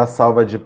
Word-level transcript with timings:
uma 0.00 0.06
salva 0.06 0.46
de 0.46 0.58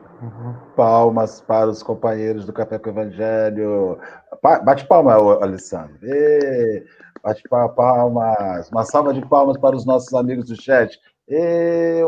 palmas 0.77 1.41
para 1.41 1.69
os 1.69 1.83
companheiros 1.83 2.47
do 2.47 2.53
Café 2.53 2.79
com 2.79 2.89
o 2.89 2.93
Evangelho. 2.93 3.99
Bate 4.41 4.87
palma, 4.87 5.15
Alessandro. 5.43 5.99
E 6.05 6.85
bate 7.21 7.43
palmas. 7.49 8.71
Uma 8.71 8.85
salva 8.85 9.13
de 9.13 9.27
palmas 9.27 9.59
para 9.59 9.75
os 9.75 9.85
nossos 9.85 10.15
amigos 10.15 10.47
do 10.47 10.63
chat. 10.63 10.97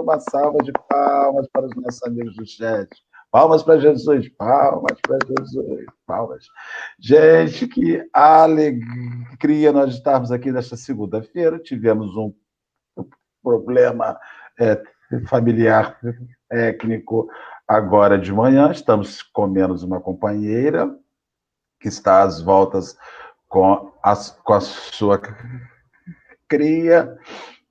Uma 0.01 0.21
salva 0.21 0.59
de 0.59 0.71
palmas 0.89 1.49
para 1.53 1.67
os 1.67 1.75
nossos 1.75 2.01
amigos 2.05 2.37
do 2.37 2.47
chat. 2.47 2.89
Palmas 3.33 3.65
para 3.65 3.81
Jesus, 3.81 4.29
palmas 4.39 5.01
para 5.03 5.19
Jesus, 5.27 5.85
palmas. 6.07 6.47
Gente, 7.01 7.67
que 7.67 8.09
alegria 8.13 9.73
nós 9.73 9.95
estarmos 9.95 10.31
aqui 10.31 10.53
nesta 10.53 10.77
segunda-feira. 10.77 11.59
Tivemos 11.59 12.17
um 12.17 12.33
problema 13.43 14.17
é, 14.61 14.81
familiar 15.27 15.99
técnico 16.49 17.29
agora 17.67 18.19
de 18.19 18.33
manhã. 18.33 18.71
Estamos 18.71 19.23
com 19.23 19.47
menos 19.47 19.83
uma 19.83 20.01
companheira 20.01 20.95
que 21.81 21.89
está 21.89 22.23
às 22.23 22.41
voltas 22.41 22.97
com 23.49 23.93
a, 24.03 24.15
com 24.45 24.53
a 24.53 24.61
sua 24.61 25.21
cria, 26.49 27.17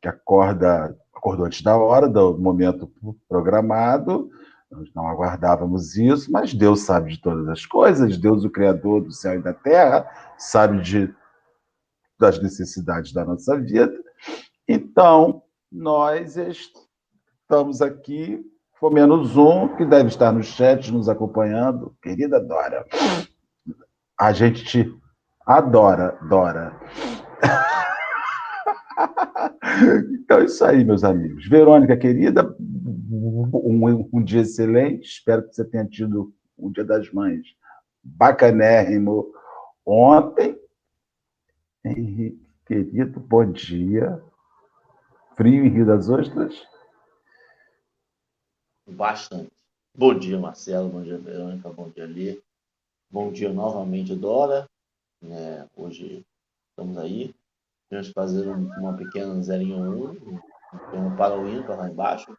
que 0.02 0.08
acorda, 0.08 0.98
acordou 1.14 1.46
antes 1.46 1.62
da 1.62 1.78
hora, 1.78 2.08
do 2.08 2.38
momento 2.38 2.92
programado. 3.28 4.30
Nós 4.70 4.90
não 4.94 5.08
aguardávamos 5.08 5.96
isso, 5.96 6.32
mas 6.32 6.54
Deus 6.54 6.82
sabe 6.82 7.12
de 7.12 7.22
todas 7.22 7.48
as 7.48 7.66
coisas, 7.66 8.18
Deus, 8.18 8.44
o 8.44 8.50
Criador 8.50 9.02
do 9.02 9.12
céu 9.12 9.36
e 9.36 9.42
da 9.42 9.54
terra, 9.54 10.10
sabe 10.38 10.82
de, 10.82 11.14
das 12.20 12.42
necessidades 12.42 13.14
da 13.14 13.24
nossa 13.24 13.58
vida. 13.60 13.94
Então, 14.68 15.44
nós 15.72 16.36
estamos 16.38 17.82
aqui, 17.82 18.44
for 18.86 18.94
menos 18.94 19.36
um, 19.36 19.68
que 19.76 19.84
deve 19.84 20.10
estar 20.10 20.32
no 20.32 20.44
chat 20.44 20.92
nos 20.92 21.10
acompanhando, 21.10 21.96
querida 22.04 22.40
Dora. 22.40 22.86
A 24.16 24.32
gente 24.32 24.64
te 24.64 24.96
adora, 25.44 26.16
Dora. 26.30 26.80
Então 30.24 30.40
é 30.40 30.46
isso 30.46 30.64
aí, 30.64 30.86
meus 30.86 31.04
amigos. 31.04 31.50
Verônica, 31.50 31.98
querida, 31.98 32.56
um, 33.12 34.10
um 34.14 34.24
dia 34.24 34.42
excelente. 34.42 35.06
Espero 35.06 35.44
que 35.44 35.54
você 35.54 35.66
tenha 35.66 35.86
tido 35.86 36.34
um 36.58 36.72
dia 36.72 36.86
das 36.86 37.12
mães 37.12 37.46
bacanérrimo 38.02 39.28
ontem. 39.86 40.58
Henrique, 41.84 42.40
querido, 42.66 43.20
bom 43.20 43.52
dia. 43.52 44.22
Frio 45.36 45.66
em 45.66 45.70
Rio 45.70 45.86
das 45.86 46.08
Ostras? 46.08 46.56
Bastante. 48.88 49.52
Bom 49.98 50.18
dia, 50.18 50.40
Marcelo. 50.40 50.90
Bom 50.90 51.02
dia, 51.02 51.18
Verônica. 51.18 51.68
Bom 51.70 51.90
dia, 51.90 52.06
Lê. 52.06 52.40
Bom 53.10 53.32
dia 53.32 53.52
novamente, 53.52 54.16
Dora. 54.16 54.70
É, 55.24 55.66
hoje 55.76 56.24
estamos 56.70 56.96
aí. 56.98 57.34
Vamos 57.90 58.12
fazer 58.12 58.48
uma 58.48 58.96
pequena 58.96 59.34
01, 59.34 60.12
um 60.94 61.16
para 61.16 61.36
o 61.36 61.68
lá 61.76 61.90
embaixo, 61.90 62.38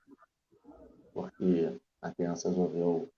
porque 1.13 1.77
a 2.01 2.13
criança 2.13 2.49
resolveu. 2.49 3.09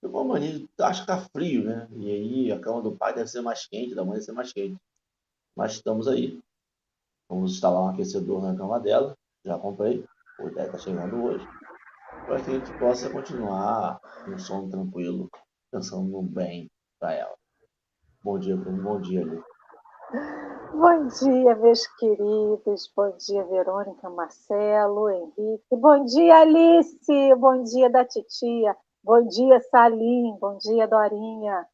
Ficou 0.00 0.24
mania, 0.24 0.64
acho 0.80 1.00
que 1.00 1.06
tá 1.08 1.18
frio, 1.18 1.64
né? 1.64 1.88
E 1.96 2.10
aí 2.10 2.52
a 2.52 2.60
cama 2.60 2.80
do 2.80 2.96
pai 2.96 3.12
deve 3.12 3.28
ser 3.28 3.40
mais 3.40 3.66
quente, 3.66 3.94
da 3.94 4.04
mãe 4.04 4.14
deve 4.14 4.24
ser 4.24 4.32
mais 4.32 4.52
quente. 4.52 4.80
Mas 5.56 5.72
estamos 5.72 6.06
aí. 6.06 6.38
Vamos 7.28 7.54
instalar 7.54 7.82
um 7.82 7.88
aquecedor 7.88 8.40
na 8.40 8.56
cama 8.56 8.78
dela. 8.78 9.16
Já 9.44 9.58
comprei. 9.58 10.04
O 10.38 10.48
ideia 10.48 10.66
está 10.66 10.78
chegando 10.78 11.24
hoje. 11.24 11.44
Para 12.26 12.42
que 12.42 12.50
a 12.50 12.54
gente 12.54 12.78
possa 12.78 13.10
continuar 13.10 14.00
um 14.28 14.38
sono 14.38 14.70
tranquilo, 14.70 15.28
pensando 15.70 16.22
bem 16.22 16.70
para 16.98 17.14
ela. 17.14 17.34
Bom 18.22 18.38
dia, 18.38 18.56
Bruno. 18.56 18.82
Bom 18.82 19.00
dia, 19.00 19.24
Lu. 19.24 19.42
Bom 20.72 21.06
dia, 21.06 21.54
meus 21.56 21.86
queridos. 21.98 22.92
Bom 22.96 23.10
dia, 23.16 23.44
Verônica, 23.44 24.08
Marcelo, 24.10 25.10
Henrique. 25.10 25.76
Bom 25.76 26.04
dia, 26.04 26.40
Alice. 26.40 27.34
Bom 27.36 27.62
dia 27.62 27.90
da 27.90 28.04
titia. 28.04 28.76
Bom 29.02 29.26
dia, 29.26 29.60
Salim. 29.70 30.36
Bom 30.40 30.58
dia, 30.58 30.86
Dorinha. 30.86 31.66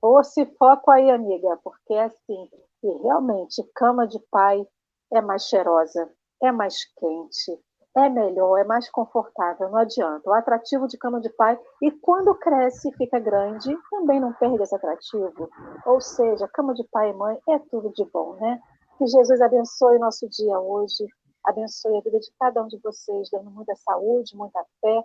Força 0.00 0.42
e 0.42 0.46
foco 0.56 0.90
aí, 0.90 1.10
amiga, 1.10 1.58
porque 1.64 1.94
é 1.94 2.04
assim, 2.04 2.48
e 2.82 3.02
realmente 3.02 3.62
cama 3.74 4.06
de 4.06 4.20
pai 4.30 4.66
é 5.12 5.20
mais 5.20 5.44
cheirosa, 5.44 6.10
é 6.42 6.52
mais 6.52 6.84
quente, 6.94 7.60
é 7.96 8.10
melhor, 8.10 8.58
é 8.58 8.64
mais 8.64 8.90
confortável, 8.90 9.70
não 9.70 9.78
adianta. 9.78 10.28
O 10.28 10.32
atrativo 10.32 10.86
de 10.86 10.98
cama 10.98 11.20
de 11.20 11.30
pai, 11.30 11.58
e 11.82 11.90
quando 11.90 12.34
cresce 12.34 12.88
e 12.90 12.96
fica 12.96 13.18
grande, 13.18 13.74
também 13.90 14.20
não 14.20 14.32
perde 14.34 14.62
esse 14.62 14.74
atrativo. 14.74 15.48
Ou 15.86 16.00
seja, 16.00 16.48
cama 16.48 16.74
de 16.74 16.84
pai 16.90 17.10
e 17.10 17.14
mãe 17.14 17.38
é 17.48 17.58
tudo 17.70 17.90
de 17.92 18.04
bom, 18.12 18.34
né? 18.34 18.60
Que 18.98 19.06
Jesus 19.06 19.40
abençoe 19.40 19.98
nosso 19.98 20.28
dia 20.28 20.58
hoje, 20.60 21.06
abençoe 21.44 21.96
a 21.96 22.00
vida 22.00 22.18
de 22.18 22.30
cada 22.38 22.62
um 22.62 22.68
de 22.68 22.78
vocês, 22.82 23.30
dando 23.30 23.50
muita 23.50 23.74
saúde, 23.76 24.36
muita 24.36 24.62
fé 24.80 25.02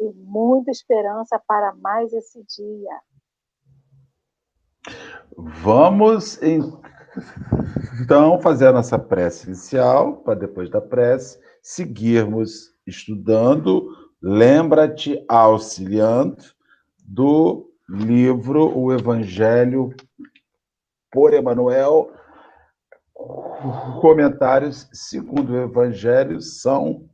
e 0.00 0.12
muita 0.12 0.70
esperança 0.70 1.40
para 1.46 1.74
mais 1.74 2.12
esse 2.12 2.44
dia. 2.44 3.00
Vamos 5.36 6.40
então 8.02 8.38
fazer 8.40 8.68
a 8.68 8.72
nossa 8.72 8.98
prece 8.98 9.46
inicial, 9.46 10.18
para 10.18 10.34
depois 10.34 10.68
da 10.70 10.80
prece 10.80 11.38
seguirmos 11.66 12.72
estudando. 12.86 13.90
Lembra-te, 14.22 15.24
auxiliando, 15.28 16.44
do 17.04 17.68
livro 17.88 18.72
O 18.78 18.92
Evangelho 18.92 19.92
por 21.10 21.34
Emanuel. 21.34 22.12
Comentários 24.00 24.88
segundo 24.92 25.54
o 25.54 25.62
Evangelho 25.62 26.40
são 26.40 27.08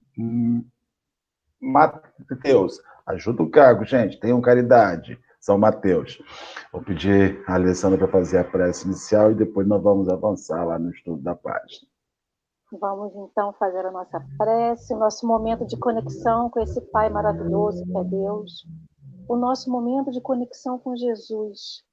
Mateus. 1.58 2.78
Ajuda 3.06 3.42
o 3.42 3.50
cargo, 3.50 3.86
gente. 3.86 4.20
Tenham 4.20 4.40
caridade. 4.42 5.18
São 5.40 5.56
Mateus. 5.56 6.22
Vou 6.70 6.82
pedir 6.82 7.42
a 7.46 7.54
Alessandra 7.54 7.98
para 7.98 8.08
fazer 8.08 8.38
a 8.38 8.44
prece 8.44 8.84
inicial 8.86 9.32
e 9.32 9.34
depois 9.34 9.66
nós 9.66 9.82
vamos 9.82 10.10
avançar 10.10 10.62
lá 10.62 10.78
no 10.78 10.90
estudo 10.90 11.22
da 11.22 11.34
página. 11.34 11.91
Vamos 12.80 13.14
então 13.14 13.52
fazer 13.52 13.84
a 13.84 13.90
nossa 13.90 14.18
prece, 14.38 14.94
o 14.94 14.98
nosso 14.98 15.26
momento 15.26 15.66
de 15.66 15.78
conexão 15.78 16.48
com 16.48 16.58
esse 16.58 16.80
Pai 16.80 17.10
maravilhoso 17.10 17.84
que 17.84 17.98
é 17.98 18.04
Deus, 18.04 18.66
o 19.28 19.36
nosso 19.36 19.70
momento 19.70 20.10
de 20.10 20.22
conexão 20.22 20.78
com 20.78 20.96
Jesus. 20.96 21.84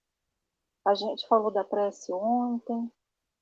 A 0.88 0.94
gente 0.94 1.28
falou 1.28 1.52
da 1.52 1.66
prece 1.66 2.14
ontem 2.14 2.90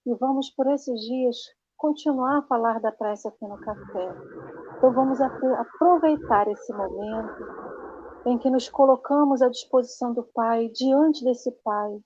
e 0.08 0.16
vamos 0.16 0.50
por 0.50 0.66
esses 0.66 1.00
dias 1.02 1.38
continuar 1.78 2.40
a 2.40 2.48
falar 2.48 2.82
da 2.82 2.92
prece 2.92 3.28
aqui 3.28 3.46
no 3.46 3.60
café. 3.60 4.16
Então 4.76 4.92
vamos 4.92 5.20
aproveitar 5.22 6.48
esse 6.48 6.74
momento 6.74 7.46
em 8.26 8.40
que 8.40 8.50
nos 8.50 8.68
colocamos 8.68 9.44
à 9.44 9.50
disposição 9.50 10.12
do 10.12 10.24
Pai, 10.24 10.70
diante 10.70 11.24
desse 11.24 11.52
Pai, 11.64 12.00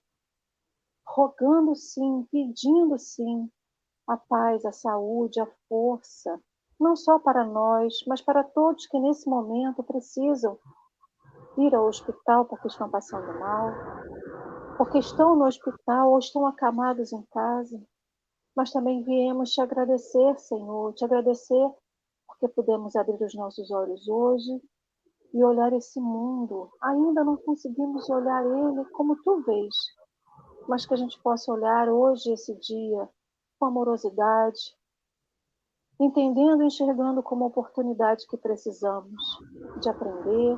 rogando 1.08 1.74
sim, 1.74 2.28
pedindo 2.30 3.00
sim 3.00 3.50
a 4.12 4.18
paz, 4.18 4.66
a 4.66 4.74
saúde, 4.74 5.40
a 5.40 5.48
força, 5.70 6.38
não 6.78 6.98
só 6.98 7.18
para 7.18 7.46
nós, 7.46 7.94
mas 8.06 8.22
para 8.22 8.44
todos 8.44 8.86
que 8.88 9.00
nesse 9.00 9.30
momento 9.30 9.82
precisam 9.84 10.58
ir 11.58 11.74
ao 11.74 11.88
hospital 11.88 12.46
porque 12.46 12.68
estão 12.68 12.90
passando 12.90 13.40
mal, 13.40 13.72
porque 14.78 14.98
estão 14.98 15.36
no 15.36 15.46
hospital 15.46 16.12
ou 16.12 16.20
estão 16.20 16.46
acamados 16.46 17.14
em 17.14 17.22
casa. 17.32 17.82
Mas 18.54 18.72
também 18.72 19.02
viemos 19.02 19.52
te 19.52 19.62
agradecer, 19.62 20.38
Senhor, 20.40 20.94
te 20.94 21.06
agradecer 21.06 21.72
porque 22.28 22.50
pudemos 22.50 22.98
abrir 22.98 23.24
os 23.24 23.34
nossos 23.34 23.72
olhos 23.72 24.10
hoje 24.10 24.62
e 25.34 25.42
olhar 25.42 25.72
esse 25.72 26.02
mundo. 26.02 26.70
Ainda 26.84 27.24
não 27.24 27.38
conseguimos 27.38 28.10
olhar 28.10 28.44
ele 28.46 28.84
como 28.92 29.16
tu 29.24 29.42
vês, 29.44 29.76
mas 30.68 30.86
que 30.86 30.94
a 30.94 30.98
gente 30.98 31.18
possa 31.22 31.50
olhar 31.54 31.88
hoje, 31.88 32.34
esse 32.34 32.54
dia, 32.60 33.08
com 33.62 33.68
amorosidade, 33.68 34.76
entendendo 36.00 36.64
e 36.64 36.66
enxergando 36.66 37.22
como 37.22 37.46
oportunidade 37.46 38.26
que 38.26 38.36
precisamos 38.36 39.22
de 39.80 39.88
aprender, 39.88 40.58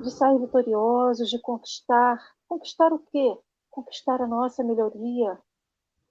de 0.00 0.10
sair 0.10 0.38
vitoriosos, 0.38 1.28
de 1.28 1.38
conquistar. 1.42 2.18
Conquistar 2.48 2.90
o 2.90 2.98
quê? 2.98 3.38
Conquistar 3.70 4.22
a 4.22 4.26
nossa 4.26 4.64
melhoria. 4.64 5.38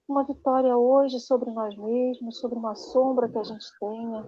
Uma 0.06 0.22
vitória 0.22 0.76
hoje 0.76 1.18
sobre 1.18 1.50
nós 1.50 1.76
mesmos, 1.76 2.38
sobre 2.38 2.56
uma 2.56 2.76
sombra 2.76 3.28
que 3.28 3.38
a 3.38 3.42
gente 3.42 3.66
tenha, 3.80 4.24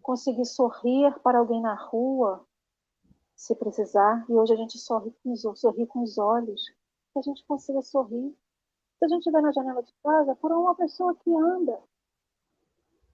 conseguir 0.00 0.46
sorrir 0.46 1.14
para 1.20 1.38
alguém 1.38 1.60
na 1.60 1.74
rua, 1.74 2.42
se 3.36 3.54
precisar, 3.54 4.24
e 4.26 4.32
hoje 4.32 4.54
a 4.54 4.56
gente 4.56 4.78
sorri 4.78 5.14
com 5.22 5.32
os, 5.32 5.42
sorri 5.60 5.86
com 5.86 6.02
os 6.02 6.16
olhos, 6.16 6.62
que 7.12 7.18
a 7.18 7.22
gente 7.22 7.44
consiga 7.46 7.82
sorrir. 7.82 8.34
Se 9.04 9.06
a 9.06 9.08
gente 9.08 9.18
estiver 9.18 9.42
na 9.42 9.52
janela 9.52 9.82
de 9.82 9.92
casa, 10.02 10.34
por 10.36 10.50
uma 10.50 10.74
pessoa 10.74 11.14
que 11.14 11.30
anda, 11.30 11.78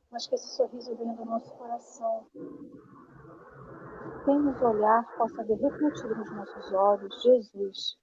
mas 0.09 0.25
que 0.25 0.37
esse 0.37 0.55
sorriso 0.55 0.95
venha 0.95 1.17
do 1.17 1.25
nosso 1.25 1.53
coração. 1.57 2.29
Quem 4.25 4.39
nos 4.39 4.63
olhar 4.63 5.05
possa 5.19 5.43
ver 5.43 5.57
refletido 5.57 6.15
nos 6.15 6.31
nossos 6.31 6.73
olhos 6.75 7.23
Jesus. 7.25 7.99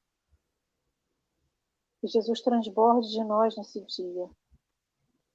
Que 2.01 2.07
Jesus 2.07 2.41
transborde 2.41 3.09
de 3.09 3.23
nós 3.23 3.55
nesse 3.55 3.79
dia. 3.85 4.29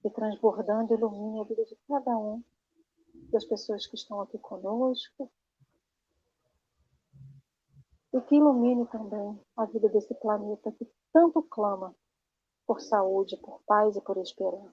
E 0.05 0.11
transbordando 0.11 0.93
ilumine 0.93 1.41
a 1.41 1.45
vida 1.45 1.65
de 1.65 1.75
cada 1.89 2.19
um 2.19 2.45
das 3.31 3.47
pessoas 3.47 3.87
que 3.87 3.95
estão 3.95 4.21
aqui 4.21 4.37
conosco. 4.37 5.33
E 8.13 8.21
que 8.21 8.37
ilumine 8.37 8.87
também 8.89 9.41
a 9.57 9.65
vida 9.65 9.89
desse 9.89 10.15
planeta 10.17 10.71
que 10.73 10.87
tanto 11.15 11.43
clama 11.45 11.97
por 12.73 12.81
saúde, 12.81 13.37
por 13.37 13.61
paz 13.67 13.97
e 13.97 14.01
por 14.01 14.17
esperança. 14.17 14.73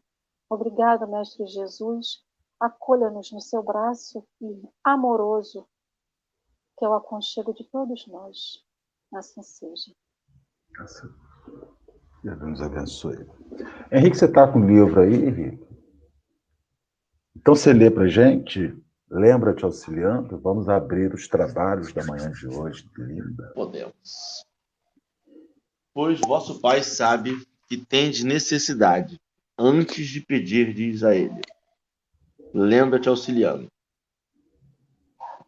Obrigada, 0.50 1.06
Mestre 1.06 1.46
Jesus. 1.48 2.24
Acolha-nos 2.58 3.30
no 3.34 3.42
seu 3.42 3.62
braço 3.62 4.26
amoroso, 4.82 5.68
que 6.78 6.86
é 6.86 6.88
o 6.88 6.94
aconchego 6.94 7.54
de 7.54 7.66
todos 7.66 8.08
nós. 8.08 8.64
Assim 9.14 9.44
seja. 9.44 9.92
Assim. 10.80 11.08
Deus 12.24 12.40
nos 12.40 12.62
abençoe. 12.62 13.28
Henrique, 13.92 14.18
você 14.18 14.26
está 14.26 14.50
com 14.50 14.60
o 14.60 14.66
livro 14.66 15.02
aí, 15.02 15.16
Henrique? 15.16 15.68
Então 17.36 17.54
você 17.54 17.74
lê 17.74 17.92
para 17.92 18.08
gente, 18.08 18.82
lembra 19.10 19.54
te 19.54 19.66
auxiliando, 19.66 20.40
vamos 20.40 20.70
abrir 20.70 21.14
os 21.14 21.28
trabalhos 21.28 21.92
da 21.92 22.06
manhã 22.06 22.32
de 22.32 22.48
hoje, 22.48 22.90
linda. 22.98 23.52
Podemos. 23.54 24.46
Pois 25.94 26.20
vosso 26.22 26.62
Pai 26.62 26.82
sabe 26.82 27.49
que 27.70 27.78
tendes 27.78 28.24
necessidade, 28.24 29.20
antes 29.56 30.08
de 30.08 30.22
pedirdes 30.22 31.04
a 31.04 31.16
Ele. 31.16 31.40
Lembra-te 32.52 33.08
auxiliando. 33.08 33.68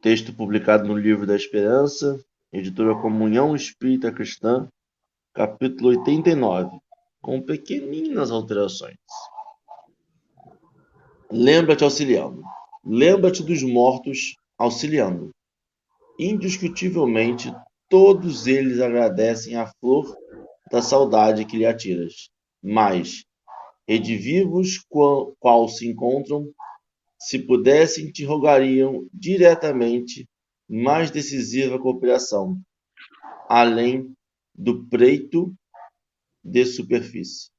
Texto 0.02 0.32
publicado 0.32 0.88
no 0.88 0.96
Livro 0.96 1.26
da 1.26 1.36
Esperança, 1.36 2.24
editora 2.54 2.94
Comunhão 2.94 3.56
Espírita 3.56 4.12
Cristã, 4.12 4.68
capítulo 5.34 5.90
89, 5.90 6.78
com 7.20 7.42
pequeninas 7.42 8.30
alterações. 8.30 8.98
Lembra-te 11.32 11.84
auxiliando. 11.84 12.44
Lembra-te 12.86 13.42
dos 13.42 13.64
mortos 13.64 14.36
auxiliando. 14.60 15.32
Indiscutivelmente, 16.20 17.52
todos 17.90 18.46
eles 18.46 18.80
agradecem 18.80 19.56
a 19.56 19.66
flor 19.80 20.16
da 20.72 20.82
saudade 20.82 21.46
que 21.46 21.58
lhe 21.58 21.66
atiras. 21.66 22.32
Mas, 22.64 23.26
redivivos 23.88 24.80
qual, 24.90 25.36
qual 25.40 25.68
se 25.68 25.86
encontram, 25.88 26.52
se 27.20 27.38
pudessem, 27.38 28.12
te 28.12 28.24
rogariam 28.24 29.08
diretamente 29.14 30.28
mais 30.68 31.12
decisiva 31.12 31.78
cooperação, 31.78 32.60
além 33.50 34.16
do 34.56 34.86
preito 34.86 35.54
de 36.44 36.66
superfície. 36.66 37.52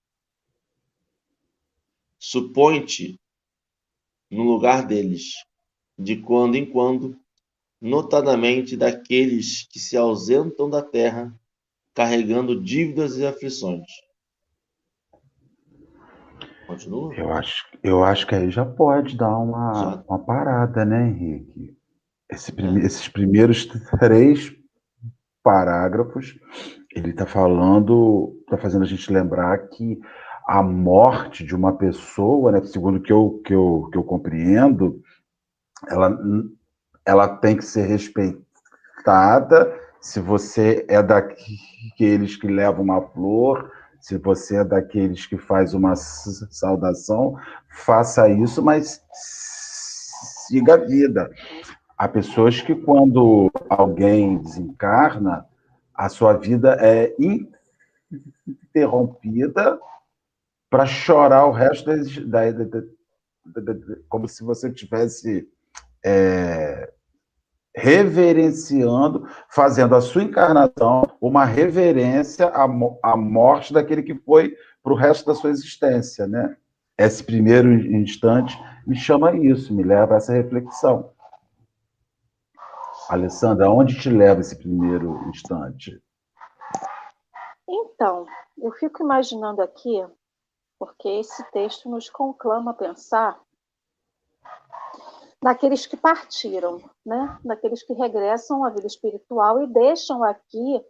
Supõe-te 2.18 3.20
no 4.30 4.44
lugar 4.44 4.86
deles, 4.86 5.34
de 5.98 6.16
quando 6.16 6.56
em 6.56 6.64
quando, 6.64 7.18
notadamente 7.80 8.76
daqueles 8.76 9.66
que 9.66 9.78
se 9.78 9.96
ausentam 9.96 10.70
da 10.70 10.80
terra 10.80 11.38
carregando 11.94 12.60
dívidas 12.60 13.16
e 13.16 13.26
aflições. 13.26 13.86
Continua? 16.66 17.14
Eu 17.14 17.32
acho, 17.32 17.66
eu 17.82 18.04
acho 18.04 18.26
que 18.26 18.34
aí 18.34 18.50
já 18.50 18.64
pode 18.64 19.16
dar 19.16 19.36
uma, 19.36 20.02
uma 20.08 20.18
parada, 20.18 20.84
né, 20.84 21.08
Henrique? 21.08 21.76
Esse 22.30 22.50
prime, 22.50 22.80
é. 22.80 22.86
Esses 22.86 23.08
primeiros 23.08 23.66
três 24.00 24.54
parágrafos, 25.42 26.38
ele 26.94 27.10
está 27.10 27.26
falando, 27.26 28.38
está 28.42 28.56
fazendo 28.56 28.84
a 28.84 28.86
gente 28.86 29.12
lembrar 29.12 29.58
que 29.68 30.00
a 30.46 30.62
morte 30.62 31.44
de 31.44 31.54
uma 31.54 31.76
pessoa, 31.76 32.52
né, 32.52 32.62
segundo 32.62 33.00
que 33.00 33.12
eu, 33.12 33.40
que 33.44 33.52
eu, 33.52 33.88
que 33.92 33.98
eu 33.98 34.02
compreendo, 34.02 35.02
ela, 35.88 36.18
ela 37.04 37.28
tem 37.36 37.56
que 37.56 37.64
ser 37.64 37.86
respeitada 37.86 38.42
se 40.02 40.18
você 40.18 40.84
é 40.88 41.00
daqueles 41.00 42.34
que 42.34 42.48
levam 42.48 42.82
uma 42.82 43.00
flor, 43.00 43.70
se 44.00 44.18
você 44.18 44.56
é 44.56 44.64
daqueles 44.64 45.26
que 45.26 45.38
faz 45.38 45.74
uma 45.74 45.94
saudação, 45.94 47.38
faça 47.68 48.28
isso, 48.28 48.60
mas 48.60 49.00
siga 50.48 50.74
a 50.74 50.76
vida. 50.76 51.30
Há 51.96 52.08
pessoas 52.08 52.60
que, 52.60 52.74
quando 52.74 53.48
alguém 53.70 54.38
desencarna, 54.38 55.46
a 55.94 56.08
sua 56.08 56.32
vida 56.32 56.76
é 56.80 57.14
interrompida 58.44 59.78
para 60.68 60.84
chorar 60.84 61.46
o 61.46 61.52
resto 61.52 61.88
da, 62.26 62.50
da, 62.50 62.64
da, 62.64 63.74
como 64.08 64.26
se 64.26 64.42
você 64.42 64.68
tivesse 64.68 65.48
é, 66.04 66.92
reverenciando, 67.74 69.26
fazendo 69.48 69.94
a 69.94 70.00
sua 70.00 70.22
encarnação 70.22 71.02
uma 71.20 71.44
reverência 71.44 72.46
à, 72.48 72.64
à 73.02 73.16
morte 73.16 73.72
daquele 73.72 74.02
que 74.02 74.14
foi 74.14 74.54
para 74.82 74.92
o 74.92 74.96
resto 74.96 75.26
da 75.26 75.34
sua 75.34 75.50
existência, 75.50 76.26
né? 76.26 76.56
Esse 76.98 77.24
primeiro 77.24 77.72
instante 77.72 78.56
me 78.86 78.94
chama 78.94 79.34
isso, 79.34 79.74
me 79.74 79.82
leva 79.82 80.14
a 80.14 80.16
essa 80.18 80.32
reflexão. 80.32 81.10
Alessandra, 83.08 83.66
aonde 83.66 83.98
te 83.98 84.10
leva 84.10 84.40
esse 84.40 84.56
primeiro 84.56 85.28
instante? 85.28 86.00
Então, 87.68 88.26
eu 88.58 88.70
fico 88.72 89.02
imaginando 89.02 89.62
aqui, 89.62 90.04
porque 90.78 91.08
esse 91.08 91.42
texto 91.50 91.88
nos 91.88 92.10
conclama 92.10 92.72
a 92.72 92.74
pensar 92.74 93.40
naqueles 95.42 95.86
que 95.86 95.96
partiram, 95.96 96.78
né? 97.04 97.38
naqueles 97.44 97.82
que 97.82 97.92
regressam 97.92 98.64
à 98.64 98.70
vida 98.70 98.86
espiritual 98.86 99.62
e 99.62 99.66
deixam 99.66 100.22
aqui 100.22 100.84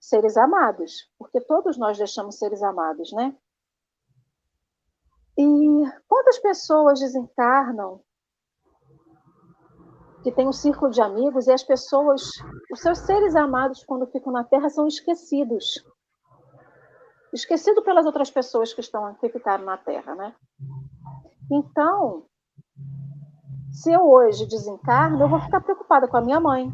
seres 0.00 0.36
amados, 0.36 1.08
porque 1.18 1.40
todos 1.40 1.76
nós 1.76 1.98
deixamos 1.98 2.38
seres 2.38 2.62
amados, 2.62 3.12
né? 3.12 3.36
E 5.36 5.84
quantas 6.06 6.38
pessoas 6.38 7.00
desencarnam 7.00 8.00
que 10.22 10.30
tem 10.30 10.46
um 10.46 10.52
círculo 10.52 10.90
de 10.90 11.00
amigos 11.00 11.46
e 11.46 11.52
as 11.52 11.64
pessoas, 11.64 12.22
os 12.70 12.80
seus 12.80 12.98
seres 12.98 13.34
amados, 13.34 13.84
quando 13.84 14.06
ficam 14.06 14.32
na 14.32 14.44
Terra, 14.44 14.68
são 14.68 14.86
esquecidos. 14.86 15.84
Esquecido 17.32 17.82
pelas 17.82 18.06
outras 18.06 18.30
pessoas 18.30 18.72
que 18.72 18.80
estão 18.80 19.14
que 19.14 19.28
ficaram 19.28 19.64
na 19.64 19.76
Terra, 19.78 20.14
né? 20.14 20.36
Então, 21.50 22.26
se 23.72 23.90
eu 23.90 24.06
hoje 24.06 24.46
desencarno, 24.46 25.22
eu 25.22 25.28
vou 25.28 25.40
ficar 25.40 25.62
preocupada 25.62 26.06
com 26.06 26.16
a 26.18 26.20
minha 26.20 26.38
mãe, 26.38 26.70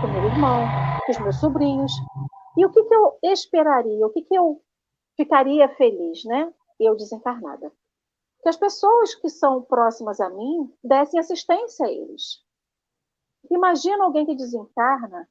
com 0.00 0.06
meu 0.06 0.24
irmão, 0.24 0.64
com 1.04 1.12
os 1.12 1.18
meus 1.18 1.40
sobrinhos. 1.40 1.92
E 2.56 2.64
o 2.64 2.70
que, 2.70 2.84
que 2.84 2.94
eu 2.94 3.18
esperaria? 3.24 4.06
O 4.06 4.10
que, 4.10 4.22
que 4.22 4.34
eu 4.34 4.62
ficaria 5.16 5.68
feliz, 5.74 6.24
né? 6.24 6.52
Eu 6.78 6.94
desencarnada. 6.94 7.72
Que 8.42 8.48
as 8.48 8.56
pessoas 8.56 9.14
que 9.16 9.28
são 9.28 9.62
próximas 9.62 10.20
a 10.20 10.30
mim 10.30 10.72
dessem 10.84 11.18
assistência 11.18 11.86
a 11.86 11.90
eles. 11.90 12.44
Imagina 13.50 14.04
alguém 14.04 14.24
que 14.24 14.36
desencarna, 14.36 15.28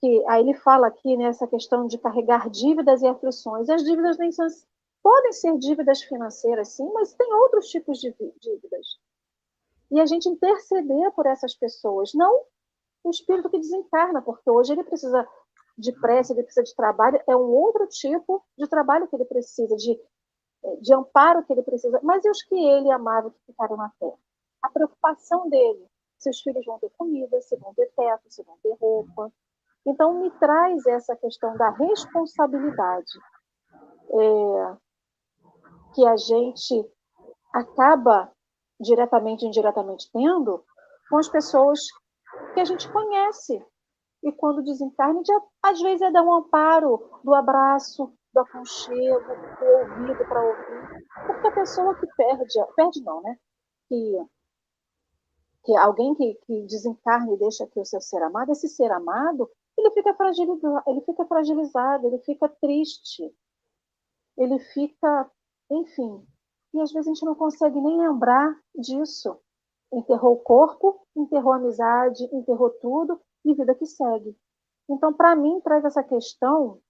que 0.00 0.24
aí 0.28 0.40
ele 0.40 0.54
fala 0.54 0.86
aqui 0.86 1.14
nessa 1.16 1.46
questão 1.46 1.86
de 1.86 1.98
carregar 1.98 2.48
dívidas 2.48 3.02
e 3.02 3.06
aflições. 3.06 3.68
As 3.68 3.84
dívidas 3.84 4.16
nem 4.16 4.32
são, 4.32 4.46
podem 5.02 5.32
ser 5.32 5.58
dívidas 5.58 6.02
financeiras, 6.02 6.68
sim, 6.68 6.90
mas 6.94 7.12
tem 7.12 7.32
outros 7.34 7.68
tipos 7.68 7.98
de 7.98 8.14
dívidas 8.40 8.98
e 9.90 10.00
a 10.00 10.06
gente 10.06 10.28
interceder 10.28 11.10
por 11.12 11.26
essas 11.26 11.54
pessoas, 11.54 12.12
não 12.14 12.44
o 13.04 13.10
espírito 13.10 13.48
que 13.48 13.58
desencarna, 13.58 14.20
porque 14.20 14.50
hoje 14.50 14.72
ele 14.72 14.84
precisa 14.84 15.26
de 15.76 15.92
prece, 16.00 16.32
ele 16.32 16.42
precisa 16.42 16.64
de 16.64 16.74
trabalho, 16.74 17.20
é 17.26 17.36
um 17.36 17.50
outro 17.50 17.86
tipo 17.86 18.44
de 18.56 18.66
trabalho 18.68 19.06
que 19.08 19.16
ele 19.16 19.24
precisa, 19.24 19.76
de, 19.76 19.98
de 20.80 20.94
amparo 20.94 21.44
que 21.44 21.52
ele 21.52 21.62
precisa, 21.62 22.00
mas 22.02 22.24
e 22.24 22.30
os 22.30 22.42
que 22.42 22.54
ele 22.54 22.90
amava 22.90 23.30
que 23.30 23.38
ficaram 23.46 23.76
na 23.76 23.90
terra? 23.98 24.18
A 24.62 24.70
preocupação 24.70 25.48
dele, 25.48 25.86
se 26.18 26.28
os 26.28 26.40
filhos 26.40 26.66
vão 26.66 26.78
ter 26.80 26.90
comida, 26.98 27.40
se 27.40 27.56
vão 27.56 27.72
ter 27.74 27.90
teto, 27.96 28.24
se 28.28 28.42
vão 28.42 28.58
ter 28.60 28.76
roupa. 28.80 29.32
Então, 29.86 30.20
me 30.20 30.30
traz 30.32 30.84
essa 30.86 31.16
questão 31.16 31.56
da 31.56 31.70
responsabilidade 31.70 33.12
é, 34.10 34.76
que 35.94 36.04
a 36.04 36.16
gente 36.16 36.90
acaba 37.52 38.30
diretamente 38.80 39.44
e 39.44 39.48
indiretamente 39.48 40.10
tendo, 40.12 40.64
com 41.08 41.18
as 41.18 41.28
pessoas 41.28 41.80
que 42.54 42.60
a 42.60 42.64
gente 42.64 42.90
conhece. 42.90 43.64
E 44.22 44.32
quando 44.32 44.64
desencarna, 44.64 45.22
às 45.62 45.80
vezes 45.80 46.02
é 46.02 46.10
dar 46.10 46.22
um 46.22 46.34
amparo, 46.34 47.20
do 47.22 47.34
abraço, 47.34 48.12
do 48.34 48.40
aconchego, 48.40 49.34
do 49.60 49.66
ouvido 49.66 50.24
para 50.26 50.42
ouvir. 50.42 51.06
Porque 51.26 51.46
a 51.46 51.52
pessoa 51.52 51.94
que 51.94 52.06
perde, 52.16 52.54
perde 52.76 53.02
não, 53.02 53.22
né? 53.22 53.36
Que, 53.88 54.26
que 55.64 55.76
alguém 55.76 56.14
que, 56.14 56.34
que 56.46 56.62
desencarna 56.66 57.32
e 57.32 57.38
deixa 57.38 57.64
aqui 57.64 57.80
o 57.80 57.84
seu 57.84 58.00
ser 58.00 58.22
amado, 58.22 58.52
esse 58.52 58.68
ser 58.68 58.90
amado, 58.90 59.48
ele 59.76 59.90
fica 59.92 60.12
fragilizado, 60.14 60.82
ele 60.88 61.00
fica 61.02 61.24
fragilizado, 61.24 62.06
ele 62.08 62.18
fica 62.18 62.48
triste, 62.60 63.32
ele 64.36 64.58
fica, 64.58 65.30
enfim. 65.70 66.26
E 66.74 66.80
às 66.80 66.92
vezes 66.92 67.08
a 67.08 67.14
gente 67.14 67.24
não 67.24 67.34
consegue 67.34 67.80
nem 67.80 67.98
lembrar 67.98 68.54
disso. 68.74 69.40
Enterrou 69.92 70.34
o 70.34 70.40
corpo, 70.40 71.06
enterrou 71.16 71.52
a 71.52 71.56
amizade, 71.56 72.24
enterrou 72.32 72.70
tudo 72.70 73.20
e 73.44 73.54
vida 73.54 73.74
que 73.74 73.86
segue. 73.86 74.36
Então, 74.88 75.12
para 75.12 75.34
mim, 75.34 75.60
traz 75.60 75.84
essa 75.84 76.02
questão 76.02 76.80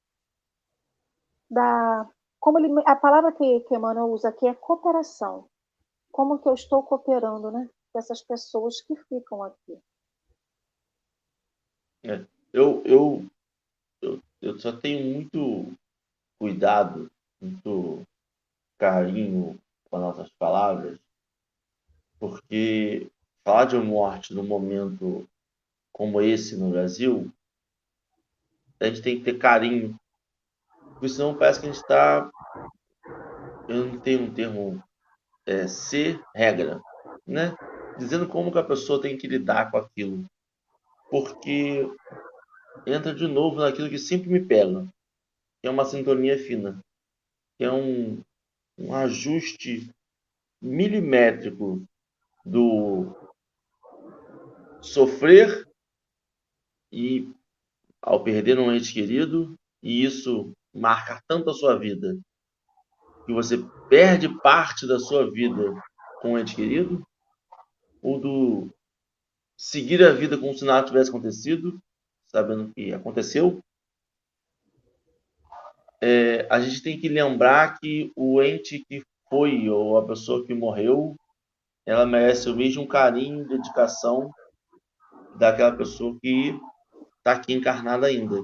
da. 1.51 2.09
Como 2.41 2.59
ele, 2.59 2.73
a 2.87 2.95
palavra 2.95 3.33
que, 3.33 3.61
que 3.61 3.75
Emmanuel 3.75 4.11
usa 4.11 4.29
aqui 4.29 4.47
é 4.47 4.55
cooperação. 4.55 5.49
Como 6.13 6.39
que 6.39 6.49
eu 6.49 6.55
estou 6.55 6.83
cooperando, 6.83 7.51
né? 7.51 7.69
Com 7.93 7.99
essas 7.99 8.23
pessoas 8.23 8.81
que 8.83 8.95
ficam 8.97 9.43
aqui. 9.43 9.79
É, 12.05 12.25
eu, 12.53 12.83
eu, 12.85 13.27
eu, 14.01 14.23
eu 14.41 14.59
só 14.61 14.73
tenho 14.73 15.15
muito 15.15 15.73
cuidado, 16.39 17.11
muito 17.41 18.07
carinho 18.79 19.59
com 19.91 19.97
as 19.97 20.03
nossas 20.03 20.31
palavras, 20.39 20.99
porque 22.19 23.11
falar 23.45 23.65
de 23.67 23.77
morte 23.79 24.35
num 24.35 24.47
momento 24.47 25.29
como 25.93 26.21
esse 26.21 26.57
no 26.57 26.71
Brasil, 26.71 27.33
a 28.81 28.87
gente 28.87 29.03
tem 29.03 29.19
que 29.19 29.25
ter 29.25 29.39
carinho, 29.39 29.99
porque 30.93 31.09
senão 31.09 31.37
parece 31.37 31.61
que 31.61 31.67
a 31.67 31.73
gente 31.73 31.81
está. 31.81 32.31
Eu 33.69 33.87
não 33.87 34.01
tenho 34.01 34.23
um 34.23 34.35
termo. 34.35 34.83
É, 35.47 35.67
ser 35.67 36.23
regra, 36.35 36.79
né? 37.27 37.57
Dizendo 37.99 38.29
como 38.29 38.53
que 38.53 38.59
a 38.59 38.65
pessoa 38.65 39.01
tem 39.01 39.17
que 39.17 39.27
lidar 39.27 39.71
com 39.71 39.79
aquilo. 39.79 40.27
Porque 41.11 41.91
entra 42.87 43.15
de 43.15 43.27
novo 43.27 43.61
naquilo 43.61 43.89
que 43.89 43.99
sempre 43.99 44.29
me 44.29 44.45
pega, 44.45 44.87
que 45.63 45.69
é 45.69 45.71
uma 45.71 45.87
sintonia 45.87 46.37
fina, 46.37 46.79
que 47.57 47.65
é 47.65 47.73
um, 47.73 48.23
um 48.79 48.95
ajuste 48.95 49.91
milimétrico 50.63 51.85
do 52.45 53.13
sofrer 54.81 55.67
e 56.93 57.31
ao 58.01 58.23
perder 58.23 58.59
um 58.59 58.73
ente 58.73 58.93
querido, 58.93 59.55
e 59.83 60.05
isso 60.05 60.53
marca 60.73 61.21
tanto 61.27 61.51
a 61.51 61.55
sua 61.55 61.77
vida, 61.77 62.17
que 63.27 63.33
você 63.33 63.59
perde 63.89 64.29
parte 64.41 64.87
da 64.87 64.99
sua 64.99 65.31
vida 65.31 65.75
com 66.21 66.33
um 66.33 66.39
ente 66.39 66.55
querido, 66.55 67.07
ou 68.01 68.19
do 68.19 68.71
seguir 69.57 70.03
a 70.05 70.13
vida 70.13 70.39
como 70.39 70.57
se 70.57 70.65
nada 70.65 70.87
tivesse 70.87 71.11
acontecido, 71.11 71.79
sabendo 72.29 72.73
que 72.73 72.93
aconteceu. 72.93 73.61
É, 76.01 76.47
a 76.51 76.61
gente 76.61 76.83
tem 76.83 76.99
que 76.99 77.09
lembrar 77.09 77.79
que 77.79 78.13
o 78.15 78.43
ente 78.43 78.85
que 78.89 79.03
foi 79.29 79.69
ou 79.69 79.99
a 79.99 80.07
pessoa 80.07 80.47
que 80.47 80.55
morreu, 80.55 81.17
ela 81.85 82.07
merece 82.07 82.49
o 82.49 82.57
mesmo 82.57 82.87
carinho 82.87 83.43
e 83.43 83.49
dedicação 83.49 84.31
daquela 85.37 85.77
pessoa 85.77 86.17
que 86.21 86.59
está 87.19 87.33
aqui 87.33 87.53
encarnada 87.53 88.07
ainda. 88.07 88.37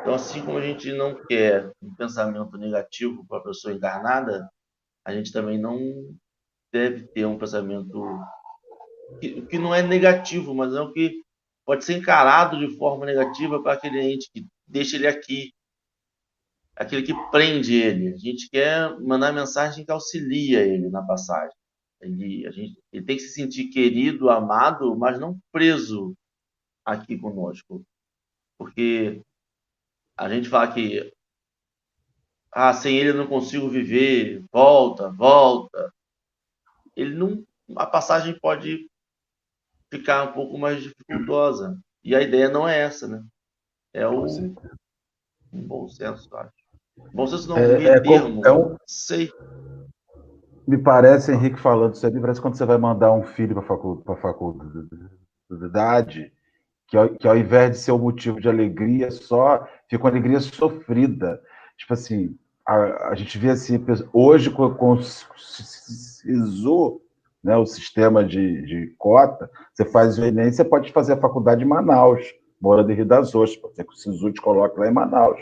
Então, 0.00 0.14
assim 0.14 0.44
como 0.44 0.58
a 0.58 0.62
gente 0.62 0.92
não 0.92 1.14
quer 1.26 1.70
um 1.82 1.94
pensamento 1.94 2.56
negativo 2.56 3.24
para 3.26 3.38
a 3.38 3.42
pessoa 3.42 3.74
encarnada, 3.74 4.48
a 5.04 5.12
gente 5.12 5.32
também 5.32 5.58
não 5.58 5.78
deve 6.72 7.06
ter 7.08 7.24
um 7.26 7.38
pensamento 7.38 8.02
que, 9.20 9.42
que 9.42 9.58
não 9.58 9.74
é 9.74 9.82
negativo, 9.82 10.54
mas 10.54 10.74
é 10.74 10.80
o 10.80 10.92
que 10.92 11.22
pode 11.64 11.84
ser 11.84 11.98
encarado 11.98 12.58
de 12.58 12.76
forma 12.76 13.06
negativa 13.06 13.62
para 13.62 13.72
aquele 13.72 14.00
ente 14.00 14.30
que 14.32 14.46
deixa 14.66 14.96
ele 14.96 15.06
aqui, 15.06 15.52
aquele 16.76 17.02
que 17.02 17.14
prende 17.30 17.74
ele. 17.74 18.12
A 18.12 18.16
gente 18.18 18.48
quer 18.50 19.00
mandar 19.00 19.32
mensagem 19.32 19.84
que 19.84 19.90
auxilia 19.90 20.60
ele 20.62 20.90
na 20.90 21.02
passagem. 21.02 21.56
Ele, 22.00 22.46
a 22.46 22.50
gente, 22.50 22.78
ele 22.92 23.04
tem 23.04 23.16
que 23.16 23.22
se 23.22 23.32
sentir 23.32 23.68
querido, 23.68 24.28
amado, 24.28 24.94
mas 24.96 25.18
não 25.18 25.38
preso 25.50 26.14
aqui 26.84 27.18
conosco. 27.18 27.82
Porque 28.58 29.22
a 30.16 30.28
gente 30.28 30.48
fala 30.48 30.72
que 30.72 31.12
ah, 32.52 32.72
sem 32.72 32.96
ele 32.96 33.10
eu 33.10 33.16
não 33.16 33.26
consigo 33.26 33.68
viver, 33.68 34.44
volta, 34.52 35.10
volta. 35.10 35.92
Ele 36.94 37.14
não, 37.14 37.44
a 37.76 37.86
passagem 37.86 38.38
pode 38.38 38.88
ficar 39.90 40.30
um 40.30 40.32
pouco 40.32 40.58
mais 40.58 40.82
dificultosa. 40.82 41.78
E 42.04 42.14
a 42.14 42.22
ideia 42.22 42.48
não 42.48 42.68
é 42.68 42.78
essa, 42.78 43.08
né? 43.08 43.22
É 43.92 44.06
o 44.06 44.24
um 45.52 45.66
bom 45.66 45.88
senso, 45.88 46.34
acho. 46.36 46.65
Bom 47.12 47.26
senso 47.26 47.48
não, 47.48 47.58
é, 47.58 47.84
é, 47.84 48.00
termo, 48.00 48.40
é 48.44 48.52
um... 48.52 48.76
sei. 48.86 49.30
Me 50.66 50.78
parece, 50.78 51.32
Henrique, 51.32 51.60
falando 51.60 51.94
isso 51.94 52.06
aí, 52.06 52.20
parece 52.20 52.40
quando 52.40 52.56
você 52.56 52.64
vai 52.64 52.78
mandar 52.78 53.12
um 53.12 53.22
filho 53.22 53.54
para 53.54 54.14
a 54.14 54.16
faculdade, 54.16 54.72
que 56.88 56.96
ao, 56.96 57.08
que 57.10 57.28
ao 57.28 57.36
invés 57.36 57.72
de 57.72 57.78
ser 57.78 57.92
um 57.92 57.98
motivo 57.98 58.40
de 58.40 58.48
alegria 58.48 59.10
só, 59.10 59.66
fica 59.88 60.02
uma 60.02 60.10
alegria 60.10 60.40
sofrida. 60.40 61.40
Tipo 61.76 61.94
assim, 61.94 62.36
a, 62.66 63.10
a 63.10 63.14
gente 63.14 63.38
vê 63.38 63.50
assim, 63.50 63.84
hoje 64.12 64.50
com, 64.50 64.74
com 64.74 64.94
o 64.94 65.02
SISU, 65.02 67.00
né, 67.44 67.56
o 67.56 67.64
sistema 67.64 68.24
de, 68.24 68.62
de 68.62 68.94
cota, 68.98 69.48
você 69.72 69.84
faz 69.84 70.18
o 70.18 70.24
Enem, 70.24 70.50
você 70.50 70.64
pode 70.64 70.92
fazer 70.92 71.12
a 71.12 71.20
faculdade 71.20 71.62
em 71.62 71.68
Manaus, 71.68 72.26
mora 72.60 72.82
de 72.82 72.92
Rio 72.92 73.06
das 73.06 73.36
Ostras, 73.36 73.62
pode 73.62 73.76
ser 73.76 73.84
que 73.84 73.92
o 73.92 73.96
SISU 73.96 74.32
te 74.32 74.40
coloque 74.40 74.80
lá 74.80 74.88
em 74.88 74.92
Manaus. 74.92 75.38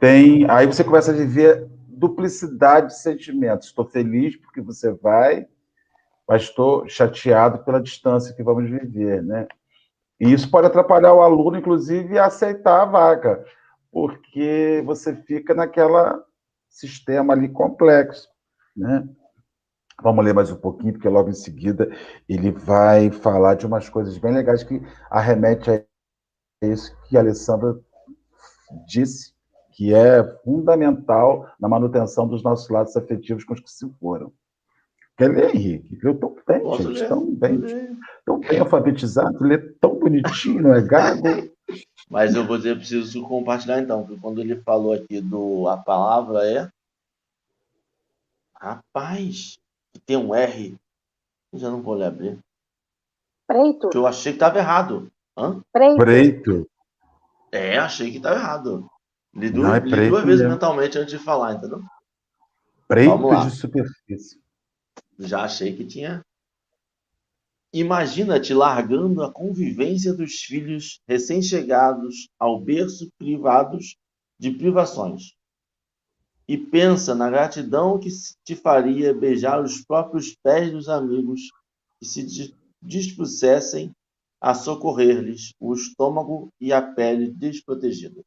Tem, 0.00 0.50
aí 0.50 0.66
você 0.66 0.82
começa 0.82 1.12
a 1.12 1.14
viver 1.14 1.68
duplicidade 1.86 2.88
de 2.88 2.98
sentimentos. 2.98 3.68
Estou 3.68 3.84
feliz 3.84 4.34
porque 4.34 4.62
você 4.62 4.90
vai, 4.92 5.46
mas 6.26 6.42
estou 6.42 6.88
chateado 6.88 7.62
pela 7.62 7.82
distância 7.82 8.34
que 8.34 8.42
vamos 8.42 8.68
viver, 8.70 9.22
né? 9.22 9.46
E 10.18 10.32
isso 10.32 10.50
pode 10.50 10.66
atrapalhar 10.66 11.12
o 11.12 11.20
aluno, 11.20 11.58
inclusive, 11.58 12.18
a 12.18 12.26
aceitar 12.26 12.80
a 12.80 12.84
vaga, 12.86 13.44
porque 13.92 14.82
você 14.86 15.14
fica 15.14 15.54
naquela 15.54 16.24
sistema 16.68 17.34
ali 17.34 17.48
complexo, 17.48 18.26
né? 18.74 19.06
Vamos 20.02 20.24
ler 20.24 20.32
mais 20.32 20.50
um 20.50 20.56
pouquinho, 20.56 20.94
porque 20.94 21.08
logo 21.10 21.28
em 21.28 21.34
seguida 21.34 21.90
ele 22.26 22.50
vai 22.50 23.10
falar 23.10 23.54
de 23.54 23.66
umas 23.66 23.90
coisas 23.90 24.16
bem 24.16 24.32
legais 24.32 24.62
que 24.62 24.80
arremete 25.10 25.70
a 25.70 25.84
isso 26.62 26.96
que 27.04 27.18
a 27.18 27.20
Alessandra 27.20 27.78
disse, 28.86 29.34
que 29.80 29.94
é 29.94 30.22
fundamental 30.44 31.50
na 31.58 31.66
manutenção 31.66 32.28
dos 32.28 32.42
nossos 32.42 32.68
lados 32.68 32.94
afetivos 32.98 33.44
com 33.44 33.54
os 33.54 33.60
que 33.60 33.70
se 33.70 33.90
foram. 33.98 34.30
Quer 35.16 35.28
ler, 35.30 35.56
Henrique? 35.56 35.98
Eu 36.02 36.12
estou 36.12 36.36
bem, 36.46 36.60
Posso 36.60 36.94
gente. 36.94 37.08
Tão 37.08 37.34
bem, 37.34 37.62
tão 38.22 38.40
bem 38.40 38.58
alfabetizado, 38.58 39.42
lê 39.42 39.56
tão 39.56 39.98
bonitinho, 39.98 40.60
não 40.60 40.74
é 40.74 40.82
gago? 40.82 41.22
Mas 42.10 42.34
eu 42.34 42.46
vou 42.46 42.58
dizer, 42.58 42.72
eu 42.72 42.76
preciso 42.76 43.22
compartilhar 43.22 43.80
então, 43.80 44.04
porque 44.04 44.20
quando 44.20 44.42
ele 44.42 44.56
falou 44.56 44.92
aqui 44.92 45.18
do 45.18 45.66
a 45.66 45.78
palavra 45.78 46.46
é. 46.46 46.68
Rapaz, 48.54 49.58
tem 50.04 50.18
um 50.18 50.34
R. 50.34 50.76
Eu 51.54 51.58
já 51.58 51.70
não 51.70 51.80
vou 51.80 51.94
ler 51.94 52.08
abrir. 52.08 52.38
Preto. 53.46 53.88
Que 53.88 53.96
eu 53.96 54.06
achei 54.06 54.32
que 54.32 54.36
estava 54.36 54.58
errado. 54.58 55.10
Hã? 55.34 55.62
Preto. 55.72 55.96
Preito. 55.96 56.70
É, 57.50 57.78
achei 57.78 58.10
que 58.10 58.18
estava 58.18 58.36
errado. 58.36 58.90
Li, 59.34 59.50
duas, 59.50 59.76
é 59.76 59.80
li 59.80 60.08
duas 60.08 60.24
vezes 60.24 60.48
mentalmente 60.48 60.98
antes 60.98 61.12
de 61.12 61.18
falar, 61.18 61.54
entendeu? 61.54 61.82
Preto 62.88 63.44
de 63.44 63.50
superfície 63.52 64.40
já 65.26 65.44
achei 65.44 65.76
que 65.76 65.84
tinha. 65.84 66.24
Imagina-te 67.72 68.52
largando 68.52 69.22
a 69.22 69.32
convivência 69.32 70.12
dos 70.12 70.40
filhos 70.40 71.00
recém-chegados 71.06 72.28
ao 72.38 72.60
berço 72.60 73.08
privados 73.16 73.96
de 74.38 74.50
privações. 74.50 75.34
E 76.48 76.58
pensa 76.58 77.14
na 77.14 77.30
gratidão 77.30 77.98
que 78.00 78.08
te 78.44 78.56
faria 78.56 79.14
beijar 79.14 79.62
os 79.62 79.84
próprios 79.84 80.34
pés 80.42 80.72
dos 80.72 80.88
amigos 80.88 81.42
que 82.00 82.06
se 82.06 82.52
dispusessem 82.82 83.94
a 84.40 84.54
socorrer-lhes 84.54 85.52
o 85.60 85.72
estômago 85.72 86.48
e 86.60 86.72
a 86.72 86.82
pele 86.82 87.30
desprotegida. 87.30 88.20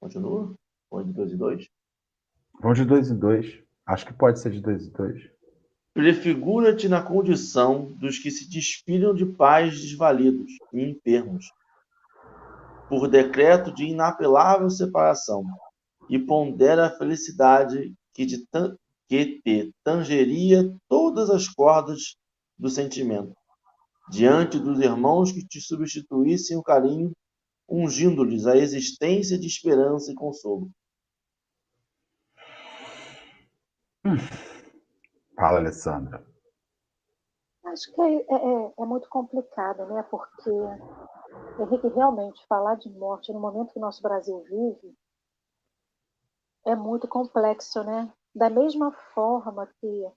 Continua? 0.00 0.54
Vamos 0.90 1.06
de 1.06 1.12
dois 1.12 1.32
em 1.32 1.36
dois? 1.36 1.68
Vamos 2.60 2.78
de 2.78 2.84
dois 2.84 3.10
em 3.10 3.18
dois. 3.18 3.62
Acho 3.86 4.06
que 4.06 4.12
pode 4.12 4.40
ser 4.40 4.52
de 4.52 4.60
dois 4.60 4.86
em 4.86 4.90
dois. 4.90 5.30
Prefigura-te 5.92 6.88
na 6.88 7.02
condição 7.02 7.92
dos 7.94 8.18
que 8.18 8.30
se 8.30 8.48
despilham 8.48 9.14
de 9.14 9.26
pais 9.26 9.80
desvalidos 9.80 10.52
e 10.72 10.82
enfermos, 10.82 11.46
por 12.88 13.08
decreto 13.08 13.74
de 13.74 13.86
inapelável 13.86 14.70
separação, 14.70 15.44
e 16.08 16.18
pondera 16.18 16.86
a 16.86 16.90
felicidade 16.90 17.92
que, 18.14 18.24
de 18.24 18.46
que 19.08 19.40
te 19.42 19.72
tangeria 19.82 20.72
todas 20.88 21.30
as 21.30 21.48
cordas 21.48 22.16
do 22.56 22.68
sentimento, 22.68 23.34
diante 24.08 24.58
dos 24.58 24.80
irmãos 24.80 25.32
que 25.32 25.44
te 25.44 25.60
substituíssem 25.60 26.56
o 26.56 26.62
carinho, 26.62 27.12
ungindo-lhes 27.68 28.46
a 28.46 28.56
existência 28.56 29.38
de 29.38 29.46
esperança 29.46 30.10
e 30.10 30.14
consolo. 30.14 30.70
Hum. 34.04 34.16
Fala, 35.36 35.58
Alessandra. 35.58 36.26
Acho 37.64 37.92
que 37.92 38.00
é, 38.00 38.14
é, 38.14 38.72
é, 38.78 38.86
muito 38.86 39.08
complicado, 39.08 39.86
né? 39.86 40.02
Porque, 40.10 40.50
Henrique, 41.60 41.88
realmente 41.88 42.46
falar 42.46 42.76
de 42.76 42.88
morte 42.90 43.32
no 43.32 43.40
momento 43.40 43.72
que 43.72 43.78
o 43.78 43.82
nosso 43.82 44.00
Brasil 44.02 44.42
vive 44.44 44.96
é 46.64 46.74
muito 46.74 47.06
complexo, 47.06 47.84
né? 47.84 48.12
Da 48.34 48.48
mesma 48.48 48.92
forma 49.14 49.66
que 49.80 50.12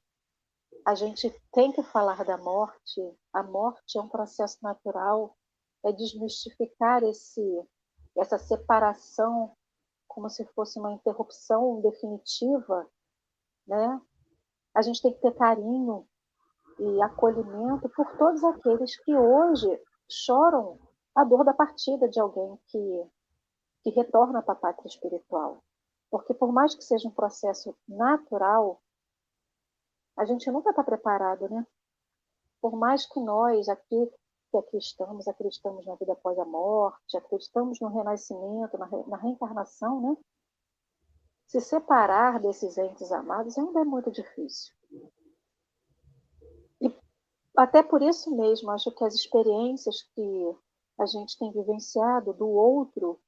a 0.86 0.96
gente 0.96 1.30
tem 1.52 1.72
que 1.72 1.84
falar 1.84 2.24
da 2.24 2.38
morte, 2.38 3.02
a 3.34 3.44
morte 3.44 3.98
é 3.98 4.02
um 4.02 4.10
processo 4.10 4.58
natural, 4.62 5.36
é 5.84 5.92
desmistificar 5.92 7.04
esse, 7.04 7.68
essa 8.18 8.38
separação 8.38 9.56
como 10.08 10.30
se 10.30 10.46
fosse 10.54 10.78
uma 10.80 10.92
interrupção 10.92 11.82
definitiva, 11.82 12.88
né? 13.66 14.02
A 14.76 14.82
gente 14.82 15.02
tem 15.02 15.14
que 15.14 15.22
ter 15.22 15.34
carinho 15.36 16.08
e 16.80 17.02
acolhimento 17.02 17.90
por 17.90 18.18
todos 18.18 18.44
aqueles 18.44 18.98
que 19.04 19.16
hoje 19.16 19.82
choram 20.10 20.80
a 21.16 21.24
dor 21.24 21.44
da 21.44 21.54
partida 21.54 22.10
de 22.10 22.20
alguém 22.20 22.58
que, 22.68 23.10
que 23.84 23.90
retorna 23.92 24.42
para 24.42 24.54
a 24.54 24.58
pátria 24.58 24.88
espiritual. 24.88 25.64
Porque 26.10 26.34
por 26.34 26.52
mais 26.52 26.76
que 26.76 26.84
seja 26.84 27.08
um 27.08 27.14
processo 27.14 27.76
natural, 27.88 28.82
a 30.18 30.26
gente 30.26 30.50
nunca 30.52 30.72
está 30.72 30.84
preparado, 30.84 31.50
né? 31.50 31.66
Por 32.62 32.76
mais 32.76 33.06
que 33.06 33.20
nós 33.20 33.70
aqui 33.70 34.12
que 34.52 34.58
aqui 34.58 34.78
estamos, 34.78 35.28
acreditamos 35.28 35.86
na 35.86 35.96
vida 35.96 36.14
após 36.14 36.38
a 36.38 36.46
morte, 36.46 37.18
acreditamos 37.18 37.80
no 37.80 37.88
renascimento, 37.88 38.78
na, 38.78 38.86
re, 38.86 39.04
na 39.08 39.18
reencarnação, 39.18 40.02
né? 40.02 40.18
Se 41.48 41.60
separar 41.62 42.40
desses 42.40 42.78
entes 42.78 43.12
amados 43.12 43.58
ainda 43.58 43.82
é 43.82 43.86
muito 43.86 44.12
difícil. 44.12 44.74
Até 47.56 47.84
por 47.84 48.02
isso 48.02 48.36
mesmo, 48.36 48.72
acho 48.72 48.92
que 48.92 49.04
as 49.04 49.14
experiências 49.14 50.04
que 50.16 50.58
a 50.98 51.06
gente 51.06 51.38
tem 51.38 51.52
vivenciado 51.52 52.34
do 52.34 52.48
outro 52.48 53.20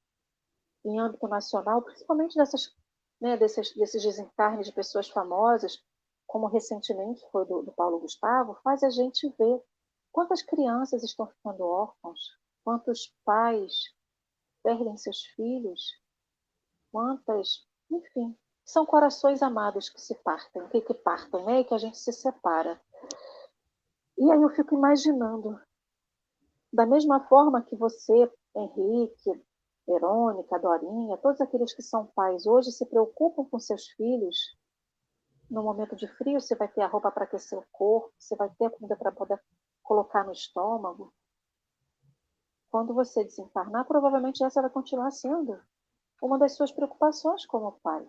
em 0.85 0.99
âmbito 0.99 1.27
nacional, 1.27 1.81
principalmente 1.81 2.35
dessas, 2.35 2.73
né, 3.19 3.37
desses, 3.37 3.73
desses 3.75 4.01
desencarnes 4.01 4.67
de 4.67 4.73
pessoas 4.73 5.09
famosas, 5.09 5.83
como 6.25 6.47
recentemente 6.47 7.25
foi 7.31 7.45
do, 7.45 7.63
do 7.63 7.71
Paulo 7.73 7.99
Gustavo, 7.99 8.57
faz 8.63 8.83
a 8.83 8.89
gente 8.89 9.27
ver 9.37 9.61
quantas 10.13 10.43
crianças 10.43 11.03
estão 11.03 11.27
ficando 11.27 11.65
órfãos, 11.65 12.37
quantos 12.63 13.13
pais 13.25 13.73
perdem 14.63 14.95
seus 14.95 15.25
filhos, 15.35 15.81
quantas, 16.91 17.67
enfim, 17.91 18.37
são 18.63 18.85
corações 18.85 19.41
amados 19.41 19.89
que 19.89 19.99
se 19.99 20.15
partem, 20.15 20.65
que, 20.69 20.81
que 20.81 20.93
partem, 20.93 21.43
né, 21.43 21.59
e 21.59 21.65
que 21.65 21.73
a 21.73 21.77
gente 21.79 21.97
se 21.97 22.13
separa. 22.13 22.79
E 24.17 24.31
aí 24.31 24.41
eu 24.41 24.49
fico 24.51 24.75
imaginando, 24.75 25.59
da 26.71 26.85
mesma 26.85 27.27
forma 27.27 27.63
que 27.63 27.75
você, 27.75 28.31
Henrique, 28.55 29.43
Verônica, 29.85 30.59
Dorinha, 30.59 31.17
todos 31.17 31.41
aqueles 31.41 31.73
que 31.73 31.81
são 31.81 32.05
pais 32.15 32.45
hoje 32.45 32.71
se 32.71 32.85
preocupam 32.85 33.43
com 33.45 33.59
seus 33.59 33.87
filhos, 33.89 34.37
no 35.49 35.63
momento 35.63 35.95
de 35.95 36.07
frio 36.07 36.39
você 36.39 36.55
vai 36.55 36.67
ter 36.67 36.81
a 36.81 36.87
roupa 36.87 37.11
para 37.11 37.25
aquecer 37.25 37.57
o 37.57 37.65
corpo, 37.71 38.13
você 38.17 38.35
vai 38.35 38.49
ter 38.51 38.65
a 38.65 38.69
comida 38.69 38.95
para 38.95 39.11
poder 39.11 39.41
colocar 39.83 40.23
no 40.23 40.31
estômago. 40.31 41.13
Quando 42.71 42.93
você 42.93 43.23
desencarnar, 43.23 43.85
provavelmente 43.85 44.43
essa 44.43 44.61
vai 44.61 44.71
continuar 44.71 45.11
sendo 45.11 45.61
uma 46.21 46.39
das 46.39 46.55
suas 46.55 46.71
preocupações 46.71 47.45
como 47.45 47.79
pai. 47.83 48.07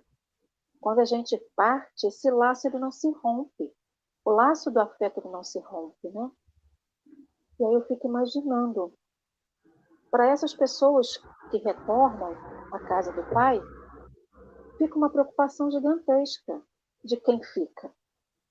Quando 0.80 1.00
a 1.00 1.04
gente 1.04 1.36
parte, 1.54 2.06
esse 2.06 2.30
laço 2.30 2.66
ele 2.66 2.78
não 2.78 2.90
se 2.90 3.10
rompe 3.10 3.74
o 4.24 4.30
laço 4.30 4.70
do 4.70 4.80
afeto 4.80 5.20
não 5.28 5.44
se 5.44 5.60
rompe, 5.60 6.08
né? 6.08 6.30
E 7.60 7.64
aí 7.64 7.74
eu 7.74 7.86
fico 7.86 8.08
imaginando, 8.08 8.92
para 10.10 10.28
essas 10.28 10.54
pessoas 10.54 11.18
que 11.50 11.58
retornam 11.58 12.32
à 12.72 12.78
casa 12.88 13.12
do 13.12 13.22
pai, 13.30 13.60
fica 14.78 14.96
uma 14.96 15.10
preocupação 15.10 15.70
gigantesca 15.70 16.62
de 17.04 17.18
quem 17.18 17.42
fica. 17.42 17.94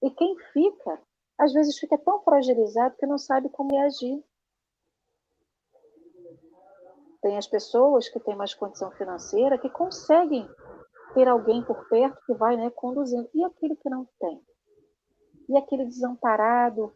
E 0.03 0.11
quem 0.11 0.37
fica, 0.53 1.01
às 1.43 1.53
vezes 1.53 1.77
fica 1.77 1.97
tão 1.97 2.21
fragilizado 2.21 2.95
que 2.97 3.05
não 3.05 3.17
sabe 3.17 3.49
como 3.49 3.77
agir. 3.79 4.23
Tem 7.21 7.37
as 7.37 7.47
pessoas 7.47 8.09
que 8.09 8.19
têm 8.19 8.35
mais 8.35 8.53
condição 8.53 8.91
financeira 8.91 9.57
que 9.57 9.69
conseguem 9.69 10.47
ter 11.13 11.27
alguém 11.27 11.63
por 11.63 11.87
perto 11.87 12.19
que 12.25 12.33
vai 12.33 12.57
né, 12.57 12.69
conduzindo. 12.69 13.29
E 13.33 13.43
aquele 13.43 13.75
que 13.75 13.89
não 13.89 14.07
tem? 14.19 14.41
e 15.49 15.57
aquele 15.57 15.85
desamparado 15.85 16.93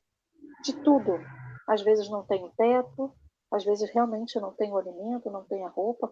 de 0.64 0.74
tudo. 0.84 1.20
Às 1.68 1.82
vezes 1.82 2.10
não 2.10 2.24
tem 2.24 2.44
o 2.44 2.52
teto, 2.52 3.14
às 3.52 3.64
vezes 3.64 3.90
realmente 3.92 4.40
não 4.40 4.54
tem 4.54 4.72
o 4.72 4.78
alimento, 4.78 5.30
não 5.30 5.44
tem 5.44 5.66
a 5.66 5.70
roupa. 5.70 6.12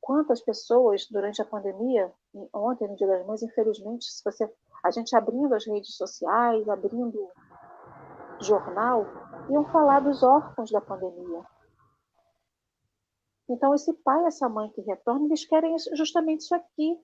Quantas 0.00 0.40
pessoas 0.40 1.06
durante 1.10 1.42
a 1.42 1.44
pandemia, 1.44 2.12
ontem 2.54 2.88
no 2.88 2.96
Dia 2.96 3.06
das 3.06 3.26
Mães, 3.26 3.42
infelizmente, 3.42 4.04
se 4.04 4.22
você, 4.24 4.50
a 4.84 4.90
gente 4.90 5.14
abrindo 5.14 5.54
as 5.54 5.66
redes 5.66 5.96
sociais, 5.96 6.68
abrindo 6.68 7.30
jornal, 8.40 9.06
iam 9.50 9.64
falar 9.66 10.00
dos 10.00 10.22
órfãos 10.22 10.70
da 10.70 10.80
pandemia. 10.80 11.44
Então, 13.48 13.74
esse 13.74 13.92
pai, 13.92 14.24
essa 14.26 14.48
mãe 14.48 14.70
que 14.70 14.80
retorna, 14.80 15.26
eles 15.26 15.44
querem 15.44 15.76
justamente 15.94 16.40
isso 16.40 16.54
aqui. 16.54 16.98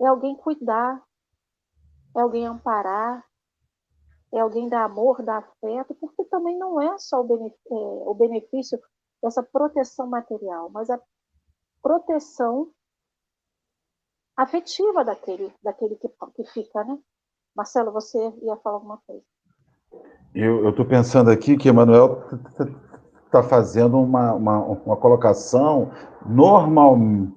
É 0.00 0.06
alguém 0.06 0.36
cuidar, 0.36 1.02
é 2.16 2.20
alguém 2.20 2.46
amparar, 2.46 3.24
é 4.32 4.40
alguém 4.40 4.68
dar 4.68 4.84
amor, 4.84 5.22
dar 5.22 5.38
afeto, 5.38 5.94
porque 5.94 6.24
também 6.24 6.56
não 6.56 6.80
é 6.80 6.96
só 6.98 7.20
o 7.20 7.24
benefício, 7.24 7.60
é, 7.70 7.74
o 7.74 8.14
benefício 8.14 8.78
dessa 9.22 9.42
proteção 9.42 10.06
material, 10.06 10.70
mas 10.70 10.88
a 10.90 11.00
proteção 11.82 12.68
afetiva 14.36 15.04
daquele, 15.04 15.52
daquele 15.62 15.96
que, 15.96 16.08
que 16.34 16.44
fica, 16.52 16.84
né? 16.84 16.98
Marcelo, 17.56 17.90
você 17.92 18.18
ia 18.42 18.56
falar 18.56 18.76
alguma 18.76 18.98
coisa. 19.06 19.24
Eu 20.34 20.68
estou 20.70 20.84
pensando 20.84 21.30
aqui 21.30 21.56
que 21.56 21.68
Emanuel 21.68 22.22
está 23.26 23.42
fazendo 23.42 23.98
uma, 23.98 24.32
uma, 24.34 24.58
uma 24.58 24.96
colocação 24.96 25.90
normalmente, 26.24 27.34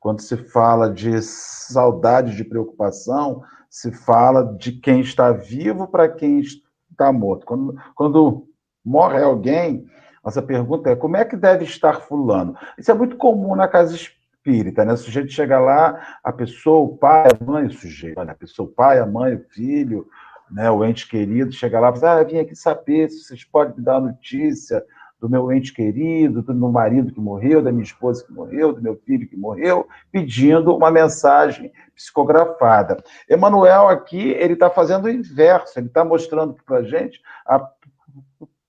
quando 0.00 0.20
se 0.20 0.36
fala 0.36 0.92
de 0.92 1.22
saudade, 1.22 2.36
de 2.36 2.44
preocupação, 2.44 3.42
se 3.70 3.92
fala 3.92 4.56
de 4.56 4.72
quem 4.72 5.00
está 5.00 5.30
vivo 5.30 5.86
para 5.86 6.08
quem 6.08 6.40
está 6.40 7.12
morto. 7.12 7.46
Quando, 7.46 7.76
quando 7.94 8.48
morre 8.84 9.22
alguém, 9.22 9.86
nossa 10.28 10.42
pergunta 10.42 10.90
é 10.90 10.96
como 10.96 11.16
é 11.16 11.24
que 11.24 11.36
deve 11.36 11.64
estar 11.64 12.02
fulano? 12.02 12.54
Isso 12.76 12.90
é 12.90 12.94
muito 12.94 13.16
comum 13.16 13.56
na 13.56 13.66
casa 13.66 13.96
espírita, 13.96 14.84
né? 14.84 14.92
O 14.92 14.96
sujeito 14.98 15.32
chega 15.32 15.58
lá, 15.58 16.18
a 16.22 16.30
pessoa, 16.30 16.80
o 16.80 16.98
pai, 16.98 17.28
a 17.28 17.44
mãe, 17.44 17.64
o 17.64 17.72
sujeito, 17.72 18.20
a 18.20 18.34
pessoa, 18.34 18.68
o 18.68 18.72
pai, 18.72 18.98
a 18.98 19.06
mãe, 19.06 19.36
o 19.36 19.44
filho, 19.48 20.06
né, 20.50 20.70
o 20.70 20.84
ente 20.84 21.08
querido, 21.08 21.50
chega 21.50 21.80
lá 21.80 21.94
e 21.96 22.04
ah, 22.04 22.22
vim 22.22 22.38
aqui 22.40 22.54
saber 22.54 23.08
se 23.08 23.24
vocês 23.24 23.42
podem 23.42 23.76
me 23.76 23.82
dar 23.82 24.00
notícia 24.00 24.84
do 25.18 25.30
meu 25.30 25.50
ente 25.50 25.72
querido, 25.72 26.42
do 26.42 26.54
meu 26.54 26.70
marido 26.70 27.10
que 27.10 27.20
morreu, 27.20 27.62
da 27.62 27.72
minha 27.72 27.82
esposa 27.82 28.24
que 28.24 28.32
morreu, 28.32 28.74
do 28.74 28.82
meu 28.82 28.96
filho 28.96 29.26
que 29.26 29.36
morreu, 29.36 29.88
pedindo 30.12 30.76
uma 30.76 30.90
mensagem 30.90 31.72
psicografada. 31.94 33.02
Emanuel 33.28 33.88
aqui, 33.88 34.30
ele 34.32 34.52
está 34.52 34.68
fazendo 34.68 35.06
o 35.06 35.10
inverso, 35.10 35.78
ele 35.78 35.86
está 35.86 36.04
mostrando 36.04 36.54
para 36.66 36.78
a 36.78 36.82
gente 36.82 37.20
a 37.46 37.58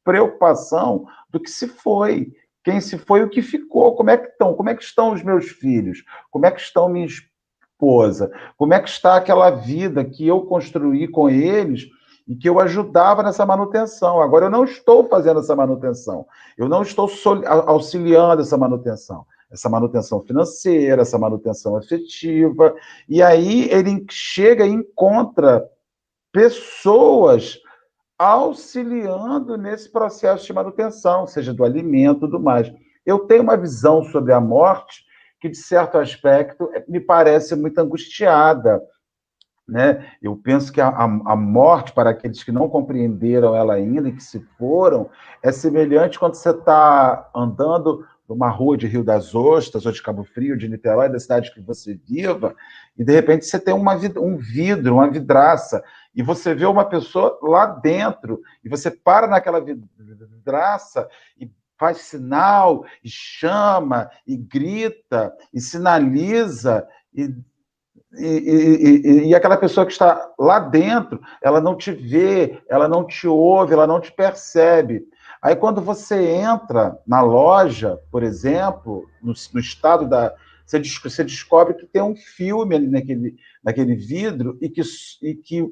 preocupação 0.03 1.05
do 1.29 1.39
que 1.39 1.49
se 1.49 1.67
foi, 1.67 2.31
quem 2.63 2.81
se 2.81 2.97
foi, 2.97 3.23
o 3.23 3.29
que 3.29 3.41
ficou, 3.41 3.95
como 3.95 4.09
é 4.09 4.17
que 4.17 4.27
estão, 4.27 4.53
como 4.53 4.69
é 4.69 4.75
que 4.75 4.83
estão 4.83 5.13
os 5.13 5.23
meus 5.23 5.49
filhos, 5.49 6.03
como 6.29 6.45
é 6.45 6.51
que 6.51 6.61
estão 6.61 6.89
minha 6.89 7.05
esposa, 7.05 8.31
como 8.57 8.73
é 8.73 8.79
que 8.79 8.89
está 8.89 9.15
aquela 9.15 9.49
vida 9.49 10.03
que 10.03 10.27
eu 10.27 10.41
construí 10.41 11.07
com 11.07 11.29
eles 11.29 11.87
e 12.27 12.35
que 12.35 12.47
eu 12.47 12.59
ajudava 12.59 13.23
nessa 13.23 13.45
manutenção. 13.45 14.21
Agora 14.21 14.45
eu 14.45 14.49
não 14.51 14.63
estou 14.63 15.07
fazendo 15.07 15.39
essa 15.39 15.55
manutenção, 15.55 16.27
eu 16.57 16.69
não 16.69 16.83
estou 16.83 17.09
auxiliando 17.65 18.41
essa 18.41 18.57
manutenção, 18.57 19.25
essa 19.49 19.67
manutenção 19.67 20.21
financeira, 20.21 21.01
essa 21.01 21.17
manutenção 21.17 21.75
afetiva, 21.75 22.75
e 23.07 23.23
aí 23.23 23.67
ele 23.71 24.05
chega 24.11 24.65
e 24.65 24.71
encontra 24.71 25.67
pessoas 26.31 27.57
auxiliando 28.19 29.57
nesse 29.57 29.89
processo 29.89 30.45
de 30.45 30.51
manutenção, 30.51 31.25
seja 31.25 31.53
do 31.53 31.63
alimento, 31.63 32.27
do 32.27 32.37
mais. 32.37 32.69
Eu 33.05 33.19
tenho 33.19 33.43
uma 33.43 33.55
visão 33.55 34.03
sobre 34.03 34.33
a 34.33 34.41
morte 34.41 35.05
que, 35.39 35.47
de 35.47 35.55
certo 35.55 35.97
aspecto, 35.97 36.69
me 36.85 36.99
parece 36.99 37.55
muito 37.55 37.79
angustiada. 37.79 38.81
Né? 39.65 40.11
Eu 40.21 40.35
penso 40.35 40.73
que 40.73 40.81
a, 40.81 40.89
a, 40.89 41.35
morte, 41.35 41.93
para 41.93 42.09
aqueles 42.09 42.43
que 42.43 42.51
não 42.51 42.67
compreenderam 42.67 43.55
ela 43.55 43.75
ainda 43.75 44.09
e 44.09 44.13
que 44.13 44.23
se 44.23 44.39
foram, 44.57 45.09
é 45.41 45.51
semelhante 45.51 46.19
quando 46.19 46.33
você 46.33 46.49
está 46.49 47.29
andando 47.33 48.05
numa 48.27 48.49
rua 48.49 48.77
de 48.77 48.85
Rio 48.85 49.03
das 49.03 49.33
Ostras, 49.33 49.85
ou 49.85 49.91
de 49.91 50.03
Cabo 50.03 50.23
Frio, 50.23 50.57
de 50.57 50.67
Niterói, 50.67 51.09
da 51.09 51.19
cidade 51.19 51.51
que 51.51 51.61
você 51.61 51.99
viva, 52.07 52.53
e 52.97 53.03
de 53.03 53.11
repente 53.11 53.45
você 53.45 53.59
tem 53.59 53.73
uma, 53.73 53.95
um 54.17 54.37
vidro, 54.37 54.95
uma 54.95 55.09
vidraça, 55.09 55.83
e 56.13 56.23
você 56.23 56.53
vê 56.53 56.65
uma 56.65 56.85
pessoa 56.85 57.37
lá 57.41 57.65
dentro, 57.65 58.41
e 58.63 58.69
você 58.69 58.89
para 58.91 59.27
naquela 59.27 59.59
vidraça 59.61 61.07
e 61.39 61.49
faz 61.77 61.99
sinal, 61.99 62.85
e 63.03 63.09
chama, 63.09 64.09
e 64.27 64.35
grita, 64.35 65.33
e 65.53 65.61
sinaliza, 65.61 66.87
e 67.13 67.33
e, 68.11 68.25
e, 68.25 69.27
e, 69.27 69.35
aquela 69.35 69.55
pessoa 69.55 69.85
que 69.85 69.91
está 69.91 70.31
lá 70.39 70.57
dentro, 70.59 71.21
ela 71.43 71.61
não 71.61 71.75
te 71.75 71.91
vê, 71.91 72.59
ela 72.67 72.87
não 72.87 73.05
te 73.05 73.27
ouve, 73.27 73.73
ela 73.73 73.85
não 73.85 74.01
te 74.01 74.11
percebe. 74.11 75.07
Aí, 75.41 75.55
quando 75.55 75.79
você 75.79 76.15
entra 76.31 76.99
na 77.05 77.21
loja, 77.21 77.99
por 78.11 78.23
exemplo, 78.23 79.07
no, 79.21 79.33
no 79.53 79.59
estado 79.59 80.07
da. 80.07 80.33
Você, 80.65 80.81
você, 80.81 81.23
descobre 81.23 81.75
que 81.75 81.85
tem 81.85 82.01
um 82.01 82.15
filme 82.15 82.75
ali 82.75 82.87
naquele, 82.87 83.35
naquele 83.63 83.95
vidro 83.95 84.57
e 84.61 84.69
que, 84.69 84.81
e 85.21 85.35
que 85.35 85.71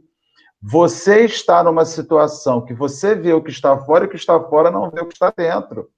você 0.61 1.25
está 1.25 1.63
numa 1.63 1.85
situação 1.85 2.65
que 2.65 2.73
você 2.73 3.15
vê 3.15 3.33
o 3.33 3.41
que 3.41 3.51
está 3.51 3.77
fora 3.77 4.05
e 4.05 4.07
o 4.07 4.09
que 4.09 4.15
está 4.15 4.39
fora 4.39 4.71
não 4.71 4.89
vê 4.89 5.01
o 5.01 5.05
que 5.05 5.13
está 5.13 5.31
dentro. 5.35 5.89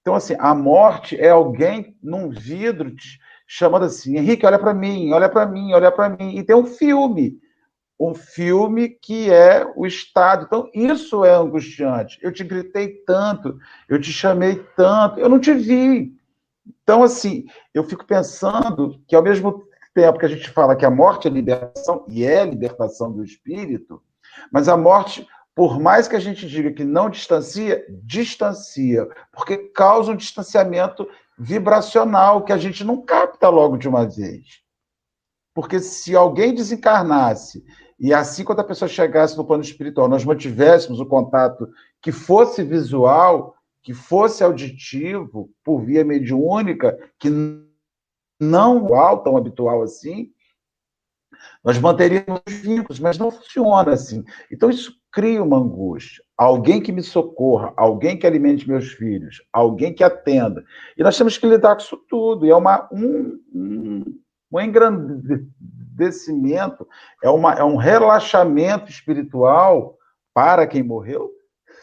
Então, 0.00 0.14
assim, 0.14 0.34
a 0.38 0.54
morte 0.54 1.16
é 1.20 1.30
alguém 1.30 1.96
num 2.02 2.30
vidro 2.30 2.92
chamando 3.46 3.84
assim: 3.84 4.16
Henrique, 4.16 4.46
olha 4.46 4.58
para 4.58 4.74
mim, 4.74 5.12
olha 5.12 5.28
para 5.28 5.46
mim, 5.46 5.72
olha 5.72 5.92
para 5.92 6.08
mim. 6.08 6.36
E 6.36 6.42
tem 6.42 6.56
um 6.56 6.66
filme 6.66 7.38
um 7.98 8.14
filme 8.14 8.90
que 8.90 9.30
é 9.30 9.66
o 9.74 9.84
Estado. 9.84 10.44
Então, 10.46 10.70
isso 10.72 11.24
é 11.24 11.34
angustiante. 11.34 12.18
Eu 12.22 12.32
te 12.32 12.44
gritei 12.44 13.02
tanto, 13.04 13.58
eu 13.88 14.00
te 14.00 14.12
chamei 14.12 14.64
tanto, 14.76 15.18
eu 15.18 15.28
não 15.28 15.40
te 15.40 15.52
vi. 15.52 16.16
Então, 16.82 17.02
assim, 17.02 17.46
eu 17.74 17.82
fico 17.82 18.06
pensando 18.06 19.02
que, 19.08 19.16
ao 19.16 19.22
mesmo 19.22 19.64
tempo 19.94 20.18
que 20.18 20.26
a 20.26 20.28
gente 20.28 20.48
fala 20.50 20.76
que 20.76 20.86
a 20.86 20.90
morte 20.90 21.26
é 21.26 21.30
libertação, 21.30 22.04
e 22.08 22.24
é 22.24 22.44
libertação 22.44 23.10
do 23.10 23.24
espírito, 23.24 24.00
mas 24.52 24.68
a 24.68 24.76
morte, 24.76 25.26
por 25.54 25.80
mais 25.80 26.06
que 26.08 26.16
a 26.16 26.20
gente 26.20 26.48
diga 26.48 26.72
que 26.72 26.84
não 26.84 27.10
distancia, 27.10 27.84
distancia, 28.02 29.08
porque 29.32 29.56
causa 29.56 30.12
um 30.12 30.16
distanciamento 30.16 31.08
vibracional 31.38 32.44
que 32.44 32.52
a 32.52 32.58
gente 32.58 32.84
não 32.84 33.02
capta 33.02 33.48
logo 33.48 33.76
de 33.76 33.88
uma 33.88 34.06
vez. 34.06 34.62
Porque 35.54 35.80
se 35.80 36.14
alguém 36.14 36.54
desencarnasse 36.54 37.64
e 37.98 38.14
assim, 38.14 38.44
quando 38.44 38.60
a 38.60 38.64
pessoa 38.64 38.88
chegasse 38.88 39.36
no 39.36 39.44
plano 39.44 39.62
espiritual, 39.62 40.08
nós 40.08 40.24
mantivéssemos 40.24 41.00
o 41.00 41.06
contato 41.06 41.68
que 42.00 42.12
fosse 42.12 42.62
visual, 42.62 43.56
que 43.82 43.92
fosse 43.92 44.44
auditivo, 44.44 45.50
por 45.64 45.80
via 45.80 46.04
mediúnica, 46.04 46.96
que 47.18 47.28
não 48.40 48.84
igual, 48.84 49.24
tão 49.24 49.36
habitual 49.36 49.82
assim, 49.82 50.30
nós 51.68 51.78
manteríamos 51.78 52.40
os 52.48 52.54
vínculos, 52.54 52.98
mas 52.98 53.18
não 53.18 53.30
funciona 53.30 53.92
assim. 53.92 54.24
Então, 54.50 54.70
isso 54.70 54.94
cria 55.12 55.42
uma 55.42 55.58
angústia. 55.58 56.24
Alguém 56.34 56.80
que 56.80 56.90
me 56.90 57.02
socorra, 57.02 57.74
alguém 57.76 58.18
que 58.18 58.26
alimente 58.26 58.66
meus 58.66 58.92
filhos, 58.92 59.42
alguém 59.52 59.92
que 59.92 60.02
atenda. 60.02 60.64
E 60.96 61.02
nós 61.02 61.18
temos 61.18 61.36
que 61.36 61.46
lidar 61.46 61.76
com 61.76 61.82
isso 61.82 62.02
tudo. 62.08 62.46
E 62.46 62.50
é 62.50 62.56
uma, 62.56 62.88
um, 62.90 63.38
um, 63.54 64.02
um 64.50 64.58
engrandecimento, 64.58 66.88
é, 67.22 67.28
uma, 67.28 67.52
é 67.52 67.62
um 67.62 67.76
relaxamento 67.76 68.90
espiritual 68.90 69.98
para 70.32 70.66
quem 70.66 70.82
morreu, 70.82 71.30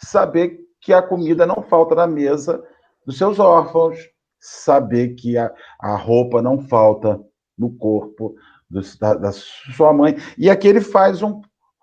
saber 0.02 0.62
que 0.82 0.94
a 0.94 1.02
comida 1.04 1.46
não 1.46 1.62
falta 1.62 1.94
na 1.94 2.08
mesa 2.08 2.64
dos 3.06 3.20
seus 3.20 3.38
órfãos, 3.38 4.00
saber 4.40 5.10
que 5.10 5.38
a, 5.38 5.54
a 5.80 5.96
roupa 5.96 6.42
não 6.42 6.68
falta 6.68 7.22
no 7.56 7.72
corpo 7.72 8.36
do, 8.76 9.00
da, 9.00 9.14
da 9.14 9.32
sua 9.32 9.94
mãe. 9.94 10.18
E 10.38 10.50
aqui 10.50 10.68
ele 10.68 10.82
faz 10.82 11.22
um 11.22 11.42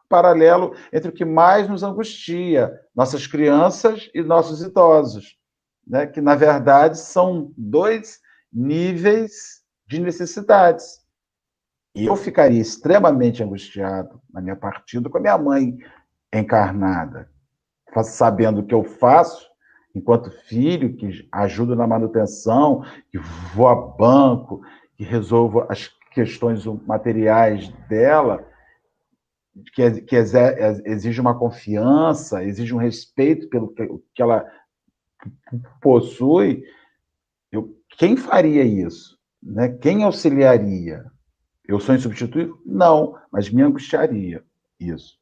paralelo 0.08 0.74
entre 0.92 1.08
o 1.08 1.12
que 1.12 1.24
mais 1.24 1.68
nos 1.68 1.82
angustia, 1.82 2.78
nossas 2.94 3.26
crianças 3.26 4.10
e 4.14 4.22
nossos 4.22 4.60
idosos, 4.60 5.38
né? 5.86 6.06
que, 6.06 6.20
na 6.20 6.34
verdade, 6.34 6.98
são 6.98 7.52
dois 7.56 8.20
níveis 8.52 9.62
de 9.86 9.98
necessidades. 9.98 11.00
E 11.94 12.06
eu 12.06 12.16
ficaria 12.16 12.60
extremamente 12.60 13.42
angustiado 13.42 14.20
na 14.32 14.40
minha 14.40 14.56
partida 14.56 15.08
com 15.08 15.18
a 15.18 15.20
minha 15.20 15.38
mãe 15.38 15.76
encarnada, 16.32 17.30
sabendo 18.02 18.60
o 18.60 18.66
que 18.66 18.74
eu 18.74 18.84
faço 18.84 19.50
enquanto 19.94 20.30
filho, 20.30 20.96
que 20.96 21.28
ajudo 21.30 21.76
na 21.76 21.86
manutenção, 21.86 22.82
que 23.10 23.18
vou 23.54 23.68
a 23.68 23.74
banco, 23.74 24.62
que 24.96 25.04
resolvo 25.04 25.66
as 25.68 25.90
questões 26.12 26.64
materiais 26.86 27.68
dela, 27.88 28.46
que, 29.74 30.02
que 30.02 30.16
exige 30.16 31.20
uma 31.20 31.38
confiança, 31.38 32.42
exige 32.44 32.74
um 32.74 32.78
respeito 32.78 33.48
pelo 33.48 33.72
que, 34.14 34.22
ela 34.22 34.46
possui. 35.80 36.64
Eu, 37.50 37.76
quem 37.98 38.16
faria 38.16 38.64
isso? 38.64 39.18
Né? 39.42 39.68
Quem 39.68 40.04
auxiliaria? 40.04 41.04
Eu 41.66 41.78
sou 41.80 41.94
insubstituível? 41.94 42.60
Não, 42.64 43.18
mas 43.30 43.50
me 43.50 43.62
angustiaria 43.62 44.44
isso. 44.80 45.20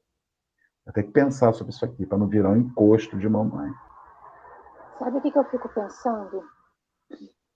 Eu 0.87 0.93
tenho 0.93 1.07
que 1.07 1.13
pensar 1.13 1.53
sobre 1.53 1.73
isso 1.73 1.85
aqui, 1.85 2.07
para 2.07 2.19
não 2.19 2.27
virar 2.27 2.51
um 2.51 2.57
encosto 2.57 3.17
de 3.17 3.29
mamãe. 3.29 3.71
Sabe 4.99 5.19
o 5.19 5.21
que 5.21 5.39
eu 5.39 5.45
fico 5.45 5.69
pensando? 5.69 6.43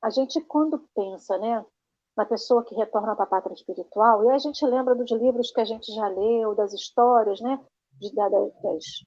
A 0.03 0.11
gente, 0.11 0.41
quando 0.43 0.79
pensa, 0.95 1.39
né, 1.39 1.65
na 2.17 2.25
pessoa 2.25 2.65
que 2.65 2.75
retorna 2.75 3.15
para 3.17 3.25
a 3.25 3.29
pátria 3.29 3.55
espiritual, 3.55 4.25
e 4.25 4.31
a 4.31 4.39
gente 4.39 4.65
lembra 4.65 4.95
dos 4.95 5.11
livros 5.11 5.51
que 5.51 5.61
a 5.61 5.65
gente 5.65 5.93
já 5.93 6.07
leu, 6.09 6.55
das 6.55 6.73
histórias, 6.73 7.41
né, 7.41 7.61
das 8.01 9.05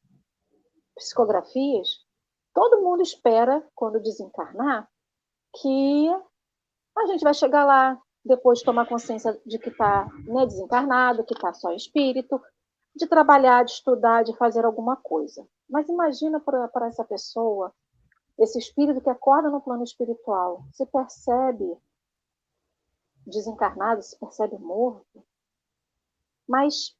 psicografias, 0.95 1.87
todo 2.53 2.81
mundo 2.81 3.01
espera, 3.01 3.65
quando 3.75 4.01
desencarnar, 4.01 4.89
que 5.61 6.09
a 6.97 7.05
gente 7.05 7.23
vai 7.23 7.33
chegar 7.33 7.63
lá, 7.65 7.99
depois 8.25 8.61
tomar 8.61 8.87
consciência 8.87 9.39
de 9.45 9.57
que 9.57 9.69
está 9.69 10.07
né, 10.25 10.45
desencarnado, 10.45 11.23
que 11.23 11.33
está 11.33 11.53
só 11.53 11.71
espírito, 11.71 12.41
de 12.95 13.07
trabalhar, 13.07 13.63
de 13.63 13.71
estudar, 13.71 14.23
de 14.23 14.35
fazer 14.35 14.65
alguma 14.65 14.95
coisa. 14.97 15.47
Mas 15.69 15.87
imagina 15.87 16.39
para 16.39 16.87
essa 16.87 17.05
pessoa, 17.05 17.73
esse 18.37 18.57
espírito 18.57 19.01
que 19.01 19.09
acorda 19.09 19.49
no 19.49 19.61
plano 19.61 19.83
espiritual, 19.83 20.63
se 20.73 20.85
percebe 20.85 21.77
desencarnado, 23.29 24.01
se 24.01 24.17
percebe 24.17 24.57
morto, 24.57 25.25
mas 26.47 26.95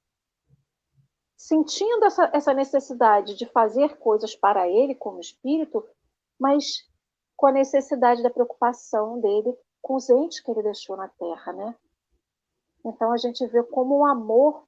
sentindo 1.38 2.06
essa, 2.06 2.30
essa 2.34 2.54
necessidade 2.54 3.36
de 3.36 3.46
fazer 3.46 3.98
coisas 3.98 4.36
para 4.36 4.68
ele 4.68 4.96
como 4.96 5.20
espírito, 5.20 5.88
mas 6.40 6.84
com 7.36 7.48
a 7.48 7.52
necessidade 7.52 8.24
da 8.24 8.30
preocupação 8.30 9.20
dele 9.22 9.56
com 9.82 9.96
os 9.96 10.10
entes 10.10 10.42
que 10.42 10.52
ele 10.52 10.64
deixou 10.64 10.98
na 10.98 11.08
Terra, 11.08 11.54
né? 11.54 11.76
Então 12.84 13.12
a 13.12 13.18
gente 13.18 13.46
vê 13.48 13.64
como 13.64 14.00
o 14.00 14.06
amor 14.06 14.68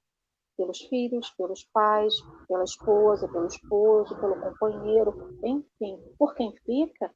pelos 0.56 0.82
filhos, 0.82 1.30
pelos 1.32 1.64
pais, 1.64 2.14
pela 2.48 2.64
esposa, 2.64 3.28
pelo 3.30 3.48
esposo, 3.48 4.20
pelo 4.20 4.40
companheiro, 4.42 5.38
enfim, 5.44 5.98
por 6.18 6.36
quem 6.36 6.54
fica, 6.66 7.14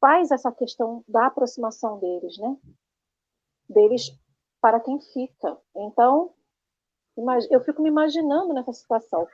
faz 0.00 0.30
essa 0.30 0.50
questão 0.50 1.04
da 1.06 1.26
aproximação 1.26 2.00
deles, 2.00 2.38
né? 2.38 2.56
Deles 3.70 4.10
para 4.60 4.80
quem 4.80 5.00
fica. 5.00 5.56
Então, 5.76 6.34
eu 7.50 7.60
fico 7.60 7.82
me 7.82 7.88
imaginando 7.88 8.52
nessa 8.52 8.72
situação. 8.72 9.26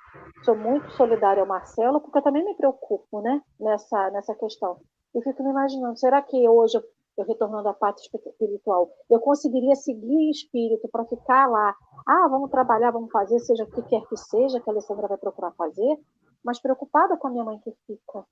Sou 0.45 0.57
muito 0.57 0.91
solidária 0.93 1.43
ao 1.43 1.49
Marcelo, 1.49 2.01
porque 2.01 2.19
eu 2.19 2.23
também 2.23 2.45
me 2.45 2.55
preocupo, 2.55 3.21
né? 3.21 3.43
Nessa, 3.59 4.11
nessa 4.11 4.35
questão. 4.35 4.79
Eu 5.15 5.23
fico 5.23 5.43
me 5.43 5.51
imaginando, 5.51 5.99
será 5.99 6.21
que 6.23 6.49
hoje 6.49 6.79
eu 7.17 7.25
retornando 7.25 7.69
à 7.69 7.75
parte 7.75 8.03
espiritual, 8.03 8.91
eu 9.09 9.19
conseguiria 9.19 9.75
seguir 9.75 10.31
espírito 10.31 10.87
para 10.89 11.07
ficar 11.07 11.47
lá, 11.47 11.75
ah, 12.07 12.29
vamos 12.29 12.51
trabalhar, 12.51 12.91
vamos 12.91 13.11
fazer, 13.11 13.39
seja 13.41 13.65
o 13.65 13.71
que 13.71 13.83
quer 13.85 14.07
que 14.07 14.17
seja 14.19 14.61
que 14.61 14.69
a 14.69 14.73
Alessandra 14.73 15.09
vai 15.09 15.17
procurar 15.17 15.53
fazer, 15.53 15.99
mas 16.45 16.61
preocupada 16.61 17.17
com 17.17 17.29
a 17.29 17.31
minha 17.31 17.45
mãe 17.45 17.59
que 17.61 17.73
fica, 17.87 18.25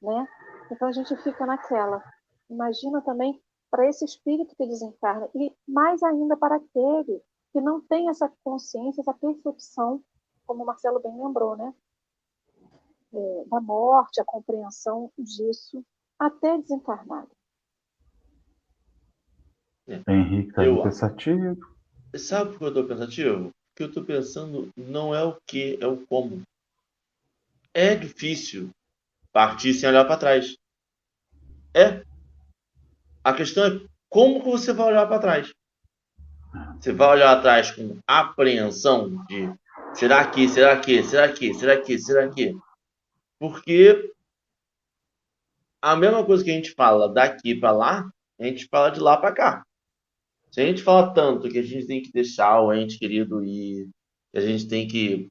né? 0.00 0.28
Então 0.70 0.86
a 0.86 0.92
gente 0.92 1.16
fica 1.16 1.44
naquela. 1.44 2.00
Imagina 2.48 3.02
também 3.02 3.40
para 3.70 3.88
esse 3.88 4.04
espírito 4.04 4.54
que 4.56 4.66
desencarna 4.66 5.28
e 5.34 5.54
mais 5.66 6.02
ainda 6.02 6.36
para 6.36 6.56
aquele 6.56 7.22
que 7.52 7.60
não 7.60 7.80
tem 7.80 8.08
essa 8.08 8.30
consciência, 8.44 9.00
essa 9.00 9.14
percepção, 9.14 10.02
como 10.46 10.62
o 10.62 10.66
Marcelo 10.66 11.00
bem 11.00 11.12
lembrou, 11.12 11.56
né? 11.56 11.74
É, 13.12 13.44
da 13.46 13.60
morte, 13.60 14.20
a 14.20 14.24
compreensão 14.24 15.10
disso 15.18 15.84
até 16.18 16.58
desencarnado. 16.58 17.30
Henrique 20.06 20.50
está 20.50 20.62
pensativo. 20.82 21.56
Sabe 22.16 22.52
por 22.52 22.58
que 22.58 22.64
eu 22.64 22.68
estou 22.68 22.86
pensativo? 22.86 23.50
Porque 23.70 23.82
eu 23.82 23.88
estou 23.88 24.04
pensando 24.04 24.70
não 24.76 25.14
é 25.14 25.24
o 25.24 25.36
que, 25.46 25.78
é 25.80 25.86
o 25.86 26.04
como. 26.06 26.42
É 27.74 27.94
difícil 27.94 28.70
partir 29.32 29.74
sem 29.74 29.88
olhar 29.88 30.04
para 30.04 30.18
trás. 30.18 30.56
É. 31.74 32.04
A 33.22 33.32
questão 33.34 33.64
é 33.66 33.80
como 34.08 34.40
que 34.42 34.48
você 34.48 34.72
vai 34.72 34.88
olhar 34.88 35.06
para 35.06 35.18
trás. 35.18 35.52
Você 36.80 36.92
vai 36.92 37.08
olhar 37.10 37.36
atrás 37.36 37.70
com 37.70 37.98
apreensão 38.06 39.24
de 39.26 39.52
será 39.94 40.28
que, 40.28 40.48
será 40.48 40.80
que, 40.80 41.02
será 41.02 41.32
que, 41.32 41.54
será 41.54 41.80
que, 41.80 41.98
será 41.98 42.28
que? 42.30 42.56
Porque 43.38 44.12
a 45.82 45.94
mesma 45.96 46.24
coisa 46.24 46.42
que 46.42 46.50
a 46.50 46.54
gente 46.54 46.72
fala 46.72 47.12
daqui 47.12 47.54
para 47.54 47.72
lá, 47.72 48.10
a 48.38 48.44
gente 48.44 48.66
fala 48.70 48.90
de 48.90 49.00
lá 49.00 49.16
para 49.16 49.34
cá. 49.34 49.64
Se 50.50 50.60
a 50.60 50.66
gente 50.66 50.82
fala 50.82 51.14
tanto 51.14 51.48
que 51.48 51.58
a 51.58 51.62
gente 51.62 51.86
tem 51.86 52.02
que 52.02 52.10
deixar 52.10 52.60
o 52.60 52.72
ente 52.72 52.98
querido 52.98 53.44
ir, 53.44 53.88
que 54.32 54.38
a 54.38 54.40
gente 54.40 54.66
tem 54.66 54.88
que 54.88 55.28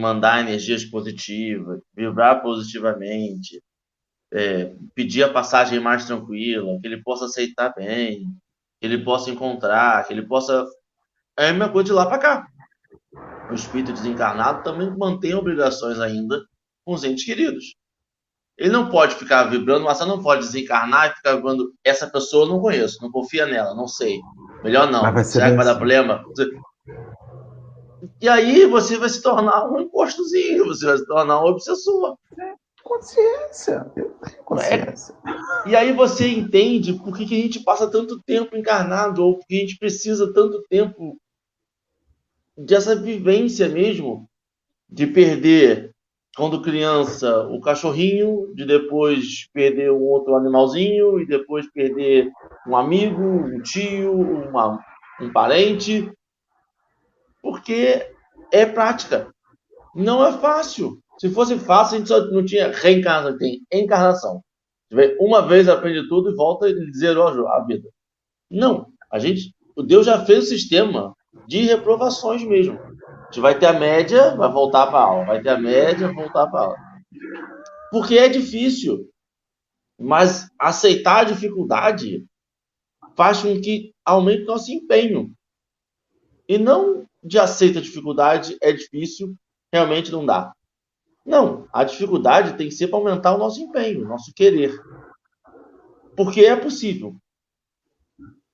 mandar 0.00 0.40
energias 0.40 0.84
positivas, 0.84 1.80
vibrar 1.94 2.42
positivamente, 2.42 3.62
é, 4.32 4.72
pedir 4.94 5.22
a 5.22 5.32
passagem 5.32 5.80
mais 5.80 6.04
tranquila, 6.04 6.78
que 6.80 6.86
ele 6.86 7.02
possa 7.02 7.26
aceitar 7.26 7.72
bem, 7.74 8.26
que 8.80 8.86
ele 8.86 8.98
possa 8.98 9.30
encontrar, 9.30 10.04
que 10.06 10.12
ele 10.12 10.22
possa. 10.22 10.66
É 11.38 11.48
a 11.48 11.52
mesma 11.52 11.68
coisa 11.68 11.86
de 11.86 11.92
lá 11.92 12.06
para 12.06 12.18
cá. 12.18 12.46
O 13.50 13.54
espírito 13.54 13.92
desencarnado 13.92 14.62
também 14.62 14.90
mantém 14.96 15.34
obrigações 15.34 15.98
ainda 16.00 16.44
com 16.84 16.94
os 16.94 17.04
entes 17.04 17.24
queridos. 17.24 17.74
Ele 18.58 18.70
não 18.70 18.88
pode 18.88 19.16
ficar 19.16 19.44
vibrando, 19.44 19.84
mas 19.84 19.98
você 19.98 20.06
não 20.06 20.22
pode 20.22 20.40
desencarnar 20.40 21.10
e 21.10 21.14
ficar 21.14 21.36
vibrando. 21.36 21.74
Essa 21.84 22.06
pessoa 22.06 22.46
eu 22.46 22.48
não 22.48 22.60
conheço, 22.60 23.02
não 23.02 23.10
confia 23.10 23.44
nela, 23.44 23.74
não 23.74 23.86
sei. 23.86 24.18
Melhor 24.64 24.90
não. 24.90 25.02
Será 25.24 25.50
que 25.50 25.56
vai 25.56 25.64
dar 25.64 25.74
problema? 25.76 26.24
E 28.20 28.28
aí 28.28 28.64
você 28.66 28.96
vai 28.96 29.10
se 29.10 29.20
tornar 29.22 29.68
um 29.70 29.80
impostozinho, 29.80 30.66
você 30.66 30.86
vai 30.86 30.96
se 30.96 31.06
tornar 31.06 31.40
um 31.40 31.46
obsessor. 31.46 32.16
Consciência. 32.86 33.92
consciência. 34.44 35.12
É. 35.66 35.70
E 35.70 35.74
aí 35.74 35.92
você 35.92 36.28
entende 36.28 36.92
por 36.94 37.16
que, 37.16 37.26
que 37.26 37.34
a 37.34 37.42
gente 37.42 37.64
passa 37.64 37.90
tanto 37.90 38.22
tempo 38.22 38.56
encarnado, 38.56 39.24
ou 39.24 39.36
por 39.36 39.46
que 39.48 39.56
a 39.56 39.58
gente 39.58 39.76
precisa 39.76 40.32
tanto 40.32 40.62
tempo 40.70 41.20
dessa 42.56 42.94
vivência 42.94 43.68
mesmo, 43.68 44.30
de 44.88 45.04
perder, 45.04 45.90
quando 46.36 46.62
criança, 46.62 47.40
o 47.48 47.60
cachorrinho, 47.60 48.54
de 48.54 48.64
depois 48.64 49.48
perder 49.52 49.90
um 49.90 50.04
outro 50.04 50.36
animalzinho, 50.36 51.18
e 51.18 51.26
depois 51.26 51.68
perder 51.72 52.30
um 52.68 52.76
amigo, 52.76 53.20
um 53.20 53.60
tio, 53.62 54.12
uma, 54.12 54.78
um 55.20 55.32
parente, 55.32 56.08
porque 57.42 58.08
é 58.52 58.64
prática. 58.64 59.28
Não 59.92 60.24
é 60.24 60.32
fácil. 60.38 61.02
Se 61.18 61.30
fosse 61.30 61.58
fácil, 61.58 61.96
a 61.96 61.98
gente 61.98 62.08
só 62.08 62.20
não 62.30 62.44
tinha 62.44 62.70
reencarnação, 62.70 63.38
tem 63.38 63.62
encarnação. 63.72 64.42
Uma 65.18 65.46
vez 65.46 65.68
aprende 65.68 66.08
tudo 66.08 66.30
e 66.30 66.34
volta 66.34 66.68
e 66.68 66.92
zerou 66.92 67.48
a 67.48 67.64
vida. 67.64 67.88
Não. 68.50 68.86
A 69.10 69.18
gente, 69.18 69.54
o 69.74 69.82
Deus 69.82 70.06
já 70.06 70.24
fez 70.24 70.44
o 70.44 70.48
sistema 70.48 71.14
de 71.46 71.62
reprovações 71.62 72.44
mesmo. 72.44 72.78
A 72.78 73.24
gente 73.24 73.40
vai 73.40 73.58
ter 73.58 73.66
a 73.66 73.72
média, 73.72 74.36
vai 74.36 74.50
voltar 74.50 74.86
para 74.86 75.00
aula. 75.00 75.24
Vai 75.24 75.42
ter 75.42 75.48
a 75.48 75.58
média, 75.58 76.12
voltar 76.12 76.46
para 76.46 76.60
aula. 76.60 76.76
Porque 77.90 78.18
é 78.18 78.28
difícil. 78.28 79.10
Mas 79.98 80.48
aceitar 80.58 81.20
a 81.20 81.24
dificuldade 81.24 82.24
faz 83.16 83.42
com 83.42 83.60
que 83.60 83.92
aumente 84.04 84.44
nosso 84.44 84.70
empenho. 84.70 85.32
E 86.48 86.58
não 86.58 87.06
de 87.24 87.38
aceita 87.38 87.80
a 87.80 87.82
dificuldade, 87.82 88.56
é 88.62 88.72
difícil, 88.72 89.34
realmente 89.72 90.12
não 90.12 90.24
dá. 90.24 90.52
Não, 91.26 91.68
a 91.72 91.82
dificuldade 91.82 92.56
tem 92.56 92.68
que 92.68 92.74
ser 92.74 92.86
para 92.86 92.98
aumentar 92.98 93.34
o 93.34 93.38
nosso 93.38 93.60
empenho, 93.60 94.04
o 94.04 94.08
nosso 94.08 94.32
querer. 94.32 94.72
Porque 96.16 96.42
é 96.42 96.54
possível. 96.54 97.16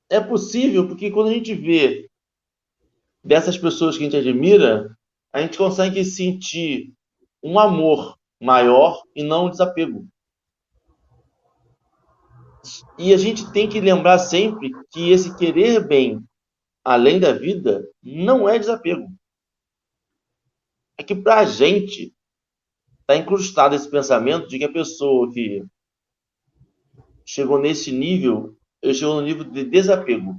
É 0.08 0.18
possível 0.20 0.88
porque 0.88 1.10
quando 1.10 1.28
a 1.28 1.32
gente 1.32 1.54
vê 1.54 2.08
dessas 3.22 3.58
pessoas 3.58 3.96
que 3.96 4.02
a 4.02 4.10
gente 4.10 4.16
admira, 4.16 4.96
a 5.32 5.42
gente 5.42 5.58
consegue 5.58 6.02
sentir 6.02 6.94
um 7.42 7.58
amor 7.58 8.18
maior 8.40 9.02
e 9.14 9.22
não 9.22 9.46
um 9.46 9.50
desapego. 9.50 10.08
E 12.98 13.12
a 13.12 13.16
gente 13.18 13.52
tem 13.52 13.68
que 13.68 13.80
lembrar 13.80 14.18
sempre 14.18 14.70
que 14.90 15.10
esse 15.10 15.36
querer 15.36 15.86
bem 15.86 16.24
além 16.84 17.20
da 17.20 17.32
vida 17.32 17.86
não 18.02 18.48
é 18.48 18.58
desapego. 18.58 19.12
É 20.96 21.02
que 21.02 21.14
para 21.14 21.40
a 21.40 21.44
gente 21.44 22.11
está 23.02 23.16
incrustado 23.16 23.74
esse 23.74 23.90
pensamento 23.90 24.48
de 24.48 24.58
que 24.58 24.64
a 24.64 24.72
pessoa 24.72 25.30
que 25.32 25.64
chegou 27.24 27.58
nesse 27.58 27.92
nível, 27.92 28.56
ele 28.80 28.94
chegou 28.94 29.16
no 29.16 29.22
nível 29.22 29.44
de 29.44 29.64
desapego. 29.64 30.36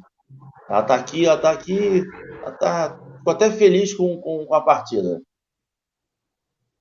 Ela 0.69 0.82
está 0.82 0.95
aqui, 0.95 1.26
ela 1.26 1.36
está 1.36 1.52
aqui, 1.52 2.04
ela 2.41 2.52
tá, 2.54 2.99
ficou 3.17 3.34
até 3.34 3.52
feliz 3.52 3.93
com, 3.93 4.19
com, 4.19 4.45
com 4.45 4.56
a 4.56 4.62
partida. 4.62 5.21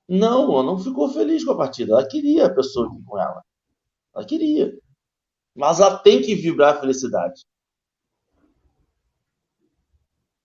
Não, 0.09 0.53
ela 0.53 0.63
não 0.63 0.79
ficou 0.79 1.09
feliz 1.09 1.45
com 1.45 1.53
a 1.53 1.57
partida. 1.57 1.93
Ela 1.93 2.09
queria 2.09 2.47
a 2.47 2.55
pessoa 2.55 2.87
aqui 2.87 3.03
com 3.05 3.19
ela. 3.19 3.43
Ela 4.15 4.27
queria. 4.27 4.73
Mas 5.55 5.81
ela 5.81 5.99
tem 5.99 6.23
que 6.23 6.35
vibrar 6.35 6.77
a 6.77 6.81
felicidade. 6.81 7.45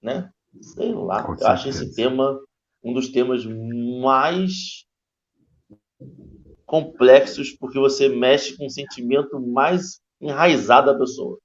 Né? 0.02 0.32
Sei 0.62 0.93
lá. 0.93 1.26
eu 1.39 1.47
acho 1.47 1.69
esse 1.69 1.93
tema 1.93 2.39
um 2.84 2.93
dos 2.93 3.10
temas 3.10 3.45
mais 3.45 4.86
complexos, 6.67 7.51
porque 7.51 7.80
você 7.80 8.10
mexe 8.10 8.56
com 8.58 8.65
o 8.65 8.69
sentimento 8.69 9.39
mais 9.39 10.01
enraizado 10.21 10.91
da 10.91 10.99
pessoa. 10.99 11.39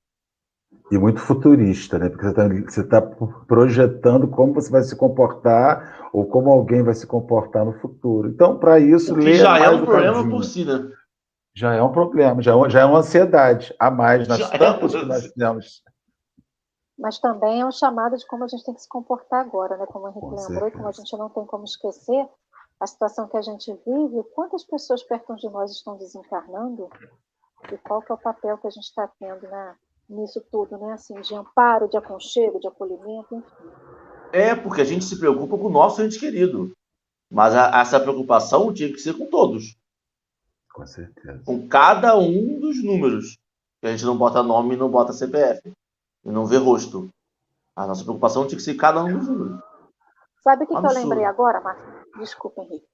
E 0.90 0.98
muito 0.98 1.20
futurista, 1.20 1.98
né? 1.98 2.08
Porque 2.08 2.26
você 2.68 2.80
está 2.80 3.00
tá 3.00 3.16
projetando 3.46 4.28
como 4.28 4.52
você 4.52 4.70
vai 4.70 4.82
se 4.82 4.96
comportar 4.96 6.10
ou 6.12 6.26
como 6.26 6.50
alguém 6.50 6.82
vai 6.82 6.94
se 6.94 7.06
comportar 7.06 7.64
no 7.64 7.74
futuro. 7.74 8.28
Então, 8.28 8.58
para 8.58 8.80
isso, 8.80 9.14
ler. 9.14 9.36
Já 9.36 9.58
é 9.58 9.70
um 9.70 9.84
problema 9.84 10.28
por 10.28 10.44
si, 10.44 10.64
né? 10.64 10.90
Já 11.54 11.74
é 11.74 11.82
um 11.82 11.92
problema, 11.92 12.42
já 12.42 12.56
é, 12.56 12.70
já 12.70 12.80
é 12.80 12.84
uma 12.84 13.00
ansiedade 13.00 13.74
a 13.78 13.90
mais 13.90 14.26
nas 14.26 14.38
já 14.38 14.48
tantas 14.48 14.94
é 14.94 15.00
que 15.00 15.06
nós 15.06 15.28
temos. 15.32 15.82
Mas 16.98 17.18
também 17.18 17.60
é 17.60 17.66
um 17.66 17.72
chamado 17.72 18.16
de 18.16 18.26
como 18.26 18.44
a 18.44 18.48
gente 18.48 18.64
tem 18.64 18.74
que 18.74 18.80
se 18.80 18.88
comportar 18.88 19.40
agora, 19.40 19.76
né? 19.76 19.84
Como 19.86 20.06
a 20.06 20.10
gente 20.10 20.48
lembrou, 20.48 20.68
e 20.68 20.72
como 20.72 20.88
a 20.88 20.92
gente 20.92 21.16
não 21.16 21.28
tem 21.28 21.44
como 21.44 21.64
esquecer 21.64 22.26
a 22.82 22.86
situação 22.86 23.28
que 23.28 23.36
a 23.36 23.42
gente 23.42 23.72
vive, 23.86 24.24
quantas 24.34 24.64
pessoas 24.64 25.04
perto 25.04 25.36
de 25.36 25.48
nós 25.48 25.70
estão 25.70 25.96
desencarnando 25.96 26.90
e 27.72 27.78
qual 27.78 28.02
que 28.02 28.10
é 28.10 28.14
o 28.16 28.18
papel 28.18 28.58
que 28.58 28.66
a 28.66 28.70
gente 28.70 28.82
está 28.82 29.06
tendo 29.20 29.42
né, 29.42 29.76
nisso 30.08 30.42
tudo, 30.50 30.76
né? 30.76 30.94
Assim, 30.94 31.14
de 31.20 31.32
amparo, 31.32 31.88
de 31.88 31.96
aconchego, 31.96 32.58
de 32.58 32.66
acolhimento, 32.66 33.36
enfim. 33.36 33.70
É, 34.32 34.56
porque 34.56 34.80
a 34.80 34.84
gente 34.84 35.04
se 35.04 35.16
preocupa 35.16 35.56
com 35.56 35.66
o 35.66 35.70
nosso 35.70 36.02
ente 36.02 36.18
querido. 36.18 36.72
Mas 37.30 37.54
a, 37.54 37.80
essa 37.80 38.00
preocupação 38.00 38.74
tinha 38.74 38.92
que 38.92 38.98
ser 38.98 39.16
com 39.16 39.26
todos. 39.26 39.78
Com 40.74 40.84
certeza. 40.84 41.40
Com 41.46 41.68
cada 41.68 42.18
um 42.18 42.58
dos 42.58 42.82
números. 42.82 43.38
Que 43.80 43.86
a 43.86 43.90
gente 43.92 44.04
não 44.04 44.18
bota 44.18 44.42
nome 44.42 44.74
e 44.74 44.78
não 44.78 44.90
bota 44.90 45.12
CPF. 45.12 45.72
E 46.24 46.30
não 46.30 46.46
vê 46.46 46.56
rosto. 46.56 47.08
A 47.76 47.86
nossa 47.86 48.02
preocupação 48.02 48.44
tinha 48.44 48.56
que 48.56 48.64
ser 48.64 48.74
cada 48.74 49.04
um 49.04 49.18
dos 49.18 49.28
números. 49.28 49.60
Sabe 50.42 50.64
o 50.64 50.66
que, 50.66 50.74
que, 50.74 50.86
eu 50.86 50.92
lembrei 50.92 51.24
agora, 51.24 51.60
Marcos? 51.60 52.01
Desculpa, 52.18 52.62
Henrique. 52.62 52.88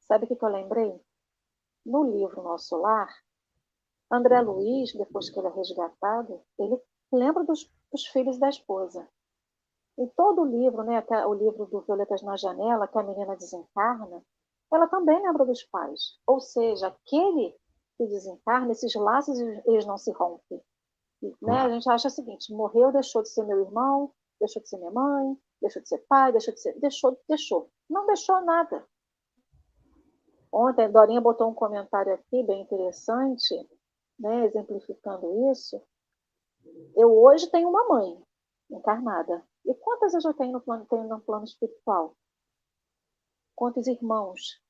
Sabe 0.00 0.24
o 0.24 0.28
que, 0.28 0.36
que 0.36 0.44
eu 0.44 0.48
lembrei? 0.48 1.00
No 1.86 2.04
livro 2.04 2.42
Nosso 2.42 2.76
Lar, 2.76 3.08
André 4.10 4.40
Luiz, 4.40 4.92
depois 4.92 5.30
que 5.30 5.38
ele 5.38 5.48
é 5.48 5.50
resgatado, 5.50 6.42
ele 6.58 6.80
lembra 7.12 7.44
dos, 7.44 7.70
dos 7.92 8.06
filhos 8.06 8.38
da 8.38 8.48
esposa. 8.48 9.08
Em 9.96 10.08
todo 10.08 10.42
o 10.42 10.44
livro, 10.44 10.82
né, 10.82 10.96
até 10.96 11.24
o 11.26 11.34
livro 11.34 11.66
do 11.66 11.80
Violetas 11.82 12.22
na 12.22 12.36
Janela, 12.36 12.88
que 12.88 12.98
a 12.98 13.02
menina 13.02 13.36
desencarna, 13.36 14.22
ela 14.72 14.88
também 14.88 15.22
lembra 15.22 15.44
dos 15.44 15.62
pais. 15.64 16.18
Ou 16.26 16.40
seja, 16.40 16.88
aquele 16.88 17.56
que 17.96 18.06
desencarna, 18.06 18.72
esses 18.72 18.94
laços 18.94 19.38
eles 19.38 19.86
não 19.86 19.98
se 19.98 20.10
rompem. 20.10 20.60
Né? 21.42 21.52
A 21.52 21.68
gente 21.68 21.88
acha 21.88 22.08
o 22.08 22.10
seguinte: 22.10 22.52
morreu, 22.52 22.90
deixou 22.90 23.22
de 23.22 23.28
ser 23.28 23.44
meu 23.44 23.60
irmão, 23.60 24.12
deixou 24.40 24.62
de 24.62 24.68
ser 24.68 24.78
minha 24.78 24.90
mãe, 24.90 25.36
deixou 25.60 25.82
de 25.82 25.88
ser 25.88 25.98
pai, 26.08 26.32
deixou 26.32 26.54
de 26.54 26.60
ser. 26.60 26.78
Deixou, 26.80 27.20
deixou. 27.28 27.70
Não 27.88 28.06
deixou 28.06 28.40
nada. 28.42 28.86
Ontem, 30.52 30.90
Dorinha 30.90 31.20
botou 31.20 31.48
um 31.48 31.54
comentário 31.54 32.12
aqui 32.12 32.42
bem 32.42 32.62
interessante, 32.62 33.54
né, 34.18 34.46
exemplificando 34.46 35.50
isso. 35.52 35.80
Eu 36.96 37.16
hoje 37.16 37.48
tenho 37.50 37.68
uma 37.68 37.86
mãe 37.86 38.20
encarnada. 38.70 39.44
E 39.64 39.74
quantas 39.74 40.14
eu 40.14 40.20
já 40.20 40.32
tenho 40.32 40.52
no 40.52 40.60
plano, 40.60 40.86
tenho 40.86 41.04
no 41.04 41.20
plano 41.20 41.44
espiritual? 41.44 42.16
Quantos 43.54 43.86
irmãos? 43.86 44.60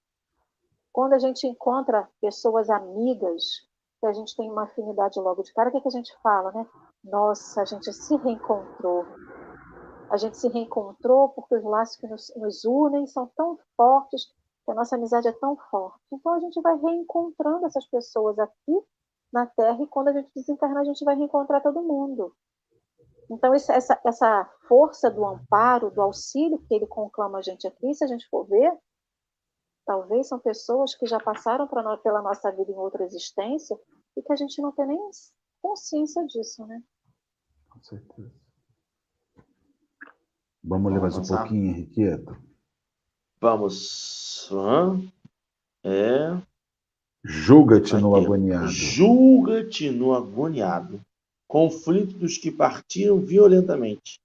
Quando 0.93 1.15
a 1.15 1.19
gente 1.19 1.47
encontra 1.47 2.11
pessoas 2.21 2.69
amigas, 2.69 3.69
que 4.01 4.07
a 4.07 4.13
gente 4.13 4.37
tem 4.37 4.51
uma 4.51 4.65
afinidade 4.65 5.19
logo 5.21 5.43
de 5.43 5.53
cara, 5.53 5.69
o 5.69 5.73
que, 5.73 5.79
é 5.79 5.81
que 5.81 5.89
a 5.89 5.93
gente 5.93 6.15
fala, 6.21 6.51
né? 6.53 6.69
nossa, 7.05 7.63
a 7.63 7.65
gente 7.65 7.93
se 7.93 8.17
reencontrou. 8.17 9.07
A 10.11 10.17
gente 10.17 10.37
se 10.37 10.49
reencontrou 10.49 11.29
porque 11.31 11.55
os 11.55 11.65
laços 11.65 11.97
que 11.97 12.07
nos, 12.09 12.33
nos 12.37 12.65
unem 12.65 13.07
são 13.07 13.31
tão 13.37 13.59
fortes, 13.77 14.27
que 14.65 14.71
a 14.71 14.75
nossa 14.75 14.97
amizade 14.97 15.29
é 15.29 15.33
tão 15.33 15.57
forte. 15.71 16.01
Então 16.13 16.35
a 16.35 16.41
gente 16.41 16.61
vai 16.61 16.77
reencontrando 16.77 17.65
essas 17.67 17.87
pessoas 17.87 18.39
aqui 18.39 18.83
na 19.33 19.47
Terra 19.47 19.81
e 19.83 19.87
quando 19.87 20.09
a 20.09 20.13
gente 20.13 20.31
desencarnar, 20.35 20.83
a 20.83 20.85
gente 20.85 21.05
vai 21.05 21.15
reencontrar 21.15 21.63
todo 21.63 21.83
mundo. 21.83 22.35
Então, 23.31 23.55
essa, 23.55 24.01
essa 24.05 24.45
força 24.67 25.09
do 25.09 25.25
amparo, 25.25 25.91
do 25.93 26.03
auxílio 26.03 26.59
que 26.67 26.75
ele 26.75 26.87
conclama 26.87 27.39
a 27.39 27.43
gente 27.43 27.65
aqui, 27.65 27.95
se 27.95 28.03
a 28.03 28.09
gente 28.09 28.29
for 28.29 28.45
ver, 28.45 28.77
talvez 29.87 30.27
são 30.27 30.41
pessoas 30.41 30.97
que 30.97 31.07
já 31.07 31.21
passaram 31.21 31.69
nós, 31.71 32.01
pela 32.01 32.21
nossa 32.21 32.51
vida 32.51 32.73
em 32.73 32.77
outra 32.77 33.05
existência 33.05 33.79
e 34.17 34.23
que 34.23 34.33
a 34.33 34.37
gente 34.37 34.61
não 34.61 34.73
tem 34.73 34.89
nem 34.89 34.99
consciência 35.63 36.27
disso, 36.27 36.67
né? 36.67 36.83
Com 37.71 37.81
certeza. 37.85 38.40
Vamos 40.63 40.93
ler 40.93 41.01
mais 41.01 41.17
um 41.17 41.23
pouquinho, 41.23 41.71
Henriqueto? 41.71 42.37
Vamos. 43.41 44.49
É. 45.83 46.39
Julga-te 47.25 47.95
no 47.97 48.15
agoniado. 48.15 48.69
Julga-te 48.69 49.91
no 49.91 50.15
agoniado. 50.15 51.01
Conflito 51.49 52.17
dos 52.19 52.37
que 52.37 52.51
partiram 52.51 53.19
violentamente, 53.19 54.21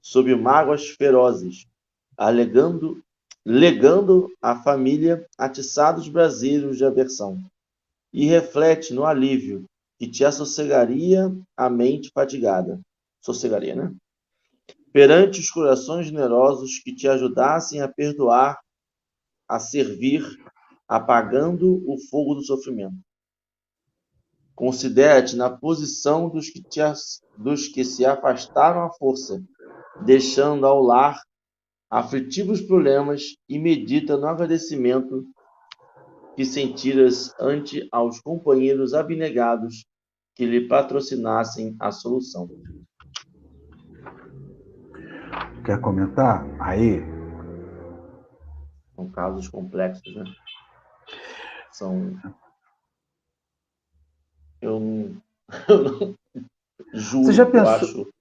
sob 0.00 0.34
mágoas 0.36 0.88
ferozes, 0.90 1.66
alegando, 2.16 3.02
legando 3.44 4.30
à 4.40 4.54
família 4.54 5.26
atiçados 5.36 6.08
brasileiros 6.08 6.76
de 6.76 6.84
aversão. 6.84 7.42
E 8.12 8.26
reflete 8.26 8.92
no 8.92 9.04
alívio 9.04 9.64
que 9.98 10.08
te 10.08 10.24
assossegaria 10.24 11.34
a 11.56 11.70
mente 11.70 12.10
fatigada. 12.12 12.80
Sossegaria, 13.20 13.74
né? 13.74 13.94
Perante 14.92 15.40
os 15.40 15.50
corações 15.50 16.06
generosos 16.06 16.78
que 16.78 16.94
te 16.94 17.08
ajudassem 17.08 17.80
a 17.80 17.88
perdoar, 17.88 18.58
a 19.48 19.58
servir, 19.58 20.24
apagando 20.88 21.82
o 21.88 21.96
fogo 22.08 22.34
do 22.34 22.42
sofrimento. 22.42 22.96
Considera-te 24.54 25.36
na 25.36 25.48
posição 25.48 26.28
dos 26.28 26.50
que, 26.50 26.62
te, 26.62 26.80
dos 27.38 27.68
que 27.68 27.84
se 27.84 28.04
afastaram 28.04 28.82
à 28.82 28.90
força, 28.90 29.42
deixando 30.04 30.66
ao 30.66 30.82
lar 30.82 31.20
aflitivos 31.88 32.60
problemas 32.60 33.36
e 33.48 33.58
medita 33.58 34.16
no 34.16 34.26
agradecimento 34.26 35.26
que 36.36 36.44
sentiras 36.44 37.34
ante 37.40 37.88
aos 37.90 38.20
companheiros 38.20 38.94
abnegados 38.94 39.84
que 40.34 40.46
lhe 40.46 40.68
patrocinassem 40.68 41.76
a 41.80 41.90
solução. 41.90 42.48
Quer 45.64 45.80
comentar? 45.80 46.44
Aí. 46.58 47.02
São 48.94 49.10
casos 49.10 49.48
complexos, 49.48 50.14
né? 50.14 50.24
São. 51.72 52.18
Eu 54.60 54.80
não. 54.80 55.22
Eu 55.68 55.84
não... 55.84 56.14
Juro, 56.92 57.24
você 57.24 57.32
já 57.32 57.46
pensou, 57.46 57.74
acho... 57.74 58.12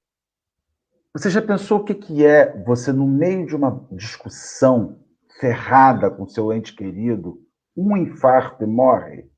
Você 1.14 1.30
já 1.30 1.42
pensou 1.42 1.80
o 1.80 1.84
que, 1.84 1.96
que 1.96 2.26
é 2.26 2.62
você, 2.64 2.92
no 2.92 3.08
meio 3.08 3.48
de 3.48 3.56
uma 3.56 3.84
discussão 3.92 5.00
ferrada 5.40 6.12
com 6.12 6.28
seu 6.28 6.54
ente 6.54 6.76
querido, 6.76 7.42
um 7.76 7.98
infarto 7.98 8.64
e 8.64 8.68
morre? 8.68 9.30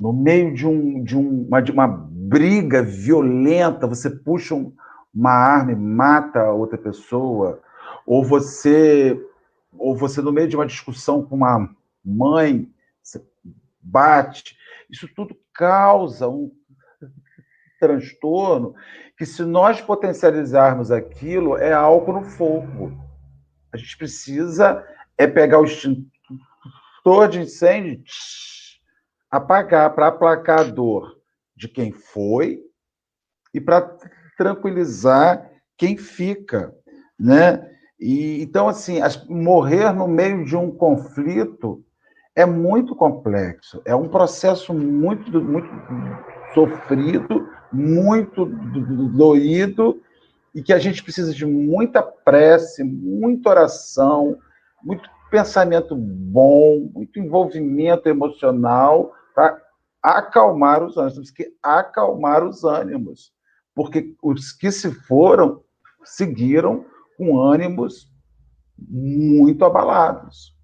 No 0.00 0.12
meio 0.12 0.54
de, 0.54 0.66
um, 0.66 1.02
de, 1.02 1.16
um, 1.16 1.46
uma, 1.46 1.60
de 1.60 1.72
uma 1.72 1.88
briga 1.88 2.82
violenta, 2.82 3.88
você 3.88 4.08
puxa 4.08 4.54
um, 4.54 4.72
uma 5.14 5.30
arma 5.30 5.76
mata 5.76 6.50
outra 6.50 6.76
pessoa, 6.76 7.62
ou 8.04 8.24
você, 8.24 9.18
ou 9.72 9.96
você 9.96 10.20
no 10.20 10.32
meio 10.32 10.48
de 10.48 10.56
uma 10.56 10.66
discussão 10.66 11.24
com 11.24 11.36
uma 11.36 11.70
mãe, 12.04 12.68
bate, 13.80 14.56
isso 14.90 15.08
tudo 15.14 15.36
causa 15.52 16.28
um 16.28 16.50
transtorno 17.78 18.74
que 19.16 19.24
se 19.24 19.44
nós 19.44 19.80
potencializarmos 19.80 20.90
aquilo 20.90 21.56
é 21.56 21.72
álcool 21.72 22.14
no 22.14 22.24
fogo. 22.24 22.92
A 23.72 23.76
gente 23.76 23.96
precisa 23.96 24.84
é 25.16 25.26
pegar 25.26 25.60
o 25.60 25.64
extintor 25.64 27.28
de 27.30 27.40
incêndio, 27.40 28.02
apagar 29.30 29.94
para 29.94 30.08
aplacar 30.08 30.60
a 30.60 30.64
dor 30.64 31.20
de 31.54 31.68
quem 31.68 31.92
foi 31.92 32.60
e 33.52 33.60
para 33.60 33.96
tranquilizar 34.36 35.50
quem 35.76 35.96
fica, 35.96 36.74
né? 37.18 37.68
E, 37.98 38.42
então, 38.42 38.68
assim, 38.68 39.00
as, 39.00 39.26
morrer 39.28 39.92
no 39.92 40.06
meio 40.06 40.44
de 40.44 40.56
um 40.56 40.70
conflito 40.70 41.82
é 42.36 42.44
muito 42.44 42.96
complexo, 42.96 43.80
é 43.84 43.94
um 43.94 44.08
processo 44.08 44.74
muito, 44.74 45.40
muito 45.40 45.68
sofrido, 46.52 47.48
muito 47.72 48.46
doído, 48.46 50.00
e 50.54 50.62
que 50.62 50.72
a 50.72 50.78
gente 50.78 51.02
precisa 51.02 51.32
de 51.32 51.44
muita 51.46 52.02
prece, 52.02 52.84
muita 52.84 53.50
oração, 53.50 54.36
muito 54.82 55.08
pensamento 55.30 55.96
bom, 55.96 56.90
muito 56.94 57.18
envolvimento 57.18 58.08
emocional 58.08 59.12
para 59.34 59.60
acalmar 60.00 60.82
os 60.84 60.96
ânimos. 60.96 61.14
Temos 61.14 61.30
que 61.32 61.52
acalmar 61.60 62.44
os 62.44 62.62
ânimos 62.62 63.33
porque 63.74 64.14
os 64.22 64.52
que 64.52 64.70
se 64.70 64.92
foram 64.92 65.62
seguiram 66.04 66.86
com 67.16 67.40
ânimos 67.40 68.10
muito 68.78 69.64
abalados. 69.64 70.54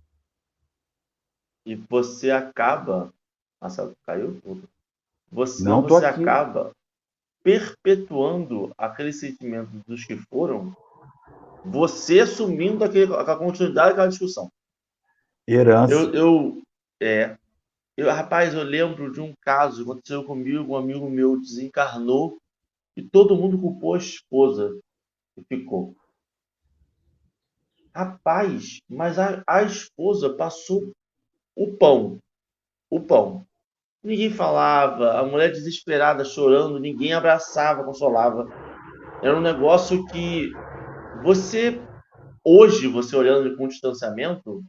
E 1.65 1.75
você 1.75 2.31
acaba. 2.31 3.13
Nossa, 3.61 3.95
caiu 4.07 4.41
tudo. 4.43 4.69
Você, 5.31 5.63
Não 5.63 5.83
você 5.83 6.07
acaba 6.07 6.73
perpetuando 7.43 8.73
aquele 8.77 9.13
sentimento 9.13 9.71
dos 9.87 10.05
que 10.05 10.17
foram, 10.17 10.77
você 11.65 12.21
assumindo 12.21 12.85
aquele, 12.85 13.15
a 13.15 13.37
continuidade 13.37 13.91
daquela 13.91 14.09
discussão. 14.09 14.51
Herança. 15.47 15.93
Eu, 15.93 16.13
eu, 16.13 16.63
é, 17.01 17.37
eu, 17.97 18.11
rapaz, 18.11 18.53
eu 18.55 18.63
lembro 18.63 19.13
de 19.13 19.21
um 19.21 19.33
caso 19.41 19.85
que 19.85 19.91
aconteceu 19.91 20.25
comigo, 20.25 20.73
um 20.73 20.77
amigo 20.77 21.09
meu 21.09 21.41
desencarnou 21.41 22.39
e 22.97 23.03
todo 23.03 23.37
mundo 23.37 23.59
culpou 23.59 23.95
a 23.95 23.99
esposa 23.99 24.79
que 25.35 25.45
ficou. 25.45 25.95
Rapaz, 27.95 28.81
mas 28.89 29.19
a, 29.19 29.43
a 29.47 29.63
esposa 29.63 30.35
passou 30.35 30.93
o 31.57 31.77
pão. 31.77 32.19
O 32.89 33.01
pão. 33.01 33.47
Ninguém 34.03 34.31
falava, 34.31 35.19
a 35.19 35.25
mulher 35.25 35.53
desesperada, 35.53 36.25
chorando, 36.25 36.79
ninguém 36.79 37.13
abraçava, 37.13 37.85
consolava. 37.85 38.49
Era 39.23 39.37
um 39.37 39.43
negócio 39.43 40.07
que 40.07 40.51
você, 41.23 41.79
hoje, 42.43 42.87
você 42.87 43.15
olhando 43.15 43.55
com 43.57 43.69
distanciamento, 43.69 44.65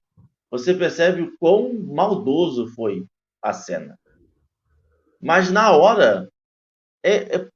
você 0.50 0.74
percebe 0.74 1.22
o 1.22 1.38
quão 1.38 1.74
maldoso 1.74 2.68
foi 2.76 3.06
a 3.42 3.54
cena. 3.54 3.98
Mas 5.22 5.50
na 5.50 5.72
hora, 5.72 6.28
é, 7.04 7.38
é 7.38 7.51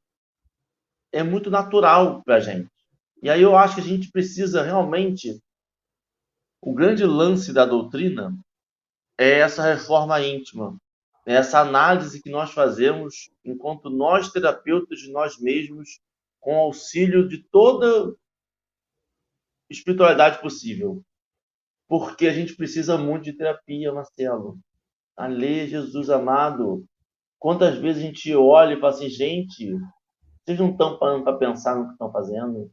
é 1.16 1.24
muito 1.24 1.50
natural 1.50 2.22
para 2.24 2.36
a 2.36 2.40
gente. 2.42 2.70
E 3.24 3.30
aí 3.30 3.42
eu 3.42 3.56
acho 3.58 3.76
que 3.76 3.82
a 3.82 3.86
gente 3.86 4.12
precisa 4.12 4.62
realmente. 4.62 5.42
O 6.62 6.74
grande 6.74 7.06
lance 7.06 7.54
da 7.54 7.66
doutrina 7.66 8.38
é 9.18 9.40
essa 9.40 9.64
reforma 9.64 10.20
íntima, 10.22 10.76
é 11.26 11.36
essa 11.36 11.62
análise 11.62 12.22
que 12.22 12.30
nós 12.30 12.52
fazemos 12.52 13.32
enquanto 13.46 13.90
nós, 13.90 14.30
terapeutas 14.30 15.00
de 15.00 15.10
nós 15.10 15.40
mesmos, 15.40 16.02
com 16.42 16.58
auxílio 16.58 17.30
de 17.30 17.38
toda 17.50 18.14
espiritualidade 19.70 20.42
possível. 20.42 21.02
Porque 21.88 22.28
a 22.28 22.34
gente 22.34 22.56
precisa 22.56 22.98
muito 22.98 23.24
de 23.24 23.34
terapia, 23.34 23.94
Marcelo. 23.94 24.60
Ale, 25.16 25.66
Jesus 25.68 26.10
amado. 26.10 26.84
Quantas 27.40 27.78
vezes 27.78 28.04
a 28.04 28.06
gente 28.06 28.36
olha 28.36 28.74
e 28.74 28.80
fala 28.82 28.94
assim, 28.94 29.10
gente, 29.10 29.72
vocês 30.46 30.60
não 30.60 30.70
estão 30.70 31.00
parando 31.00 31.24
para 31.24 31.38
pensar 31.38 31.76
no 31.76 31.88
que 31.88 31.94
estão 31.94 32.12
fazendo? 32.12 32.70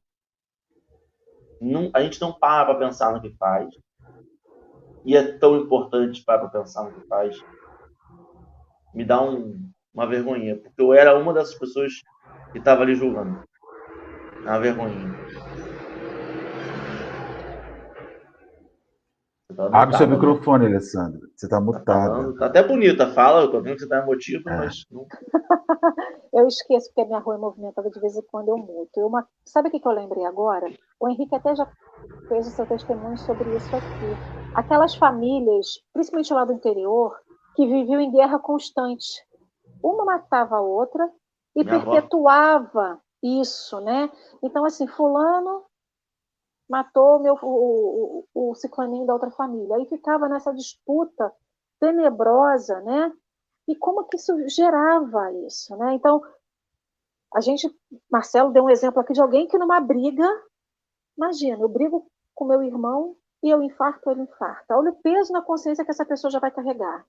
Não, 1.59 1.91
a 1.95 2.03
gente 2.03 2.21
não 2.21 2.31
para 2.31 2.67
para 2.67 2.87
pensar 2.87 3.15
no 3.15 3.23
que 3.23 3.35
faz. 3.37 3.75
E 5.07 5.17
é 5.17 5.39
tão 5.39 5.57
importante 5.57 6.23
parar 6.23 6.41
para 6.41 6.61
pensar 6.61 6.85
no 6.85 6.93
que 6.93 7.07
faz. 7.09 7.43
Me 8.95 9.07
dá 9.07 9.23
um, 9.23 9.71
uma 9.95 10.07
vergonha, 10.07 10.57
porque 10.57 10.83
eu 10.83 10.93
era 10.93 11.19
uma 11.19 11.33
dessas 11.33 11.55
pessoas 11.55 11.95
que 12.53 12.59
estava 12.59 12.83
ali 12.83 12.95
julgando. 12.95 13.43
É 14.45 14.51
uma 14.51 14.61
vergonha. 14.61 15.15
Tá 19.57 19.69
Abre 19.73 19.97
seu 19.97 20.07
né? 20.07 20.15
microfone, 20.15 20.67
Alessandro. 20.67 21.21
Você 21.35 21.47
está 21.47 21.59
mutado. 21.59 22.35
Tá, 22.35 22.39
tá, 22.39 22.47
até 22.47 22.63
bonita 22.63 23.05
a 23.05 23.13
fala, 23.13 23.43
eu 23.43 23.51
tô 23.51 23.63
vendo 23.63 23.75
que 23.75 23.81
você 23.81 23.85
está 23.87 23.99
emotivo, 23.99 24.49
é. 24.51 24.57
mas 24.59 24.85
não. 24.91 25.07
Eu 26.33 26.47
esqueço 26.49 26.89
porque 26.89 27.03
a 27.03 27.05
minha 27.05 27.19
rua 27.19 27.35
é 27.35 27.39
movimentada 27.39 27.91
de 27.91 28.01
vez 28.01 28.17
em 28.17 28.23
quando 28.23 28.49
eu 28.49 28.57
mudo. 28.57 28.89
Eu 28.97 29.07
uma... 29.07 29.29
Sabe 29.45 29.69
o 29.69 29.71
que, 29.71 29.79
que 29.79 29.87
eu 29.87 29.93
lembrei 29.93 30.25
agora? 30.25 30.67
O 30.99 31.09
Henrique 31.09 31.35
até 31.35 31.55
já 31.55 31.71
fez 32.29 32.47
o 32.47 32.51
seu 32.51 32.67
testemunho 32.67 33.19
sobre 33.19 33.55
isso 33.55 33.77
aqui. 33.77 34.17
Aquelas 34.55 34.95
famílias, 34.95 35.83
principalmente 35.93 36.33
lá 36.33 36.45
do 36.45 36.55
interior, 36.55 37.21
que 37.55 37.67
viviam 37.67 38.01
em 38.01 38.11
guerra 38.11 38.39
constante. 38.39 39.27
Uma 39.83 40.05
matava 40.05 40.57
a 40.57 40.61
outra 40.61 41.11
e 41.55 41.63
minha 41.63 41.79
perpetuava 41.81 42.93
avó. 42.93 42.99
isso, 43.23 43.79
né? 43.81 44.11
Então, 44.43 44.65
assim, 44.65 44.87
fulano 44.87 45.65
matou 46.69 47.19
meu, 47.19 47.39
o, 47.43 48.25
o, 48.33 48.51
o 48.51 48.55
ciclaninho 48.55 49.05
da 49.05 49.13
outra 49.13 49.31
família. 49.31 49.77
Aí 49.77 49.85
ficava 49.87 50.29
nessa 50.29 50.55
disputa 50.55 51.31
tenebrosa, 51.79 52.81
né? 52.81 53.13
E 53.69 53.77
como 53.77 54.05
que 54.05 54.17
isso 54.17 54.33
gerava 54.49 55.33
isso, 55.47 55.77
né? 55.77 55.95
Então, 55.95 56.21
a 57.35 57.41
gente, 57.41 57.69
Marcelo 58.11 58.53
deu 58.53 58.65
um 58.65 58.71
exemplo 58.71 59.01
aqui 59.01 59.13
de 59.13 59.23
alguém 59.23 59.47
que 59.47 59.59
numa 59.59 59.81
briga, 59.81 60.29
imagina, 61.17 61.63
eu 61.63 61.69
brigo 61.69 62.11
com 62.35 62.45
meu 62.45 62.63
irmão 62.63 63.17
e 63.43 63.51
eu 63.51 63.63
infarto, 63.63 64.11
ele 64.11 64.23
infarta. 64.23 64.77
Olha 64.77 64.91
o 64.91 64.97
peso 64.97 65.33
na 65.33 65.43
consciência 65.43 65.85
que 65.85 65.91
essa 65.91 66.05
pessoa 66.05 66.31
já 66.31 66.39
vai 66.39 66.51
carregar. 66.51 67.07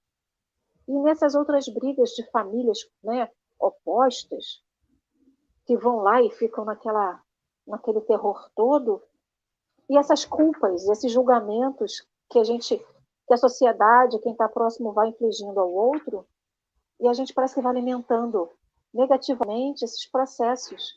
E 0.87 0.99
nessas 0.99 1.35
outras 1.35 1.67
brigas 1.67 2.11
de 2.11 2.29
famílias, 2.31 2.79
né, 3.03 3.29
opostas, 3.59 4.61
que 5.65 5.77
vão 5.77 5.97
lá 5.97 6.21
e 6.21 6.29
ficam 6.31 6.65
naquela, 6.65 7.21
naquele 7.65 8.01
terror 8.01 8.49
todo, 8.55 9.01
e 9.89 9.97
essas 9.97 10.25
culpas, 10.25 10.87
esses 10.87 11.11
julgamentos 11.11 12.05
que 12.29 12.39
a 12.39 12.43
gente, 12.43 12.77
que 13.27 13.33
a 13.33 13.37
sociedade, 13.37 14.19
quem 14.19 14.31
está 14.31 14.47
próximo 14.49 14.91
vai 14.91 15.09
infligindo 15.09 15.59
ao 15.59 15.71
outro, 15.71 16.25
e 17.03 17.07
a 17.09 17.13
gente 17.13 17.33
parece 17.33 17.55
que 17.55 17.61
vai 17.61 17.73
alimentando 17.73 18.49
negativamente 18.93 19.83
esses 19.83 20.09
processos. 20.09 20.93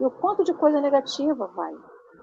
E 0.00 0.04
o 0.04 0.10
quanto 0.10 0.42
de 0.42 0.54
coisa 0.54 0.80
negativa 0.80 1.46
vai. 1.48 1.74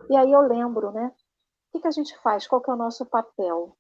E 0.10 0.18
aí 0.18 0.32
eu 0.32 0.42
lembro, 0.42 0.92
né? 0.92 1.06
O 1.06 1.72
que, 1.72 1.82
que 1.82 1.88
a 1.88 1.92
gente 1.92 2.18
faz? 2.24 2.48
Qual 2.48 2.60
que 2.60 2.72
é 2.72 2.74
o 2.74 2.78
nosso 2.78 3.06
papel? 3.06 3.78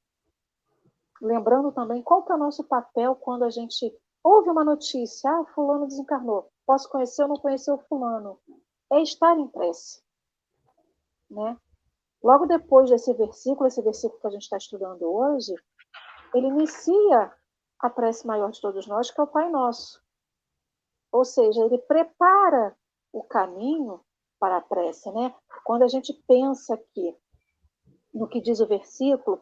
Lembrando 1.19 1.71
também 1.71 2.03
qual 2.03 2.23
que 2.23 2.31
é 2.31 2.35
o 2.35 2.37
nosso 2.37 2.63
papel 2.65 3.15
quando 3.15 3.43
a 3.43 3.49
gente 3.49 3.91
ouve 4.23 4.47
uma 4.51 4.63
notícia, 4.63 5.31
ah, 5.31 5.45
fulano 5.55 5.87
desencarnou. 5.87 6.51
Posso 6.63 6.87
conhecer 6.87 7.23
ou 7.23 7.29
não 7.29 7.37
conhecer 7.37 7.71
o 7.71 7.79
fulano? 7.79 8.39
É 8.91 9.01
estar 9.01 9.35
em 9.39 9.47
prece. 9.47 10.03
Né? 11.31 11.57
Logo 12.23 12.45
depois 12.45 12.91
desse 12.91 13.11
versículo, 13.15 13.67
esse 13.67 13.81
versículo 13.81 14.21
que 14.21 14.27
a 14.27 14.31
gente 14.31 14.43
está 14.43 14.57
estudando 14.57 15.01
hoje, 15.01 15.55
ele 16.35 16.47
inicia 16.47 17.33
a 17.81 17.89
prece 17.89 18.27
maior 18.27 18.51
de 18.51 18.61
todos 18.61 18.85
nós, 18.87 19.09
que 19.09 19.19
é 19.19 19.23
o 19.23 19.27
Pai 19.27 19.49
Nosso. 19.49 20.01
Ou 21.11 21.25
seja, 21.25 21.65
ele 21.65 21.77
prepara 21.79 22.75
o 23.11 23.23
caminho 23.23 23.99
para 24.39 24.57
a 24.57 24.61
prece, 24.61 25.11
né? 25.11 25.33
Quando 25.63 25.83
a 25.83 25.87
gente 25.87 26.13
pensa 26.27 26.75
aqui 26.75 27.15
no 28.13 28.27
que 28.27 28.41
diz 28.41 28.59
o 28.59 28.67
versículo, 28.67 29.41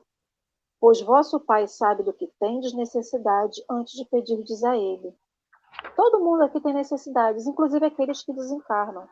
pois 0.79 1.01
vosso 1.01 1.39
Pai 1.39 1.67
sabe 1.67 2.03
do 2.03 2.13
que 2.13 2.27
tendes 2.39 2.73
necessidade 2.73 3.63
antes 3.69 3.93
de 3.93 4.05
pedirdes 4.05 4.63
a 4.63 4.75
Ele. 4.75 5.13
Todo 5.95 6.19
mundo 6.19 6.43
aqui 6.43 6.59
tem 6.59 6.73
necessidades, 6.73 7.45
inclusive 7.45 7.85
aqueles 7.85 8.23
que 8.23 8.33
desencarnam, 8.33 9.07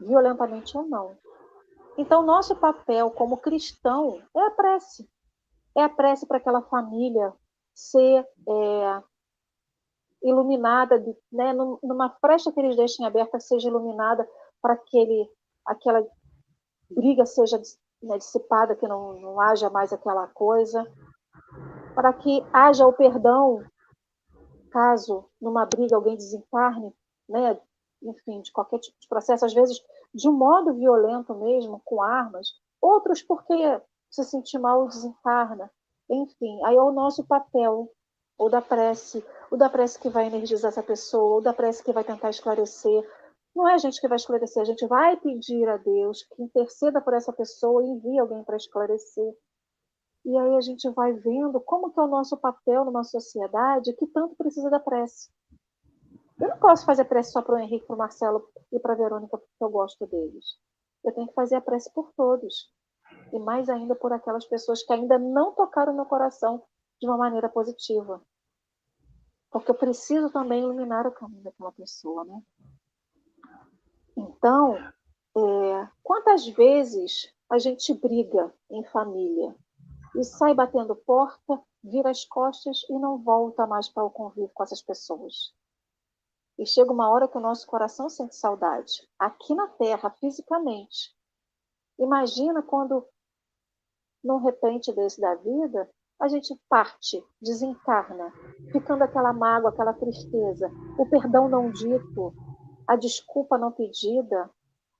violentamente 0.00 0.76
ou 0.76 0.84
não. 0.84 1.16
Então, 1.96 2.22
nosso 2.22 2.56
papel 2.56 3.10
como 3.10 3.38
cristão 3.38 4.20
é 4.36 4.40
a 4.40 4.50
prece. 4.50 5.08
É 5.76 5.82
a 5.82 5.88
prece 5.88 6.26
para 6.26 6.38
aquela 6.38 6.62
família 6.62 7.32
ser 7.74 8.26
é, 8.48 9.02
iluminada, 10.22 10.98
né, 11.30 11.52
numa 11.82 12.10
frecha 12.20 12.50
que 12.52 12.60
eles 12.60 12.76
deixem 12.76 13.04
aberta, 13.04 13.38
seja 13.40 13.68
iluminada 13.68 14.28
para 14.62 14.76
que 14.76 14.96
ele, 14.96 15.30
aquela 15.66 16.06
briga 16.90 17.26
seja 17.26 17.60
né, 18.02 18.18
dissipada, 18.18 18.76
que 18.76 18.88
não, 18.88 19.20
não 19.20 19.40
haja 19.40 19.68
mais 19.68 19.92
aquela 19.92 20.26
coisa, 20.28 20.86
para 21.94 22.12
que 22.12 22.44
haja 22.52 22.86
o 22.86 22.92
perdão 22.92 23.62
caso 24.70 25.28
numa 25.40 25.64
briga 25.66 25.94
alguém 25.94 26.16
desencarne, 26.16 26.92
né, 27.28 27.60
enfim, 28.02 28.40
de 28.40 28.50
qualquer 28.50 28.78
tipo 28.80 28.98
de 28.98 29.08
processo, 29.08 29.44
às 29.46 29.54
vezes 29.54 29.80
de 30.12 30.28
um 30.28 30.32
modo 30.32 30.74
violento 30.74 31.34
mesmo, 31.34 31.80
com 31.84 32.02
armas, 32.02 32.48
outros 32.80 33.22
porque 33.22 33.80
se 34.10 34.24
sentir 34.24 34.58
mal 34.58 34.86
desencarna. 34.86 35.70
Enfim, 36.10 36.62
aí 36.64 36.76
é 36.76 36.82
o 36.82 36.92
nosso 36.92 37.24
papel, 37.24 37.90
ou 38.36 38.50
da 38.50 38.60
prece, 38.60 39.24
o 39.50 39.56
da 39.56 39.70
prece 39.70 39.98
que 39.98 40.08
vai 40.08 40.26
energizar 40.26 40.68
essa 40.68 40.82
pessoa, 40.82 41.36
ou 41.36 41.40
da 41.40 41.52
prece 41.52 41.82
que 41.82 41.92
vai 41.92 42.04
tentar 42.04 42.30
esclarecer. 42.30 43.08
Não 43.54 43.68
é 43.68 43.74
a 43.74 43.78
gente 43.78 44.00
que 44.00 44.08
vai 44.08 44.16
esclarecer, 44.16 44.62
a 44.62 44.66
gente 44.66 44.86
vai 44.86 45.16
pedir 45.16 45.68
a 45.68 45.76
Deus 45.76 46.24
que 46.24 46.42
interceda 46.42 47.00
por 47.00 47.14
essa 47.14 47.32
pessoa 47.32 47.82
e 47.82 47.86
envie 47.86 48.18
alguém 48.18 48.42
para 48.42 48.56
esclarecer. 48.56 49.34
E 50.24 50.36
aí 50.36 50.56
a 50.56 50.60
gente 50.60 50.88
vai 50.90 51.12
vendo 51.12 51.60
como 51.60 51.92
que 51.92 52.00
é 52.00 52.02
o 52.02 52.08
nosso 52.08 52.36
papel 52.36 52.84
numa 52.84 53.04
sociedade 53.04 53.92
que 53.92 54.06
tanto 54.06 54.34
precisa 54.34 54.70
da 54.70 54.80
prece. 54.80 55.30
Eu 56.40 56.48
não 56.48 56.58
posso 56.58 56.84
fazer 56.84 57.04
prece 57.04 57.30
só 57.30 57.42
para 57.42 57.54
o 57.54 57.58
Henrique, 57.58 57.86
para 57.86 57.94
o 57.94 57.98
Marcelo 57.98 58.48
e 58.72 58.80
para 58.80 58.94
a 58.94 58.96
Verônica, 58.96 59.38
porque 59.38 59.64
eu 59.64 59.70
gosto 59.70 60.06
deles. 60.06 60.58
Eu 61.04 61.12
tenho 61.12 61.28
que 61.28 61.34
fazer 61.34 61.56
a 61.56 61.60
prece 61.60 61.92
por 61.92 62.10
todos. 62.16 62.72
E 63.34 63.38
mais 63.38 63.68
ainda 63.68 63.96
por 63.96 64.12
aquelas 64.12 64.46
pessoas 64.46 64.82
que 64.84 64.92
ainda 64.92 65.18
não 65.18 65.52
tocaram 65.52 65.92
meu 65.92 66.06
coração 66.06 66.62
de 67.00 67.06
uma 67.08 67.18
maneira 67.18 67.48
positiva. 67.48 68.24
Porque 69.50 69.70
eu 69.70 69.74
preciso 69.74 70.30
também 70.30 70.62
iluminar 70.62 71.04
o 71.06 71.12
caminho 71.12 71.42
daquela 71.42 71.72
pessoa, 71.72 72.24
né? 72.24 72.40
Então, 74.16 74.76
é, 74.76 75.88
quantas 76.00 76.46
vezes 76.46 77.28
a 77.50 77.58
gente 77.58 77.92
briga 77.92 78.54
em 78.70 78.84
família 78.84 79.54
e 80.14 80.22
sai 80.22 80.54
batendo 80.54 80.94
porta, 80.94 81.60
vira 81.82 82.10
as 82.10 82.24
costas 82.24 82.82
e 82.88 82.96
não 82.96 83.18
volta 83.18 83.66
mais 83.66 83.88
para 83.88 84.04
o 84.04 84.10
convívio 84.10 84.50
com 84.54 84.62
essas 84.62 84.80
pessoas? 84.80 85.52
E 86.56 86.64
chega 86.64 86.92
uma 86.92 87.10
hora 87.10 87.26
que 87.26 87.36
o 87.36 87.40
nosso 87.40 87.66
coração 87.66 88.08
sente 88.08 88.36
saudade, 88.36 89.08
aqui 89.18 89.56
na 89.56 89.66
Terra, 89.66 90.08
fisicamente. 90.10 91.12
Imagina 91.98 92.62
quando, 92.62 93.06
num 94.24 94.38
repente 94.38 94.92
desse 94.92 95.20
da 95.20 95.34
vida, 95.34 95.88
a 96.20 96.28
gente 96.28 96.58
parte, 96.68 97.22
desencarna, 97.42 98.32
ficando 98.72 99.02
aquela 99.02 99.32
mágoa, 99.32 99.70
aquela 99.70 99.92
tristeza, 99.92 100.70
o 100.98 101.06
perdão 101.06 101.48
não 101.48 101.70
dito, 101.70 102.32
a 102.86 102.96
desculpa 102.96 103.58
não 103.58 103.72
pedida, 103.72 104.50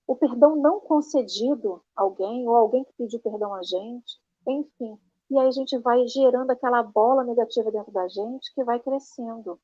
o 0.06 0.14
perdão 0.14 0.56
não 0.56 0.80
concedido 0.80 1.82
a 1.96 2.02
alguém, 2.02 2.46
ou 2.46 2.54
alguém 2.56 2.84
que 2.84 2.92
pediu 2.98 3.20
perdão 3.20 3.54
a 3.54 3.62
gente, 3.62 4.20
enfim. 4.46 4.98
E 5.30 5.38
aí 5.38 5.46
a 5.46 5.50
gente 5.50 5.78
vai 5.78 6.06
gerando 6.06 6.50
aquela 6.50 6.82
bola 6.82 7.24
negativa 7.24 7.70
dentro 7.70 7.92
da 7.92 8.06
gente 8.08 8.52
que 8.54 8.62
vai 8.62 8.78
crescendo. 8.78 9.58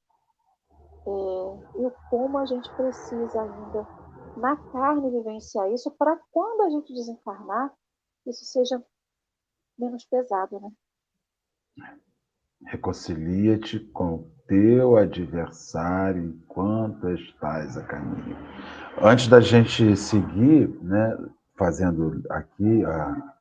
É, 1.06 1.80
e 1.80 1.92
como 2.08 2.38
a 2.38 2.46
gente 2.46 2.70
precisa 2.74 3.42
ainda 3.42 3.86
na 4.36 4.56
carne 4.56 5.10
vivenciar 5.10 5.70
isso 5.70 5.90
para 5.92 6.18
quando 6.30 6.62
a 6.62 6.70
gente 6.70 6.92
desencarnar, 6.92 7.72
isso 8.26 8.44
seja 8.44 8.82
menos 9.80 10.04
pesado, 10.04 10.60
né? 10.60 10.70
Reconcilia-te 12.66 13.80
com 13.80 14.30
teu 14.46 14.96
adversário 14.96 16.24
enquanto 16.24 17.08
estás 17.10 17.78
a 17.78 17.82
caminho. 17.82 18.36
Antes 19.00 19.28
da 19.28 19.40
gente 19.40 19.96
seguir, 19.96 20.68
né, 20.82 21.16
fazendo 21.56 22.22
aqui 22.28 22.84
a, 22.84 23.34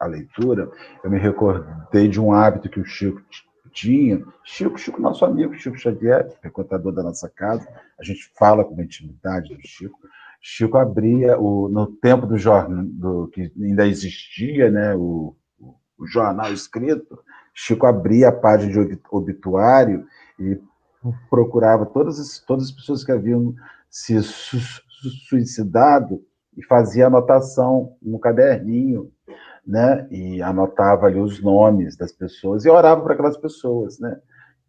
a 0.00 0.06
leitura, 0.06 0.70
eu 1.04 1.10
me 1.10 1.18
recordei 1.18 2.08
de 2.08 2.20
um 2.20 2.32
hábito 2.32 2.68
que 2.68 2.80
o 2.80 2.84
Chico 2.84 3.22
tinha. 3.70 4.24
Chico, 4.42 4.78
Chico, 4.78 5.00
nosso 5.00 5.24
amigo 5.24 5.54
Chico 5.54 5.78
Xavier, 5.78 6.28
frequentador 6.40 6.92
da 6.92 7.02
nossa 7.02 7.28
casa, 7.28 7.68
a 7.98 8.02
gente 8.02 8.32
fala 8.36 8.64
com 8.64 8.80
intimidade 8.82 9.54
do 9.54 9.60
Chico. 9.66 9.98
Chico 10.40 10.78
abria 10.78 11.38
o, 11.38 11.68
no 11.68 11.86
tempo 11.86 12.26
do 12.26 12.38
jornal 12.38 12.82
do, 12.84 13.28
que 13.28 13.52
ainda 13.60 13.86
existia, 13.86 14.70
né, 14.70 14.94
o 14.96 15.36
jornal 16.06 16.52
escrito, 16.52 17.18
Chico 17.52 17.86
abria 17.86 18.28
a 18.28 18.32
página 18.32 18.86
de 18.86 18.98
obituário 19.10 20.06
e 20.38 20.58
procurava 21.28 21.86
todas 21.86 22.18
as, 22.18 22.38
todas 22.40 22.66
as 22.66 22.72
pessoas 22.72 23.04
que 23.04 23.12
haviam 23.12 23.54
se 23.88 24.22
su 24.22 24.58
suicidado 25.28 26.22
e 26.56 26.64
fazia 26.64 27.06
anotação 27.06 27.96
no 28.02 28.18
caderninho, 28.18 29.10
né? 29.66 30.06
E 30.10 30.42
anotava 30.42 31.06
ali 31.06 31.18
os 31.18 31.42
nomes 31.42 31.96
das 31.96 32.12
pessoas 32.12 32.64
e 32.64 32.68
orava 32.70 33.02
para 33.02 33.14
aquelas 33.14 33.36
pessoas, 33.36 33.98
né? 33.98 34.18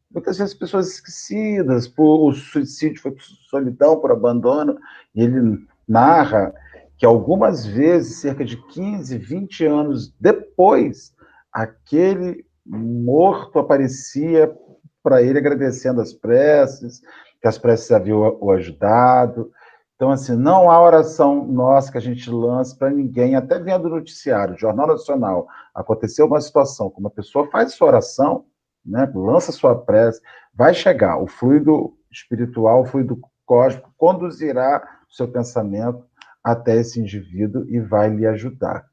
Muitas 0.10 0.38
vezes 0.38 0.54
pessoas 0.54 0.90
esquecidas 0.90 1.88
por 1.88 2.34
suicídio 2.34 3.02
foi 3.02 3.12
por 3.12 3.24
solidão, 3.50 4.00
por 4.00 4.12
abandono, 4.12 4.78
e 5.16 5.22
ele 5.22 5.66
narra 5.88 6.54
que 6.98 7.06
algumas 7.06 7.66
vezes, 7.66 8.20
cerca 8.20 8.44
de 8.46 8.58
15, 8.58 9.18
20 9.18 9.66
anos 9.66 10.14
depois, 10.20 11.14
aquele 11.52 12.46
morto 12.66 13.60
aparecia 13.60 14.56
para 15.04 15.22
ele 15.22 15.40
agradecendo 15.40 16.00
as 16.02 16.14
preces 16.14 17.02
que 17.42 17.48
as 17.48 17.58
preces 17.58 17.92
haviam 17.92 18.38
o 18.40 18.52
ajudado. 18.52 19.52
Então, 19.96 20.12
assim, 20.12 20.36
não 20.36 20.70
há 20.70 20.82
oração 20.82 21.46
nossa 21.46 21.92
que 21.92 21.98
a 21.98 22.02
gente 22.02 22.30
lance 22.30 22.78
para 22.78 22.90
ninguém, 22.90 23.36
até 23.36 23.60
vendo 23.60 23.86
o 23.86 23.90
noticiário, 23.90 24.58
Jornal 24.58 24.88
Nacional, 24.88 25.48
aconteceu 25.76 26.26
uma 26.26 26.42
situação, 26.42 26.90
como 26.90 27.08
uma 27.08 27.14
pessoa 27.14 27.50
faz 27.50 27.74
sua 27.74 27.88
oração, 27.88 28.46
né, 28.86 29.12
lança 29.14 29.52
sua 29.52 29.76
prece, 29.76 30.20
vai 30.54 30.74
chegar, 30.74 31.18
o 31.18 31.28
fluido 31.28 31.94
espiritual, 32.12 32.82
o 32.82 32.86
fluido 32.86 33.20
cósmico 33.46 33.94
conduzirá 33.96 34.82
o 35.08 35.14
seu 35.14 35.28
pensamento 35.28 36.04
até 36.44 36.78
esse 36.78 37.00
indivíduo 37.00 37.66
e 37.70 37.80
vai 37.80 38.10
lhe 38.10 38.26
ajudar. 38.26 38.86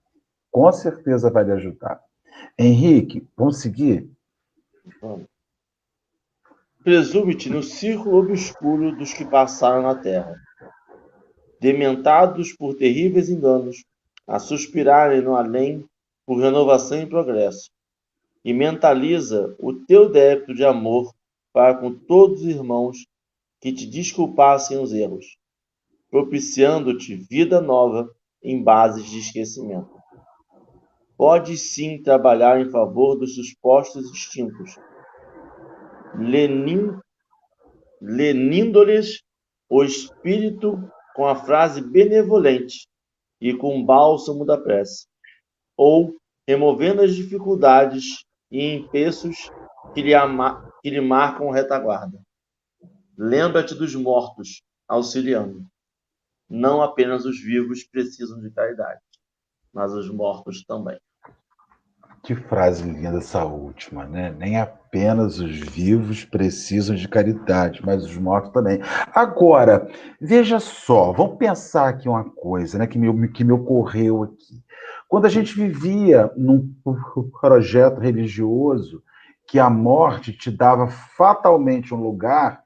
Com 0.50 0.70
certeza 0.72 1.30
vai 1.30 1.44
lhe 1.44 1.52
ajudar. 1.52 2.00
Henrique, 2.58 3.26
vamos 3.36 3.60
seguir? 3.60 4.10
Vamos. 5.00 5.26
Presume-te 6.82 7.50
no 7.50 7.62
círculo 7.62 8.18
obscuro 8.18 8.96
dos 8.96 9.12
que 9.12 9.24
passaram 9.24 9.82
na 9.82 9.94
terra, 9.94 10.34
dementados 11.60 12.52
por 12.52 12.74
terríveis 12.74 13.28
enganos, 13.28 13.84
a 14.26 14.38
suspirarem 14.38 15.20
no 15.20 15.34
além 15.34 15.84
por 16.24 16.40
renovação 16.40 17.00
e 17.00 17.06
progresso, 17.06 17.70
e 18.44 18.54
mentaliza 18.54 19.54
o 19.58 19.74
teu 19.74 20.08
débito 20.08 20.54
de 20.54 20.64
amor 20.64 21.12
para 21.52 21.74
com 21.74 21.92
todos 21.92 22.42
os 22.42 22.46
irmãos 22.46 23.06
que 23.60 23.72
te 23.72 23.86
desculpassem 23.86 24.78
os 24.78 24.92
erros, 24.92 25.36
propiciando-te 26.10 27.14
vida 27.14 27.60
nova 27.60 28.08
em 28.42 28.62
bases 28.62 29.04
de 29.04 29.18
esquecimento. 29.18 29.97
Podes 31.18 31.74
sim 31.74 32.00
trabalhar 32.00 32.60
em 32.60 32.70
favor 32.70 33.16
dos 33.16 33.34
supostos 33.34 34.08
instintos, 34.08 34.76
lenin, 36.14 36.96
lenindo-lhes 38.00 39.20
o 39.68 39.82
espírito 39.82 40.78
com 41.16 41.26
a 41.26 41.34
frase 41.34 41.80
benevolente 41.80 42.86
e 43.40 43.52
com 43.52 43.80
o 43.80 43.84
bálsamo 43.84 44.46
da 44.46 44.56
prece, 44.56 45.08
ou 45.76 46.14
removendo 46.46 47.02
as 47.02 47.16
dificuldades 47.16 48.24
e 48.48 48.76
empeços 48.76 49.50
que 49.92 50.02
lhe, 50.02 50.12
que 50.82 50.90
lhe 50.90 51.00
marcam 51.00 51.50
retaguarda. 51.50 52.16
Lembra-te 53.18 53.74
dos 53.74 53.92
mortos, 53.96 54.62
auxiliando. 54.86 55.66
Não 56.48 56.80
apenas 56.80 57.24
os 57.24 57.42
vivos 57.42 57.82
precisam 57.82 58.40
de 58.40 58.52
caridade, 58.52 59.00
mas 59.72 59.92
os 59.92 60.08
mortos 60.08 60.64
também. 60.64 60.96
Que 62.22 62.34
frase 62.34 62.82
linda 62.82 63.18
essa 63.18 63.44
última, 63.44 64.04
né? 64.04 64.34
Nem 64.36 64.58
apenas 64.58 65.38
os 65.38 65.58
vivos 65.58 66.24
precisam 66.24 66.96
de 66.96 67.08
caridade, 67.08 67.80
mas 67.84 68.04
os 68.04 68.16
mortos 68.16 68.52
também. 68.52 68.80
Agora, 69.14 69.88
veja 70.20 70.58
só, 70.58 71.12
vamos 71.12 71.38
pensar 71.38 71.88
aqui 71.88 72.08
uma 72.08 72.24
coisa, 72.24 72.78
né, 72.78 72.86
que 72.86 72.98
me, 72.98 73.28
que 73.28 73.44
me 73.44 73.52
ocorreu 73.52 74.22
aqui. 74.24 74.62
Quando 75.08 75.26
a 75.26 75.30
gente 75.30 75.54
vivia 75.54 76.30
num 76.36 76.74
projeto 77.40 77.98
religioso 77.98 79.02
que 79.46 79.58
a 79.58 79.70
morte 79.70 80.32
te 80.32 80.50
dava 80.50 80.88
fatalmente 80.88 81.94
um 81.94 82.00
lugar 82.02 82.62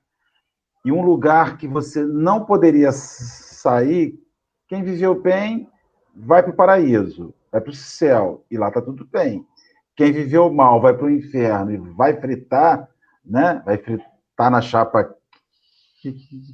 e 0.84 0.90
um 0.90 1.03
lugar 1.03 1.57
que 1.57 1.68
você 1.68 2.05
não 2.05 2.44
poderia 2.44 2.90
sair, 2.90 4.18
quem 4.66 4.82
viveu 4.82 5.20
bem 5.20 5.68
vai 6.14 6.42
para 6.42 6.53
o 6.53 6.57
paraíso 6.57 7.32
vai 7.53 7.61
para 7.61 7.70
o 7.70 7.74
céu 7.74 8.44
e 8.50 8.57
lá 8.57 8.68
está 8.68 8.80
tudo 8.80 9.05
bem. 9.05 9.46
Quem 9.94 10.11
viveu 10.11 10.50
mal 10.50 10.80
vai 10.80 10.94
para 10.94 11.05
o 11.05 11.11
inferno 11.11 11.70
e 11.70 11.76
vai 11.94 12.18
fritar, 12.18 12.88
né? 13.22 13.62
Vai 13.66 13.76
fritar 13.76 14.50
na 14.50 14.62
chapa 14.62 15.14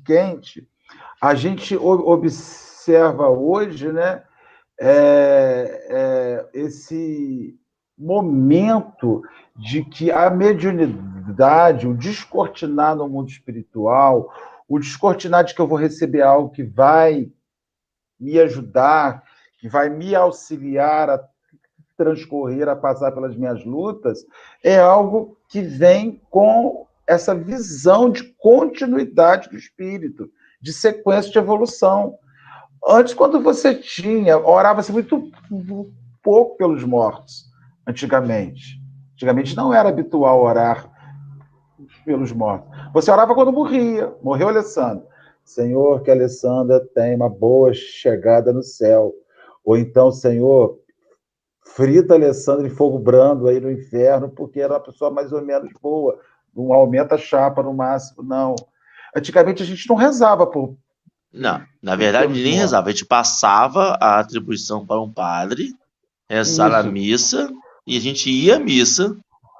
quente. 0.04 0.68
A 1.22 1.34
gente 1.36 1.76
observa 1.76 3.28
hoje, 3.28 3.92
né? 3.92 4.24
É, 4.80 5.86
é, 5.88 6.48
esse 6.52 7.58
momento 7.96 9.22
de 9.56 9.84
que 9.84 10.10
a 10.10 10.30
mediunidade, 10.30 11.86
o 11.86 11.94
descortinar 11.94 12.94
no 12.94 13.08
mundo 13.08 13.28
espiritual, 13.28 14.32
o 14.68 14.78
descortinar 14.78 15.44
de 15.44 15.54
que 15.54 15.60
eu 15.60 15.66
vou 15.66 15.78
receber 15.78 16.22
algo 16.22 16.50
que 16.50 16.62
vai 16.62 17.30
me 18.20 18.38
ajudar, 18.38 19.24
que 19.58 19.68
vai 19.68 19.88
me 19.88 20.14
auxiliar 20.14 21.10
a 21.10 21.22
transcorrer, 21.96 22.68
a 22.68 22.76
passar 22.76 23.12
pelas 23.12 23.36
minhas 23.36 23.64
lutas, 23.64 24.24
é 24.62 24.78
algo 24.78 25.36
que 25.48 25.60
vem 25.60 26.22
com 26.30 26.86
essa 27.06 27.34
visão 27.34 28.10
de 28.10 28.22
continuidade 28.38 29.48
do 29.48 29.56
espírito, 29.56 30.30
de 30.60 30.72
sequência 30.72 31.32
de 31.32 31.38
evolução. 31.38 32.16
Antes, 32.86 33.14
quando 33.14 33.40
você 33.40 33.74
tinha, 33.74 34.38
orava-se 34.38 34.92
muito 34.92 35.30
pouco 36.22 36.56
pelos 36.56 36.84
mortos, 36.84 37.46
antigamente. 37.86 38.80
Antigamente 39.14 39.56
não 39.56 39.74
era 39.74 39.88
habitual 39.88 40.40
orar 40.40 40.88
pelos 42.04 42.30
mortos. 42.30 42.68
Você 42.92 43.10
orava 43.10 43.34
quando 43.34 43.52
morria. 43.52 44.12
Morreu 44.22 44.48
Alessandro. 44.48 45.06
Senhor, 45.44 46.02
que 46.02 46.10
Alessandra 46.10 46.78
tenha 46.94 47.16
uma 47.16 47.28
boa 47.28 47.72
chegada 47.72 48.52
no 48.52 48.62
céu. 48.62 49.14
Ou 49.68 49.76
então, 49.76 50.10
Senhor, 50.10 50.78
frita 51.60 52.14
Alessandro 52.14 52.66
em 52.66 52.70
fogo 52.70 52.98
brando 52.98 53.46
aí 53.46 53.60
no 53.60 53.70
inferno, 53.70 54.30
porque 54.30 54.60
era 54.60 54.72
uma 54.72 54.80
pessoa 54.80 55.10
mais 55.10 55.30
ou 55.30 55.44
menos 55.44 55.70
boa. 55.82 56.18
Não 56.56 56.72
aumenta 56.72 57.16
a 57.16 57.18
chapa 57.18 57.62
no 57.62 57.74
máximo, 57.74 58.22
não. 58.22 58.56
Antigamente 59.14 59.62
a 59.62 59.66
gente 59.66 59.86
não 59.86 59.94
rezava 59.94 60.46
por. 60.46 60.74
Não, 61.30 61.60
na 61.82 61.96
verdade 61.96 62.32
nem 62.32 62.54
rezava. 62.54 62.88
A 62.88 62.92
gente 62.92 63.04
passava 63.04 63.98
a 64.00 64.18
atribuição 64.20 64.86
para 64.86 65.02
um 65.02 65.12
padre, 65.12 65.74
rezar 66.30 66.74
a 66.74 66.82
missa, 66.82 67.52
e 67.86 67.94
a 67.98 68.00
gente 68.00 68.30
ia 68.30 68.56
à 68.56 68.58
missa 68.58 69.14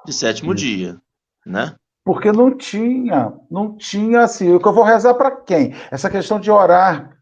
de 0.07 0.11
sétimo 0.11 0.55
Isso. 0.55 0.65
dia, 0.65 0.97
né? 1.45 1.75
Porque 2.03 2.31
não 2.31 2.57
tinha, 2.57 3.31
não 3.51 3.77
tinha 3.77 4.21
assim, 4.21 4.55
o 4.55 4.59
que 4.59 4.67
eu 4.67 4.73
vou 4.73 4.83
rezar 4.83 5.13
para 5.13 5.29
quem? 5.29 5.75
Essa 5.91 6.09
questão 6.09 6.39
de 6.39 6.49
orar 6.49 7.18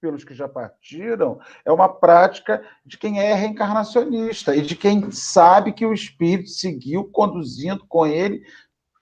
pelos 0.00 0.24
que 0.24 0.34
já 0.34 0.48
partiram, 0.48 1.38
é 1.64 1.70
uma 1.70 1.88
prática 1.88 2.62
de 2.84 2.96
quem 2.96 3.20
é 3.20 3.34
reencarnacionista 3.34 4.56
e 4.56 4.62
de 4.62 4.74
quem 4.74 5.10
sabe 5.10 5.72
que 5.72 5.84
o 5.84 5.92
espírito 5.92 6.48
seguiu 6.48 7.04
conduzindo 7.04 7.84
com 7.86 8.06
ele 8.06 8.42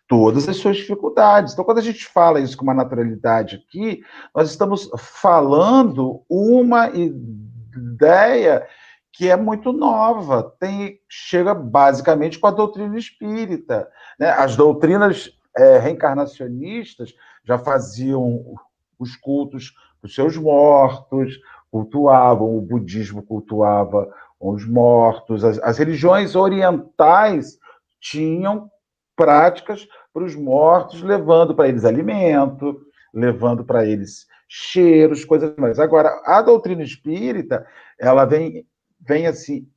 todas 0.09 0.49
as 0.49 0.57
suas 0.57 0.77
dificuldades. 0.77 1.53
Então, 1.53 1.65
quando 1.65 1.79
a 1.79 1.83
gente 1.83 2.07
fala 2.07 2.41
isso 2.41 2.57
com 2.57 2.65
uma 2.65 2.75
naturalidade 2.75 3.57
aqui, 3.57 4.03
nós 4.35 4.51
estamos 4.51 4.91
falando 4.97 6.25
uma 6.29 6.89
ideia 6.89 8.67
que 9.13 9.29
é 9.29 9.37
muito 9.37 9.73
nova, 9.73 10.55
tem 10.61 11.01
chega 11.09 11.53
basicamente 11.53 12.39
com 12.39 12.47
a 12.47 12.53
doutrina 12.53 12.97
espírita. 12.97 13.89
Né? 14.19 14.31
As 14.31 14.57
doutrinas 14.57 15.31
é, 15.57 15.79
reencarnacionistas 15.79 17.15
já 17.45 17.59
faziam 17.59 18.55
os 18.99 19.17
cultos 19.17 19.73
os 20.03 20.15
seus 20.15 20.37
mortos, 20.37 21.39
cultuavam, 21.71 22.57
o 22.57 22.61
budismo 22.61 23.23
cultuava 23.23 24.09
os 24.41 24.67
mortos, 24.67 25.45
as, 25.45 25.59
as 25.59 25.79
religiões 25.79 26.37
orientais 26.37 27.59
tinham 28.01 28.71
práticas 29.17 29.87
para 30.13 30.25
os 30.25 30.35
mortos, 30.35 31.03
levando 31.03 31.55
para 31.55 31.69
eles 31.69 31.85
alimento, 31.85 32.81
levando 33.13 33.65
para 33.65 33.85
eles 33.85 34.27
cheiros, 34.49 35.25
coisas 35.25 35.55
mais. 35.57 35.79
Agora, 35.79 36.23
a 36.25 36.41
doutrina 36.41 36.83
espírita, 36.83 37.67
ela 37.99 38.25
vem, 38.25 38.65
vem 39.01 39.27
assim, 39.27 39.69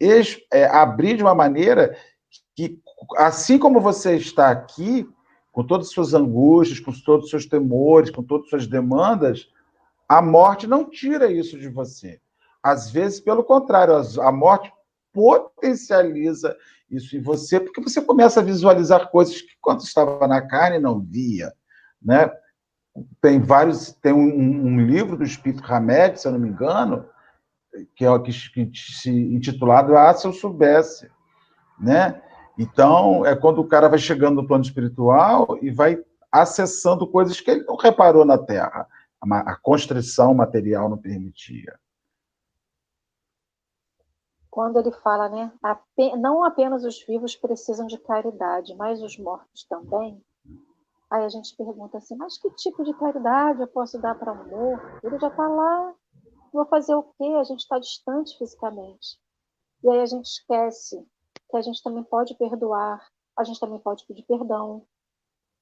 é, 0.51 0.65
abrir 0.65 1.17
de 1.17 1.23
uma 1.23 1.35
maneira 1.35 1.95
que, 2.55 2.79
assim 3.17 3.57
como 3.57 3.81
você 3.81 4.15
está 4.15 4.51
aqui, 4.51 5.07
com 5.51 5.65
todas 5.65 5.87
as 5.87 5.93
suas 5.93 6.13
angústias, 6.13 6.79
com 6.79 6.93
todos 6.93 7.25
os 7.25 7.29
seus 7.29 7.45
temores, 7.45 8.09
com 8.09 8.23
todas 8.23 8.45
as 8.45 8.49
suas 8.51 8.67
demandas, 8.67 9.49
a 10.11 10.21
morte 10.21 10.67
não 10.67 10.89
tira 10.89 11.31
isso 11.31 11.57
de 11.57 11.69
você. 11.69 12.19
Às 12.61 12.91
vezes, 12.91 13.21
pelo 13.21 13.45
contrário, 13.45 13.95
a 14.21 14.29
morte 14.29 14.69
potencializa 15.13 16.53
isso 16.89 17.15
em 17.15 17.21
você, 17.21 17.61
porque 17.61 17.79
você 17.79 18.01
começa 18.01 18.41
a 18.41 18.43
visualizar 18.43 19.09
coisas 19.09 19.41
que, 19.41 19.53
quando 19.61 19.79
estava 19.79 20.27
na 20.27 20.41
carne, 20.41 20.79
não 20.79 20.99
via. 20.99 21.53
Né? 22.03 22.29
Tem 23.21 23.39
vários. 23.39 23.93
Tem 24.01 24.11
um, 24.11 24.65
um 24.65 24.81
livro 24.81 25.15
do 25.15 25.23
Espírito 25.23 25.63
Hamed, 25.65 26.19
se 26.19 26.27
eu 26.27 26.33
não 26.33 26.39
me 26.39 26.49
engano, 26.49 27.05
que 27.95 28.03
é 28.05 28.19
que, 28.19 28.65
que 28.65 28.79
se 28.79 29.09
intitulado 29.09 29.95
Ah, 29.95 30.13
se 30.13 30.27
eu 30.27 30.33
soubesse. 30.33 31.09
Né? 31.79 32.21
Então, 32.59 33.25
é 33.25 33.33
quando 33.33 33.59
o 33.59 33.67
cara 33.67 33.87
vai 33.87 33.97
chegando 33.97 34.41
no 34.41 34.47
plano 34.47 34.65
espiritual 34.65 35.57
e 35.61 35.71
vai 35.71 36.03
acessando 36.29 37.07
coisas 37.07 37.39
que 37.39 37.49
ele 37.49 37.63
não 37.63 37.77
reparou 37.77 38.25
na 38.25 38.37
Terra 38.37 38.85
a, 39.21 39.55
construção 39.55 40.33
material 40.33 40.89
não 40.89 40.97
permitia. 40.97 41.79
Quando 44.49 44.79
ele 44.79 44.91
fala, 44.91 45.29
né, 45.29 45.51
não 46.19 46.43
apenas 46.43 46.83
os 46.83 47.01
vivos 47.05 47.35
precisam 47.35 47.87
de 47.87 47.97
caridade, 47.99 48.75
mas 48.75 49.01
os 49.01 49.17
mortos 49.17 49.63
também, 49.63 50.21
Aí 51.11 51.25
a 51.25 51.29
gente 51.29 51.53
pergunta 51.57 51.97
assim, 51.97 52.15
mas 52.15 52.37
que 52.37 52.49
tipo 52.51 52.85
de 52.85 52.93
caridade 52.93 53.59
eu 53.59 53.67
posso 53.67 53.99
dar 53.99 54.17
para 54.17 54.31
um 54.31 54.47
morto? 54.47 55.05
Ele 55.05 55.19
já 55.19 55.27
está 55.27 55.45
lá, 55.45 55.93
vou 56.53 56.65
fazer 56.67 56.95
o 56.95 57.03
quê? 57.03 57.25
A 57.37 57.43
gente 57.43 57.59
está 57.59 57.77
distante 57.77 58.37
fisicamente. 58.37 59.19
E 59.83 59.89
aí 59.89 59.99
a 59.99 60.05
gente 60.05 60.25
esquece 60.25 61.05
que 61.49 61.57
a 61.57 61.61
gente 61.61 61.83
também 61.83 62.01
pode 62.01 62.33
perdoar, 62.35 63.05
a 63.37 63.43
gente 63.43 63.59
também 63.59 63.77
pode 63.79 64.05
pedir 64.05 64.23
perdão, 64.23 64.85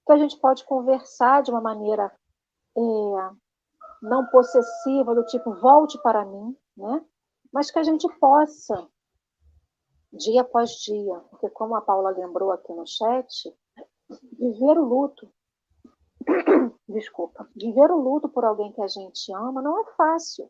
que 0.06 0.12
a 0.12 0.18
gente 0.20 0.38
pode 0.38 0.64
conversar 0.66 1.42
de 1.42 1.50
uma 1.50 1.62
maneira 1.62 2.16
é, 2.78 2.82
não 4.02 4.26
possessiva, 4.28 5.16
do 5.16 5.26
tipo 5.26 5.54
volte 5.56 6.02
para 6.02 6.26
mim, 6.26 6.56
né? 6.78 7.06
mas 7.52 7.72
que 7.72 7.80
a 7.80 7.84
gente 7.84 8.08
possa, 8.20 8.88
dia 10.14 10.42
após 10.42 10.72
dia, 10.82 11.20
porque 11.30 11.50
como 11.50 11.76
a 11.76 11.82
Paula 11.82 12.12
lembrou 12.12 12.52
aqui 12.52 12.74
no 12.74 12.86
chat, 12.86 13.54
viver 14.38 14.78
o 14.78 14.86
luto, 14.86 15.32
desculpa, 16.88 17.50
viver 17.56 17.92
o 17.92 18.00
luto 18.00 18.30
por 18.30 18.46
alguém 18.46 18.72
que 18.72 18.82
a 18.82 18.88
gente 18.88 19.34
ama 19.34 19.62
não 19.62 19.80
é 19.82 19.86
fácil. 19.96 20.50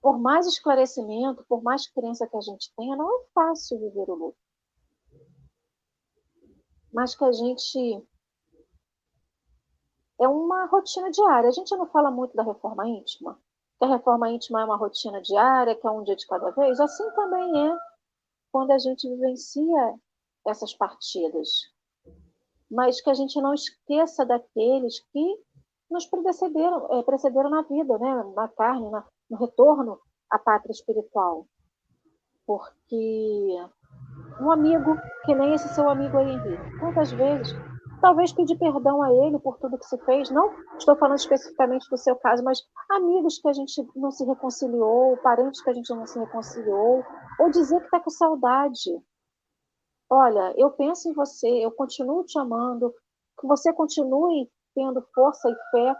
Por 0.00 0.18
mais 0.18 0.46
esclarecimento, 0.46 1.44
por 1.46 1.62
mais 1.62 1.86
crença 1.86 2.26
que 2.26 2.36
a 2.36 2.40
gente 2.40 2.72
tenha, 2.74 2.96
não 2.96 3.20
é 3.20 3.24
fácil 3.34 3.78
viver 3.78 4.08
o 4.08 4.14
luto. 4.14 4.38
Mas 6.92 7.14
que 7.14 7.24
a 7.24 7.32
gente 7.32 8.08
é 10.20 10.28
uma 10.28 10.66
rotina 10.66 11.10
diária. 11.10 11.48
A 11.48 11.52
gente 11.52 11.74
não 11.76 11.86
fala 11.86 12.10
muito 12.10 12.36
da 12.36 12.42
reforma 12.42 12.86
íntima, 12.86 13.38
que 13.78 13.84
a 13.84 13.88
reforma 13.88 14.30
íntima 14.30 14.60
é 14.60 14.64
uma 14.64 14.76
rotina 14.76 15.20
diária, 15.22 15.74
que 15.74 15.86
é 15.86 15.90
um 15.90 16.04
dia 16.04 16.14
de 16.14 16.26
cada 16.26 16.50
vez. 16.50 16.78
Assim 16.78 17.10
também 17.12 17.68
é 17.68 17.76
quando 18.52 18.70
a 18.72 18.78
gente 18.78 19.08
vivencia 19.08 19.94
essas 20.46 20.74
partidas. 20.74 21.48
Mas 22.70 23.00
que 23.00 23.10
a 23.10 23.14
gente 23.14 23.40
não 23.40 23.54
esqueça 23.54 24.24
daqueles 24.24 25.00
que 25.10 25.38
nos 25.90 26.06
precederam, 26.06 26.86
é, 26.92 27.02
precederam 27.02 27.50
na 27.50 27.62
vida, 27.62 27.98
né? 27.98 28.32
na 28.36 28.48
carne, 28.48 28.90
na, 28.90 29.04
no 29.28 29.38
retorno 29.38 29.98
à 30.30 30.38
pátria 30.38 30.72
espiritual. 30.72 31.46
Porque 32.46 33.56
um 34.40 34.50
amigo, 34.50 34.96
que 35.24 35.34
nem 35.34 35.54
esse 35.54 35.68
seu 35.74 35.88
amigo 35.88 36.16
aí, 36.18 36.30
Henrique, 36.30 36.78
quantas 36.78 37.10
vezes 37.10 37.54
talvez 38.00 38.32
pedir 38.32 38.56
perdão 38.56 39.02
a 39.02 39.12
ele 39.12 39.38
por 39.38 39.58
tudo 39.58 39.78
que 39.78 39.86
se 39.86 39.98
fez. 40.04 40.30
Não 40.30 40.52
estou 40.76 40.96
falando 40.96 41.18
especificamente 41.18 41.88
do 41.88 41.96
seu 41.96 42.16
caso, 42.16 42.42
mas 42.42 42.60
amigos 42.90 43.38
que 43.38 43.48
a 43.48 43.52
gente 43.52 43.86
não 43.94 44.10
se 44.10 44.24
reconciliou, 44.24 45.16
parentes 45.18 45.62
que 45.62 45.70
a 45.70 45.72
gente 45.72 45.90
não 45.94 46.06
se 46.06 46.18
reconciliou, 46.18 47.04
ou 47.38 47.50
dizer 47.50 47.78
que 47.78 47.84
está 47.86 48.00
com 48.00 48.10
saudade. 48.10 48.90
Olha, 50.08 50.52
eu 50.56 50.70
penso 50.72 51.08
em 51.08 51.12
você, 51.12 51.48
eu 51.48 51.70
continuo 51.70 52.24
te 52.24 52.38
amando, 52.38 52.92
que 53.40 53.46
você 53.46 53.72
continue 53.72 54.50
tendo 54.74 55.02
força 55.14 55.48
e 55.48 55.54
fé 55.70 55.96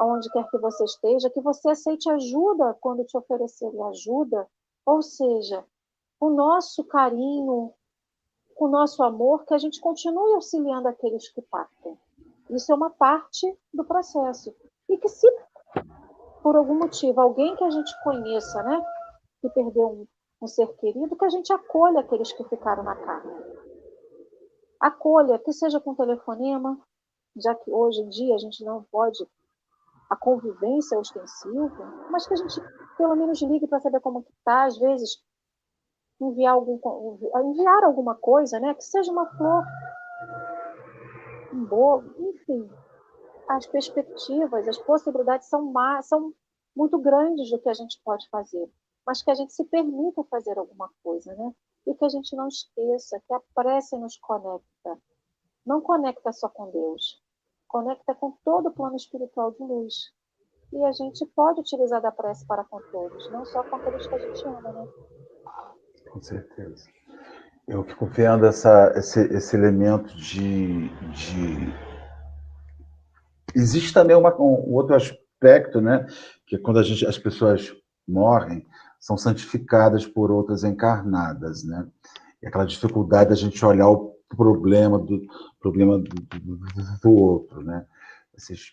aonde 0.00 0.30
quer 0.30 0.48
que 0.48 0.58
você 0.58 0.84
esteja, 0.84 1.30
que 1.30 1.42
você 1.42 1.70
aceite 1.70 2.10
ajuda 2.10 2.74
quando 2.80 3.04
te 3.04 3.16
oferecerem 3.18 3.82
ajuda, 3.84 4.48
ou 4.86 5.02
seja, 5.02 5.62
o 6.18 6.30
nosso 6.30 6.84
carinho, 6.84 7.72
com 8.60 8.66
o 8.66 8.70
nosso 8.70 9.02
amor, 9.02 9.46
que 9.46 9.54
a 9.54 9.58
gente 9.58 9.80
continue 9.80 10.34
auxiliando 10.34 10.86
aqueles 10.86 11.30
que 11.30 11.40
partem. 11.40 11.98
Isso 12.50 12.70
é 12.70 12.74
uma 12.74 12.90
parte 12.90 13.58
do 13.72 13.82
processo. 13.82 14.54
E 14.86 14.98
que 14.98 15.08
se, 15.08 15.26
por 16.42 16.54
algum 16.54 16.74
motivo, 16.74 17.22
alguém 17.22 17.56
que 17.56 17.64
a 17.64 17.70
gente 17.70 17.90
conheça, 18.04 18.62
né, 18.62 18.84
que 19.40 19.48
perdeu 19.48 19.88
um, 19.88 20.06
um 20.42 20.46
ser 20.46 20.66
querido, 20.76 21.16
que 21.16 21.24
a 21.24 21.30
gente 21.30 21.50
acolha 21.50 22.00
aqueles 22.00 22.30
que 22.34 22.44
ficaram 22.44 22.82
na 22.82 22.94
carne. 22.96 23.32
Acolha, 24.78 25.38
que 25.38 25.54
seja 25.54 25.80
com 25.80 25.94
telefonema, 25.94 26.78
já 27.42 27.54
que 27.54 27.70
hoje 27.70 28.02
em 28.02 28.10
dia 28.10 28.34
a 28.34 28.38
gente 28.38 28.62
não 28.62 28.82
pode 28.92 29.26
a 30.10 30.16
convivência 30.16 30.98
ostensiva, 30.98 32.08
mas 32.10 32.26
que 32.26 32.34
a 32.34 32.36
gente 32.36 32.60
pelo 32.98 33.16
menos 33.16 33.40
ligue 33.40 33.66
para 33.66 33.80
saber 33.80 34.00
como 34.00 34.20
está. 34.20 34.64
Às 34.64 34.76
vezes 34.76 35.18
enviar, 36.20 36.54
algum, 36.54 36.78
enviar 37.44 37.84
alguma 37.84 38.14
coisa, 38.14 38.60
né? 38.60 38.74
que 38.74 38.84
seja 38.84 39.10
uma 39.10 39.26
flor, 39.36 39.64
um 41.52 41.64
bolo, 41.64 42.14
enfim. 42.18 42.70
As 43.48 43.66
perspectivas, 43.66 44.68
as 44.68 44.78
possibilidades 44.78 45.48
são, 45.48 45.72
são 46.02 46.32
muito 46.76 46.98
grandes 46.98 47.50
do 47.50 47.58
que 47.58 47.68
a 47.68 47.74
gente 47.74 48.00
pode 48.04 48.28
fazer, 48.28 48.70
mas 49.06 49.22
que 49.22 49.30
a 49.30 49.34
gente 49.34 49.52
se 49.52 49.64
permita 49.64 50.22
fazer 50.24 50.58
alguma 50.58 50.90
coisa, 51.02 51.34
né? 51.34 51.52
E 51.86 51.94
que 51.94 52.04
a 52.04 52.08
gente 52.08 52.36
não 52.36 52.46
esqueça 52.46 53.20
que 53.26 53.34
a 53.34 53.40
prece 53.54 53.96
nos 53.96 54.16
conecta. 54.18 54.98
Não 55.66 55.80
conecta 55.80 56.32
só 56.32 56.48
com 56.48 56.70
Deus, 56.70 57.20
conecta 57.66 58.14
com 58.14 58.32
todo 58.44 58.68
o 58.68 58.72
plano 58.72 58.96
espiritual 58.96 59.50
de 59.52 59.62
luz. 59.62 59.94
E 60.72 60.84
a 60.84 60.92
gente 60.92 61.26
pode 61.34 61.60
utilizar 61.60 62.00
da 62.00 62.12
prece 62.12 62.46
para 62.46 62.64
com 62.64 62.80
todos, 62.92 63.30
não 63.32 63.44
só 63.44 63.64
com 63.64 63.76
aqueles 63.76 64.06
que 64.06 64.14
a 64.14 64.18
gente 64.18 64.46
ama, 64.46 64.72
né? 64.72 64.88
Com 66.10 66.20
certeza. 66.20 66.86
Eu 67.68 67.84
fico 67.84 68.06
vendo 68.06 68.44
essa, 68.46 68.92
esse, 68.96 69.20
esse 69.32 69.56
elemento 69.56 70.14
de, 70.16 70.88
de. 70.88 71.72
Existe 73.54 73.92
também 73.92 74.16
uma, 74.16 74.34
um 74.36 74.74
outro 74.74 74.96
aspecto, 74.96 75.80
né? 75.80 76.06
Que 76.46 76.56
é 76.56 76.58
quando 76.58 76.82
gente, 76.82 77.06
as 77.06 77.16
pessoas 77.16 77.72
morrem, 78.06 78.66
são 78.98 79.16
santificadas 79.16 80.04
por 80.04 80.32
outras 80.32 80.64
encarnadas, 80.64 81.62
né? 81.62 81.86
E 82.42 82.48
aquela 82.48 82.64
dificuldade 82.64 83.30
da 83.30 83.36
gente 83.36 83.64
olhar 83.64 83.88
o 83.88 84.16
problema 84.28 84.98
do 84.98 85.20
problema 85.60 85.98
do, 85.98 86.08
do, 86.08 86.60
do 87.02 87.10
outro, 87.12 87.62
né? 87.62 87.86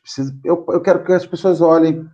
Precisam, 0.01 0.39
eu, 0.43 0.65
eu 0.69 0.81
quero 0.81 1.03
que 1.03 1.11
as 1.11 1.25
pessoas 1.25 1.61
olhem 1.61 2.09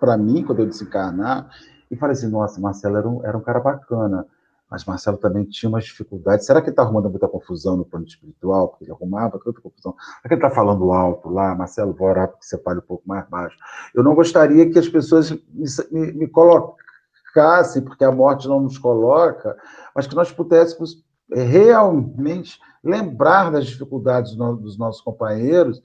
para 0.00 0.16
mim 0.16 0.42
quando 0.42 0.60
eu 0.60 0.66
desencarnar 0.66 1.50
e 1.90 1.96
falei 1.96 2.12
assim, 2.12 2.28
nossa, 2.28 2.60
Marcelo 2.60 2.96
era 2.96 3.08
um, 3.08 3.24
era 3.24 3.36
um 3.36 3.40
cara 3.40 3.58
bacana, 3.58 4.26
mas 4.70 4.84
Marcelo 4.84 5.16
também 5.16 5.44
tinha 5.44 5.68
umas 5.68 5.84
dificuldades. 5.84 6.46
Será 6.46 6.60
que 6.60 6.66
ele 6.66 6.72
está 6.72 6.82
arrumando 6.82 7.10
muita 7.10 7.26
confusão 7.26 7.76
no 7.76 7.84
plano 7.84 8.06
espiritual? 8.06 8.68
Porque 8.68 8.84
ele 8.84 8.92
arrumava 8.92 9.40
tanta 9.44 9.60
confusão. 9.60 9.96
Será 9.98 10.28
que 10.28 10.34
ele 10.34 10.46
está 10.46 10.50
falando 10.50 10.92
alto 10.92 11.28
lá? 11.28 11.52
Marcelo, 11.56 11.92
vou 11.92 12.06
orar 12.06 12.28
porque 12.28 12.44
você 12.44 12.56
fale 12.58 12.78
um 12.78 12.82
pouco 12.82 13.02
mais 13.04 13.28
baixo. 13.28 13.56
Eu 13.92 14.04
não 14.04 14.14
gostaria 14.14 14.70
que 14.70 14.78
as 14.78 14.88
pessoas 14.88 15.32
me, 15.32 15.40
me, 15.90 16.12
me 16.12 16.28
colocassem, 16.28 17.82
porque 17.82 18.04
a 18.04 18.12
morte 18.12 18.46
não 18.46 18.60
nos 18.60 18.78
coloca, 18.78 19.56
mas 19.92 20.06
que 20.06 20.14
nós 20.14 20.30
pudéssemos 20.30 21.02
realmente 21.32 22.60
lembrar 22.82 23.50
das 23.50 23.66
dificuldades 23.66 24.36
dos 24.36 24.78
nossos 24.78 25.00
companheiros 25.00 25.82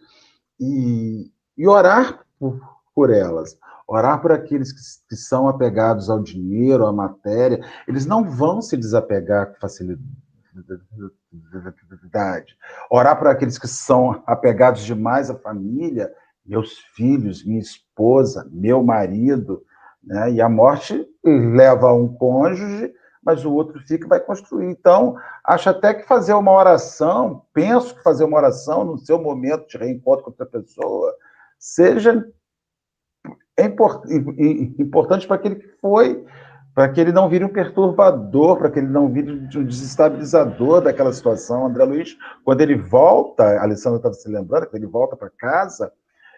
e, 0.59 1.31
e 1.57 1.67
orar 1.67 2.23
por, 2.39 2.59
por 2.93 3.09
elas 3.09 3.57
orar 3.87 4.21
por 4.21 4.31
aqueles 4.31 4.71
que, 4.71 4.79
que 5.09 5.15
são 5.15 5.47
apegados 5.47 6.09
ao 6.09 6.21
dinheiro, 6.21 6.85
à 6.85 6.93
matéria, 6.93 7.59
eles 7.87 8.05
não 8.05 8.23
vão 8.23 8.61
se 8.61 8.75
desapegar 8.75 9.53
com 9.53 9.59
facilidade. 9.59 10.01
Orar 12.89 13.17
por 13.17 13.27
aqueles 13.27 13.57
que 13.57 13.67
são 13.67 14.23
apegados 14.25 14.83
demais 14.83 15.29
à 15.29 15.35
família, 15.35 16.11
meus 16.45 16.79
filhos, 16.95 17.45
minha 17.45 17.59
esposa, 17.59 18.47
meu 18.51 18.83
marido, 18.83 19.63
né? 20.03 20.31
E 20.31 20.41
a 20.41 20.47
morte 20.47 21.05
leva 21.23 21.91
um 21.91 22.07
cônjuge, 22.07 22.93
mas 23.23 23.43
o 23.43 23.51
outro 23.51 23.81
fica 23.81 24.05
e 24.05 24.09
vai 24.09 24.19
construir. 24.19 24.69
Então, 24.69 25.15
acho 25.43 25.69
até 25.69 25.93
que 25.95 26.07
fazer 26.07 26.33
uma 26.33 26.51
oração, 26.51 27.43
penso 27.51 27.95
que 27.95 28.03
fazer 28.03 28.23
uma 28.23 28.37
oração 28.37 28.85
no 28.85 28.99
seu 28.99 29.19
momento 29.19 29.67
de 29.67 29.77
reencontro 29.77 30.23
com 30.23 30.29
outra 30.29 30.45
pessoa, 30.45 31.11
seja 31.57 32.23
é 33.57 33.65
importante 34.79 35.27
para 35.27 35.35
aquele 35.35 35.55
que 35.55 35.67
foi, 35.81 36.25
para 36.73 36.89
que 36.89 36.99
ele 36.99 37.13
não 37.13 37.29
vire 37.29 37.45
um 37.45 37.53
perturbador, 37.53 38.57
para 38.57 38.69
que 38.69 38.79
ele 38.79 38.87
não 38.87 39.09
vire 39.09 39.31
um 39.31 39.63
desestabilizador 39.63 40.81
daquela 40.81 41.13
situação. 41.13 41.65
André 41.65 41.85
Luiz, 41.85 42.17
quando 42.43 42.61
ele 42.61 42.75
volta, 42.75 43.43
a 43.43 43.63
Alessandra 43.63 43.97
estava 43.97 44.13
se 44.13 44.27
lembrando, 44.29 44.67
quando 44.67 44.83
ele 44.83 44.91
volta 44.91 45.15
para 45.15 45.29
casa, 45.29 45.91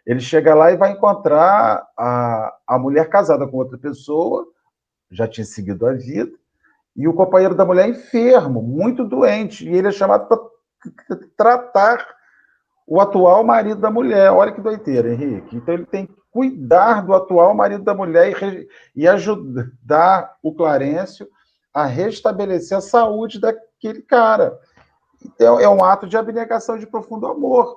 ele 0.05 0.19
chega 0.19 0.53
lá 0.53 0.71
e 0.71 0.77
vai 0.77 0.91
encontrar 0.91 1.87
a, 1.97 2.55
a 2.67 2.77
mulher 2.77 3.09
casada 3.09 3.47
com 3.47 3.57
outra 3.57 3.77
pessoa, 3.77 4.45
já 5.09 5.27
tinha 5.27 5.43
seguido 5.43 5.87
a 5.87 5.93
vida, 5.93 6.31
e 6.95 7.07
o 7.07 7.13
companheiro 7.13 7.55
da 7.55 7.65
mulher 7.65 7.89
enfermo, 7.89 8.61
muito 8.61 9.03
doente, 9.03 9.67
e 9.67 9.75
ele 9.75 9.87
é 9.87 9.91
chamado 9.91 10.27
para 10.27 11.17
tratar 11.35 12.05
o 12.87 13.01
atual 13.01 13.43
marido 13.43 13.81
da 13.81 13.91
mulher. 13.91 14.31
Olha 14.31 14.51
que 14.51 14.61
doideira, 14.61 15.11
Henrique. 15.11 15.57
Então 15.57 15.73
ele 15.73 15.85
tem 15.85 16.07
cuidar 16.37 17.03
do 17.03 17.15
atual 17.15 17.55
marido 17.55 17.83
da 17.83 17.95
mulher 17.95 18.31
e, 18.43 18.67
e 18.95 19.07
ajudar 19.07 20.35
o 20.43 20.53
Clarencio 20.53 21.27
a 21.73 21.83
restabelecer 21.87 22.77
a 22.77 22.81
saúde 22.81 23.41
daquele 23.41 24.03
cara. 24.03 24.55
Então, 25.25 25.59
é 25.59 25.67
um 25.67 25.83
ato 25.83 26.07
de 26.07 26.15
abnegação 26.15 26.77
de 26.77 26.85
profundo 26.85 27.25
amor. 27.25 27.75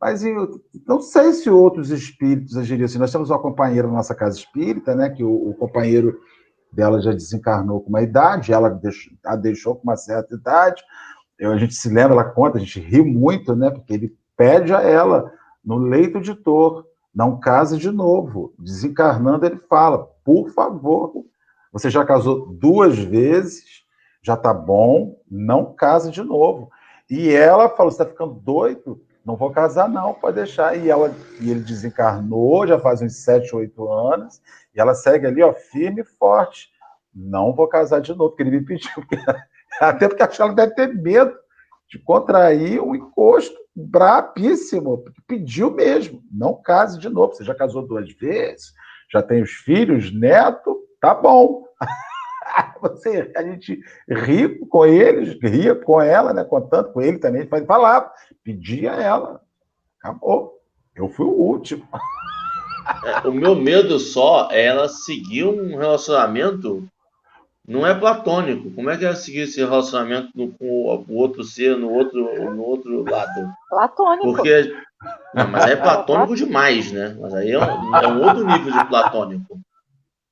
Mas 0.00 0.22
eu 0.22 0.60
não 0.86 1.00
sei 1.00 1.32
se 1.32 1.50
outros 1.50 1.90
espíritos 1.90 2.56
agiriam 2.56 2.84
assim. 2.84 2.98
Nós 2.98 3.10
temos 3.10 3.28
uma 3.28 3.42
companheira 3.42 3.88
na 3.88 3.94
nossa 3.94 4.14
casa 4.14 4.38
espírita, 4.38 4.94
né, 4.94 5.10
que 5.10 5.24
o, 5.24 5.50
o 5.50 5.54
companheiro 5.54 6.16
dela 6.72 7.02
já 7.02 7.10
desencarnou 7.10 7.80
com 7.80 7.88
uma 7.88 8.02
idade, 8.02 8.52
ela 8.52 8.70
deixou, 8.70 9.12
a 9.26 9.34
deixou 9.34 9.74
com 9.74 9.82
uma 9.82 9.96
certa 9.96 10.36
idade. 10.36 10.80
Eu, 11.36 11.50
a 11.50 11.58
gente 11.58 11.74
se 11.74 11.88
lembra, 11.88 12.12
ela 12.12 12.24
conta, 12.24 12.56
a 12.56 12.60
gente 12.60 12.78
ri 12.78 13.02
muito, 13.02 13.56
né, 13.56 13.68
porque 13.68 13.92
ele 13.92 14.16
pede 14.36 14.72
a 14.72 14.80
ela, 14.80 15.28
no 15.64 15.76
leito 15.76 16.20
de 16.20 16.34
dor, 16.34 16.86
não 17.14 17.38
case 17.38 17.76
de 17.76 17.90
novo. 17.90 18.54
Desencarnando, 18.58 19.46
ele 19.46 19.56
fala: 19.56 20.06
por 20.24 20.50
favor, 20.50 21.24
você 21.72 21.90
já 21.90 22.04
casou 22.04 22.46
duas 22.46 22.98
vezes, 22.98 23.84
já 24.22 24.36
tá 24.36 24.54
bom, 24.54 25.18
não 25.30 25.74
case 25.74 26.10
de 26.10 26.22
novo. 26.22 26.70
E 27.08 27.30
ela 27.30 27.68
falou: 27.68 27.90
você 27.90 28.02
está 28.02 28.06
ficando 28.06 28.34
doido? 28.34 29.02
Não 29.24 29.36
vou 29.36 29.50
casar, 29.50 29.88
não, 29.88 30.14
pode 30.14 30.36
deixar. 30.36 30.76
E, 30.76 30.88
ela, 30.88 31.14
e 31.40 31.50
ele 31.50 31.60
desencarnou, 31.60 32.66
já 32.66 32.80
faz 32.80 33.02
uns 33.02 33.16
7, 33.16 33.54
8 33.54 33.92
anos, 33.92 34.40
e 34.74 34.80
ela 34.80 34.94
segue 34.94 35.26
ali, 35.26 35.42
ó, 35.42 35.52
firme 35.52 36.00
e 36.00 36.04
forte. 36.04 36.70
Não 37.14 37.52
vou 37.52 37.68
casar 37.68 38.00
de 38.00 38.14
novo, 38.14 38.30
porque 38.30 38.42
ele 38.42 38.58
me 38.58 38.64
pediu. 38.64 38.90
Até 39.80 40.08
porque 40.08 40.26
que 40.26 40.42
ela 40.42 40.54
deve 40.54 40.74
ter 40.74 40.94
medo 40.94 41.36
de 41.90 41.98
contrair 41.98 42.80
um 42.80 42.94
encosto 42.94 43.58
brabíssimo. 43.74 45.04
Pediu 45.26 45.70
mesmo, 45.70 46.22
não 46.30 46.60
case 46.62 46.98
de 46.98 47.08
novo. 47.08 47.34
Você 47.34 47.44
já 47.44 47.54
casou 47.54 47.86
duas 47.86 48.10
vezes, 48.12 48.72
já 49.12 49.22
tem 49.22 49.42
os 49.42 49.50
filhos, 49.50 50.12
neto, 50.12 50.78
tá 51.00 51.14
bom. 51.14 51.64
Você, 52.80 53.30
a 53.36 53.42
gente 53.42 53.80
ri 54.08 54.58
com 54.66 54.86
eles, 54.86 55.38
ria 55.42 55.74
com 55.74 56.00
ela, 56.00 56.32
né? 56.32 56.44
Contando 56.44 56.92
com 56.92 57.00
ele 57.00 57.18
também, 57.18 57.46
vai 57.46 57.64
falar, 57.64 58.10
pedia 58.42 58.92
ela. 58.92 59.40
Acabou. 59.98 60.58
Eu 60.96 61.08
fui 61.08 61.26
o 61.26 61.30
último. 61.30 61.86
É, 63.04 63.28
o 63.28 63.32
meu 63.32 63.54
medo 63.54 64.00
só 64.00 64.48
é 64.50 64.64
ela 64.64 64.88
seguir 64.88 65.44
um 65.44 65.76
relacionamento 65.76 66.88
não 67.70 67.86
é 67.86 67.94
platônico. 67.94 68.68
Como 68.72 68.90
é 68.90 68.98
que 68.98 69.04
ela 69.04 69.14
seguir 69.14 69.42
esse 69.42 69.60
relacionamento 69.60 70.28
no, 70.34 70.50
com 70.52 70.66
o 71.08 71.14
outro 71.14 71.44
ser 71.44 71.76
no 71.76 71.88
outro, 71.88 72.52
no 72.52 72.62
outro 72.62 73.08
lado? 73.08 73.48
Platônico. 73.68 74.34
Porque. 74.34 74.74
Não, 75.32 75.46
mas 75.48 75.64
aí 75.64 75.72
é 75.74 75.76
platônico 75.76 76.34
demais, 76.34 76.90
né? 76.90 77.16
Mas 77.20 77.32
aí 77.32 77.52
é 77.52 77.58
um, 77.58 77.96
é 77.96 78.08
um 78.08 78.22
outro 78.26 78.44
nível 78.44 78.72
de 78.72 78.88
platônico. 78.88 79.60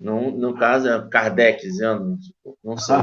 No, 0.00 0.32
no 0.32 0.54
caso, 0.54 0.88
é 0.88 1.08
Kardec 1.08 1.62
dizendo, 1.62 2.18
tipo, 2.18 2.58
não 2.62 2.76
sei. 2.76 2.96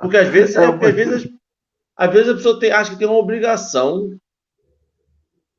Porque 0.00 0.16
às 0.16 0.28
vezes, 0.28 0.54
é, 0.54 0.70
porque 0.70 0.86
às 0.86 0.94
vezes, 0.94 1.30
às 1.96 2.12
vezes 2.12 2.28
a 2.28 2.34
pessoa 2.34 2.60
tem, 2.60 2.70
acha 2.70 2.92
que 2.92 2.98
tem 2.98 3.08
uma 3.08 3.18
obrigação 3.18 4.16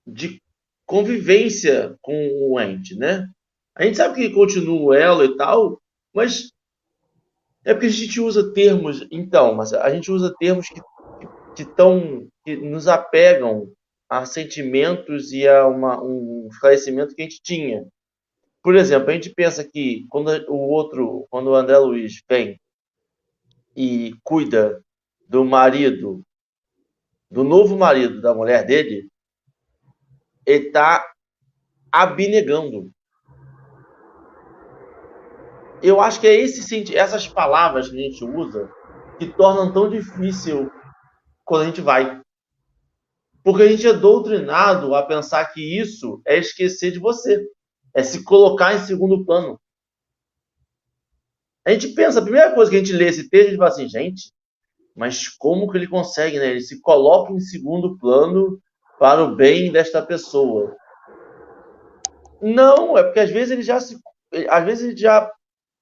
de 0.07 0.41
convivência 0.85 1.97
com 2.01 2.13
o 2.13 2.59
ente, 2.61 2.95
né? 2.95 3.27
A 3.75 3.83
gente 3.83 3.97
sabe 3.97 4.15
que 4.15 4.33
continua 4.33 4.81
o 4.81 4.93
elo 4.93 5.25
e 5.25 5.35
tal, 5.35 5.81
mas 6.13 6.49
é 7.69 7.73
porque 7.75 7.85
a 7.85 7.91
gente 7.91 8.19
usa 8.19 8.51
termos, 8.51 9.05
então, 9.11 9.53
mas 9.53 9.73
a 9.73 9.91
gente 9.91 10.11
usa 10.11 10.33
termos 10.39 10.67
que, 10.67 10.81
que, 11.55 11.65
tão, 11.75 12.27
que 12.43 12.55
nos 12.55 12.87
apegam 12.87 13.71
a 14.09 14.25
sentimentos 14.25 15.31
e 15.31 15.47
a 15.47 15.67
uma, 15.67 16.01
um 16.01 16.47
esclarecimento 16.51 17.13
que 17.13 17.21
a 17.21 17.25
gente 17.25 17.39
tinha. 17.43 17.85
Por 18.63 18.75
exemplo, 18.75 19.11
a 19.11 19.13
gente 19.13 19.29
pensa 19.35 19.63
que 19.63 20.03
quando 20.09 20.29
o 20.49 20.55
outro, 20.55 21.27
quando 21.29 21.51
o 21.51 21.55
André 21.55 21.77
Luiz 21.77 22.23
vem 22.27 22.59
e 23.75 24.15
cuida 24.23 24.83
do 25.27 25.45
marido, 25.45 26.23
do 27.29 27.43
novo 27.43 27.77
marido 27.77 28.19
da 28.19 28.33
mulher 28.33 28.65
dele, 28.65 29.07
ele 30.43 30.69
está 30.69 31.07
abnegando. 31.91 32.89
Eu 35.81 36.01
acho 36.01 36.19
que 36.19 36.27
é 36.27 36.35
esse, 36.35 36.95
essas 36.95 37.27
palavras 37.27 37.89
que 37.89 37.97
a 37.97 38.01
gente 38.01 38.23
usa 38.23 38.69
que 39.17 39.27
tornam 39.27 39.71
tão 39.71 39.89
difícil 39.89 40.71
quando 41.45 41.63
a 41.63 41.65
gente 41.65 41.81
vai. 41.81 42.21
Porque 43.43 43.63
a 43.63 43.67
gente 43.67 43.87
é 43.87 43.93
doutrinado 43.93 44.93
a 44.93 45.03
pensar 45.03 45.45
que 45.53 45.79
isso 45.79 46.21
é 46.25 46.37
esquecer 46.37 46.91
de 46.91 46.99
você 46.99 47.45
é 47.93 48.03
se 48.03 48.23
colocar 48.23 48.73
em 48.75 48.79
segundo 48.79 49.25
plano. 49.25 49.59
A 51.65 51.71
gente 51.71 51.89
pensa, 51.89 52.19
a 52.19 52.23
primeira 52.23 52.53
coisa 52.53 52.69
que 52.71 52.77
a 52.77 52.79
gente 52.79 52.93
lê 52.93 53.07
esse 53.07 53.29
texto, 53.29 53.47
a 53.47 53.49
gente 53.49 53.57
fala 53.57 53.69
assim, 53.69 53.89
gente, 53.89 54.31
mas 54.95 55.27
como 55.27 55.69
que 55.69 55.77
ele 55.77 55.87
consegue, 55.87 56.39
né? 56.39 56.51
Ele 56.51 56.61
se 56.61 56.81
coloca 56.81 57.31
em 57.31 57.39
segundo 57.39 57.97
plano 57.97 58.59
para 58.97 59.23
o 59.23 59.35
bem 59.35 59.71
desta 59.71 60.01
pessoa. 60.01 60.75
Não, 62.41 62.97
é 62.97 63.03
porque 63.03 63.19
às 63.19 63.29
vezes 63.29 63.51
ele 63.51 63.61
já 63.61 63.79
se, 63.79 63.99
às 64.49 64.65
vezes 64.65 64.89
ele 64.89 64.97
já 64.97 65.29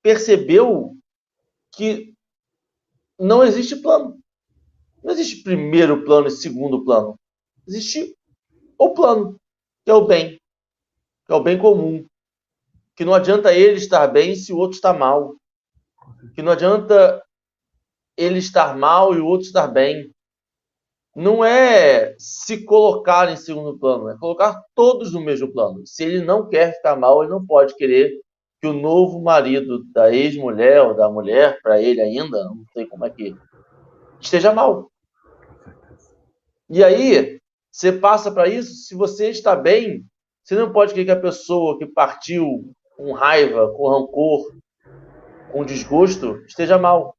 percebeu 0.08 0.96
que 1.74 2.14
não 3.20 3.44
existe 3.44 3.76
plano. 3.76 4.18
Não 5.04 5.12
existe 5.12 5.44
primeiro 5.44 6.06
plano 6.06 6.28
e 6.28 6.32
segundo 6.32 6.86
plano. 6.86 7.16
Existe 7.68 8.16
o 8.78 8.94
plano, 8.94 9.36
que 9.84 9.92
é 9.92 9.94
o 9.94 10.06
bem 10.06 10.40
que 11.26 11.34
é 11.34 11.36
o 11.36 11.44
bem 11.44 11.58
comum. 11.58 12.06
Que 12.96 13.04
não 13.04 13.14
adianta 13.14 13.54
ele 13.54 13.76
estar 13.76 14.08
bem 14.08 14.34
se 14.34 14.54
o 14.54 14.58
outro 14.58 14.76
está 14.78 14.94
mal. 14.94 15.36
Que 16.34 16.42
não 16.42 16.54
adianta 16.54 17.22
ele 18.16 18.40
estar 18.40 18.76
mal 18.78 19.14
e 19.14 19.20
o 19.20 19.26
outro 19.26 19.46
estar 19.46 19.68
bem. 19.68 20.10
Não 21.14 21.44
é 21.44 22.16
se 22.18 22.64
colocar 22.64 23.30
em 23.30 23.36
segundo 23.36 23.78
plano, 23.78 24.10
é 24.10 24.18
colocar 24.18 24.64
todos 24.74 25.12
no 25.12 25.20
mesmo 25.20 25.52
plano. 25.52 25.86
Se 25.86 26.04
ele 26.04 26.24
não 26.24 26.48
quer 26.48 26.76
ficar 26.76 26.96
mal, 26.96 27.22
ele 27.22 27.32
não 27.32 27.46
pode 27.46 27.76
querer 27.76 28.22
que 28.60 28.68
o 28.68 28.74
novo 28.74 29.22
marido 29.22 29.84
da 29.94 30.12
ex-mulher 30.12 30.82
ou 30.82 30.96
da 30.96 31.10
mulher, 31.10 31.60
para 31.62 31.82
ele 31.82 32.02
ainda, 32.02 32.44
não 32.46 32.64
sei 32.74 32.86
como 32.88 33.06
é 33.06 33.10
que, 33.10 33.36
esteja 34.20 34.52
mal. 34.52 34.92
E 36.70 36.84
aí, 36.84 37.40
você 37.72 37.92
passa 37.92 38.32
para 38.32 38.48
isso, 38.48 38.74
se 38.74 38.96
você 38.96 39.30
está 39.30 39.56
bem, 39.56 40.04
você 40.44 40.56
não 40.56 40.72
pode 40.72 40.94
querer 40.94 41.06
que 41.06 41.12
a 41.12 41.20
pessoa 41.20 41.78
que 41.78 41.86
partiu 41.86 42.74
com 42.96 43.14
raiva, 43.14 43.72
com 43.74 43.90
rancor, 43.90 44.52
com 45.52 45.64
desgosto, 45.64 46.38
esteja 46.48 46.78
mal. 46.78 47.16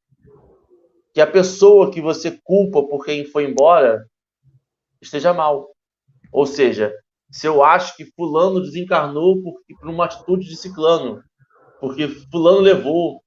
Que 1.15 1.21
a 1.21 1.27
pessoa 1.27 1.91
que 1.91 2.01
você 2.01 2.39
culpa 2.43 2.83
por 2.83 3.05
quem 3.05 3.25
foi 3.25 3.45
embora 3.45 4.05
esteja 5.01 5.33
mal. 5.33 5.71
Ou 6.33 6.45
seja, 6.47 6.93
se 7.31 7.47
eu 7.47 7.63
acho 7.63 7.97
que 7.97 8.13
fulano 8.17 8.61
desencarnou 8.61 9.43
por, 9.43 9.61
por 9.79 9.89
uma 9.89 10.07
atitude 10.07 10.49
de 10.49 10.57
ciclano, 10.57 11.23
porque 11.81 12.09
fulano 12.31 12.61
levou, 12.61 13.23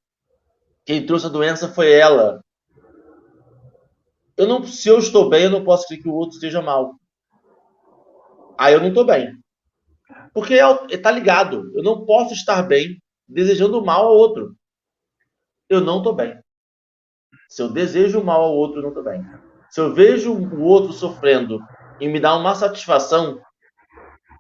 quem 0.86 1.06
trouxe 1.06 1.26
a 1.26 1.30
doença 1.30 1.68
foi 1.74 1.92
ela. 1.92 2.44
Eu 4.36 4.48
não, 4.48 4.64
se 4.64 4.90
eu 4.90 4.98
estou 5.00 5.30
bem, 5.30 5.44
eu 5.44 5.50
não 5.50 5.64
posso 5.64 5.88
querer 5.88 6.02
que 6.02 6.10
o 6.10 6.14
outro 6.14 6.36
esteja 6.36 6.62
mal. 6.62 6.96
Aí 8.58 8.74
eu 8.74 8.80
não 8.80 8.90
estou 8.90 9.06
bem. 9.06 9.34
Porque 10.34 10.56
está 10.90 11.10
é 11.10 11.14
ligado. 11.14 11.72
Eu 11.76 11.84
não 11.84 12.06
posso 12.06 12.34
estar 12.34 12.64
bem 12.64 13.02
desejando 13.28 13.84
mal 13.84 14.08
ao 14.08 14.16
outro. 14.16 14.56
Eu 15.70 15.82
não 15.82 15.98
estou 15.98 16.14
bem. 16.14 16.38
Se 17.50 17.62
eu 17.62 17.72
desejo 17.72 18.24
mal 18.24 18.42
ao 18.42 18.56
outro, 18.56 18.80
eu 18.80 18.84
não 18.84 18.90
estou 18.90 19.04
bem. 19.04 19.24
Se 19.70 19.80
eu 19.80 19.94
vejo 19.94 20.34
o 20.34 20.62
outro 20.62 20.94
sofrendo 20.94 21.60
e 22.00 22.08
me 22.08 22.20
dá 22.20 22.36
uma 22.36 22.56
satisfação, 22.56 23.42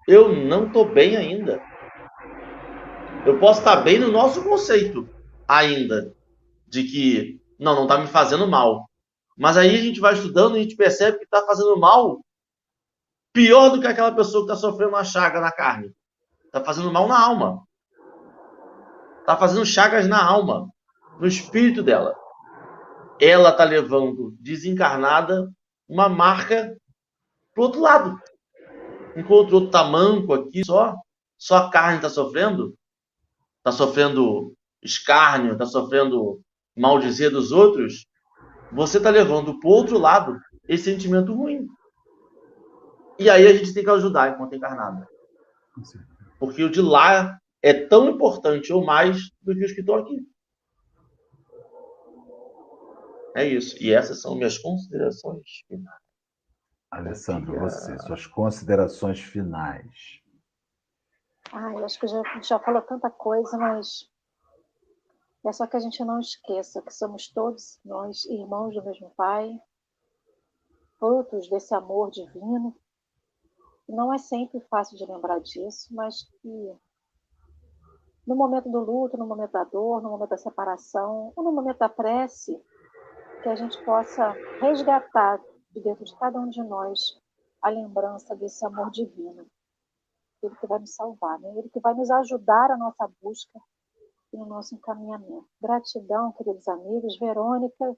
eu 0.07 0.33
não 0.33 0.67
estou 0.67 0.85
bem 0.85 1.15
ainda. 1.15 1.61
Eu 3.25 3.39
posso 3.39 3.59
estar 3.59 3.77
bem 3.77 3.99
no 3.99 4.11
nosso 4.11 4.43
conceito 4.43 5.07
ainda 5.47 6.13
de 6.67 6.83
que 6.83 7.41
não, 7.59 7.75
não 7.75 7.83
está 7.83 7.97
me 7.97 8.07
fazendo 8.07 8.47
mal. 8.47 8.89
Mas 9.37 9.57
aí 9.57 9.75
a 9.75 9.81
gente 9.81 9.99
vai 9.99 10.13
estudando 10.13 10.55
e 10.55 10.59
a 10.59 10.63
gente 10.63 10.75
percebe 10.75 11.17
que 11.17 11.23
está 11.25 11.45
fazendo 11.45 11.77
mal 11.77 12.21
Pior 13.33 13.69
do 13.69 13.79
que 13.79 13.87
aquela 13.87 14.11
pessoa 14.11 14.45
que 14.45 14.51
está 14.51 14.55
sofrendo 14.55 14.91
uma 14.91 15.05
chaga 15.05 15.39
na 15.39 15.51
carne. 15.51 15.93
Está 16.45 16.61
fazendo 16.61 16.91
mal 16.91 17.07
na 17.07 17.17
alma. 17.17 17.65
Está 19.19 19.37
fazendo 19.37 19.65
chagas 19.65 20.05
na 20.05 20.21
alma, 20.21 20.67
no 21.17 21.25
espírito 21.25 21.81
dela. 21.81 22.13
Ela 23.21 23.51
está 23.51 23.63
levando 23.63 24.35
desencarnada 24.39 25.49
uma 25.87 26.09
marca 26.09 26.75
pro 27.53 27.63
outro 27.63 27.79
lado. 27.79 28.19
Enquanto 29.15 29.51
o 29.51 29.55
outro 29.55 29.69
tá 29.69 29.83
manco 29.85 30.33
aqui, 30.33 30.65
só, 30.65 30.95
só 31.37 31.57
a 31.57 31.69
carne 31.69 31.97
está 31.97 32.09
sofrendo, 32.09 32.75
está 33.61 33.71
sofrendo 33.71 34.53
escárnio, 34.81 35.53
está 35.53 35.65
sofrendo 35.65 36.41
maldizer 36.75 37.29
dos 37.29 37.51
outros, 37.51 38.07
você 38.71 38.97
está 38.97 39.09
levando 39.09 39.59
para 39.59 39.69
o 39.69 39.73
outro 39.73 39.97
lado 39.97 40.39
esse 40.67 40.85
sentimento 40.85 41.33
ruim. 41.33 41.67
E 43.19 43.29
aí 43.29 43.45
a 43.45 43.53
gente 43.53 43.73
tem 43.73 43.83
que 43.83 43.89
ajudar 43.89 44.33
enquanto 44.33 44.55
encarnado. 44.55 45.05
Porque 46.39 46.63
o 46.63 46.71
de 46.71 46.81
lá 46.81 47.39
é 47.61 47.73
tão 47.73 48.09
importante 48.09 48.73
ou 48.73 48.83
mais 48.83 49.29
do 49.41 49.53
que 49.53 49.63
os 49.63 49.71
que 49.73 49.81
estão 49.81 49.95
aqui. 49.95 50.25
É 53.35 53.45
isso. 53.45 53.77
E 53.81 53.93
essas 53.93 54.21
são 54.21 54.35
minhas 54.35 54.57
considerações 54.57 55.43
finais. 55.67 56.01
Alessandro, 56.89 57.59
você, 57.59 57.97
suas 57.99 58.25
considerações 58.25 59.19
finais. 59.21 60.20
Eu 61.53 61.83
acho 61.85 61.99
que 61.99 62.07
já, 62.07 62.21
já 62.41 62.59
falou 62.59 62.81
tanta 62.81 63.09
coisa, 63.09 63.57
mas 63.57 64.09
é 65.45 65.51
só 65.51 65.67
que 65.67 65.75
a 65.75 65.79
gente 65.79 66.03
não 66.05 66.19
esqueça 66.19 66.81
que 66.81 66.93
somos 66.93 67.27
todos 67.27 67.79
nós 67.83 68.23
irmãos 68.25 68.73
do 68.73 68.83
mesmo 68.83 69.11
Pai, 69.17 69.59
frutos 70.97 71.49
desse 71.49 71.73
amor 71.73 72.11
divino, 72.11 72.75
Não 73.89 74.13
é 74.13 74.17
sempre 74.17 74.61
fácil 74.61 74.97
de 74.97 75.05
lembrar 75.05 75.39
disso, 75.39 75.93
mas 75.93 76.23
que 76.41 76.77
no 78.25 78.35
momento 78.35 78.69
do 78.69 78.79
luto, 78.79 79.17
no 79.17 79.27
momento 79.27 79.51
da 79.51 79.65
dor, 79.65 80.01
no 80.01 80.09
momento 80.11 80.29
da 80.29 80.37
separação, 80.37 81.33
ou 81.35 81.43
no 81.43 81.51
momento 81.51 81.79
da 81.79 81.89
prece, 81.89 82.63
que 83.43 83.49
a 83.49 83.55
gente 83.55 83.83
possa 83.83 84.31
resgatar 84.61 85.41
de 85.71 85.81
dentro 85.81 86.05
de 86.05 86.15
cada 86.17 86.39
um 86.39 86.47
de 86.47 86.63
nós 86.63 87.19
a 87.61 87.69
lembrança 87.69 88.35
desse 88.35 88.65
amor 88.65 88.91
divino. 88.91 89.45
Ele 90.43 90.55
que 90.55 90.67
vai 90.67 90.79
nos 90.79 90.95
salvar, 90.95 91.39
né? 91.39 91.49
ele 91.57 91.69
que 91.69 91.79
vai 91.79 91.93
nos 91.93 92.09
ajudar 92.09 92.71
a 92.71 92.77
nossa 92.77 93.09
busca 93.21 93.59
e 94.33 94.37
no 94.37 94.45
nosso 94.45 94.75
encaminhamento. 94.75 95.47
Gratidão, 95.61 96.31
queridos 96.33 96.67
amigos, 96.67 97.17
Verônica 97.19 97.97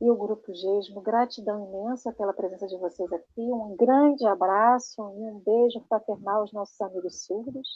e 0.00 0.10
o 0.10 0.16
Grupo 0.16 0.54
Gesmo, 0.54 1.00
gratidão 1.00 1.66
imensa 1.66 2.12
pela 2.12 2.32
presença 2.32 2.66
de 2.66 2.76
vocês 2.78 3.12
aqui. 3.12 3.40
Um 3.40 3.74
grande 3.76 4.24
abraço 4.26 5.00
e 5.00 5.30
um 5.30 5.40
beijo 5.44 5.80
fraternal 5.88 6.40
aos 6.40 6.52
nossos 6.52 6.80
amigos 6.80 7.24
surdos. 7.24 7.66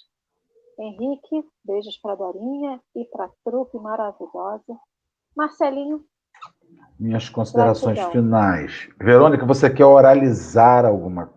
Henrique, 0.78 1.44
beijos 1.64 1.98
para 1.98 2.14
Dorinha 2.14 2.80
e 2.94 3.04
para 3.06 3.24
a 3.26 3.30
trupe 3.44 3.76
maravilhosa. 3.78 4.78
Marcelinho. 5.36 6.04
Minhas 6.98 7.28
considerações 7.28 7.98
gratidão. 7.98 8.22
finais. 8.22 8.88
Verônica, 8.98 9.44
você 9.44 9.68
quer 9.68 9.84
oralizar 9.84 10.84
alguma 10.84 11.32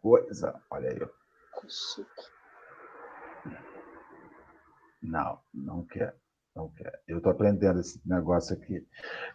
coisa? 0.00 0.60
Olha 0.70 0.90
aí. 0.90 1.23
Não, 5.02 5.38
não 5.52 5.84
quer. 5.84 6.14
Não 6.54 6.68
quer. 6.70 7.00
Eu 7.06 7.18
estou 7.18 7.32
aprendendo 7.32 7.80
esse 7.80 8.00
negócio 8.06 8.54
aqui. 8.56 8.86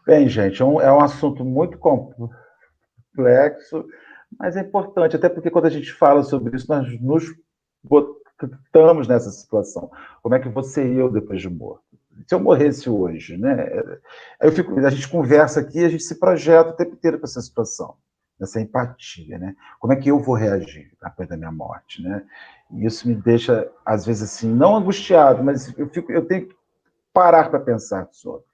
Bem, 0.05 0.27
gente, 0.29 0.61
é 0.61 0.65
um, 0.65 0.79
é 0.79 0.91
um 0.91 1.01
assunto 1.01 1.43
muito 1.43 1.77
complexo, 1.77 2.33
mas 4.37 4.55
é 4.55 4.61
importante, 4.61 5.15
até 5.15 5.27
porque 5.27 5.51
quando 5.51 5.65
a 5.65 5.69
gente 5.69 5.91
fala 5.91 6.23
sobre 6.23 6.55
isso, 6.55 6.65
nós 6.69 6.87
nos 7.01 7.25
botamos 7.83 9.07
nessa 9.07 9.31
situação. 9.31 9.91
Como 10.21 10.33
é 10.35 10.39
que 10.39 10.47
você 10.47 10.87
e 10.87 10.97
eu 10.97 11.11
depois 11.11 11.41
de 11.41 11.49
morto? 11.49 11.83
Se 12.25 12.35
eu 12.35 12.39
morresse 12.39 12.89
hoje, 12.89 13.37
né? 13.37 13.67
Eu 14.41 14.51
fico, 14.51 14.77
a 14.79 14.89
gente 14.89 15.07
conversa 15.07 15.59
aqui, 15.59 15.83
a 15.83 15.89
gente 15.89 16.03
se 16.03 16.19
projeta 16.19 16.69
o 16.69 16.75
tempo 16.75 16.93
inteiro 16.93 17.17
para 17.17 17.25
essa 17.25 17.41
situação, 17.41 17.95
nessa 18.39 18.61
empatia, 18.61 19.37
né? 19.37 19.55
Como 19.79 19.91
é 19.91 19.95
que 19.95 20.09
eu 20.09 20.19
vou 20.19 20.35
reagir 20.35 20.91
após 21.01 21.27
da 21.27 21.35
minha 21.35 21.51
morte, 21.51 22.01
né? 22.01 22.25
E 22.71 22.85
isso 22.85 23.07
me 23.07 23.15
deixa, 23.15 23.69
às 23.85 24.05
vezes, 24.05 24.23
assim, 24.23 24.49
não 24.49 24.75
angustiado, 24.75 25.43
mas 25.43 25.77
eu, 25.77 25.89
fico, 25.89 26.11
eu 26.11 26.25
tenho 26.25 26.47
que 26.47 26.55
parar 27.13 27.49
para 27.49 27.59
pensar 27.59 28.07
sobre. 28.11 28.45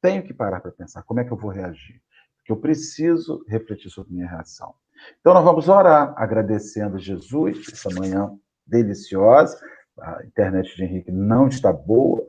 Tenho 0.00 0.22
que 0.22 0.32
parar 0.32 0.60
para 0.60 0.70
pensar 0.70 1.02
como 1.02 1.20
é 1.20 1.24
que 1.24 1.32
eu 1.32 1.36
vou 1.36 1.50
reagir. 1.50 2.00
Porque 2.38 2.52
eu 2.52 2.56
preciso 2.56 3.44
refletir 3.48 3.90
sobre 3.90 4.12
minha 4.12 4.28
reação. 4.28 4.74
Então, 5.20 5.34
nós 5.34 5.44
vamos 5.44 5.68
orar, 5.68 6.14
agradecendo 6.16 6.96
a 6.96 7.00
Jesus 7.00 7.68
essa 7.72 7.90
manhã 7.90 8.32
deliciosa. 8.66 9.58
A 10.00 10.24
internet 10.24 10.76
de 10.76 10.84
Henrique 10.84 11.10
não 11.10 11.48
está 11.48 11.72
boa, 11.72 12.24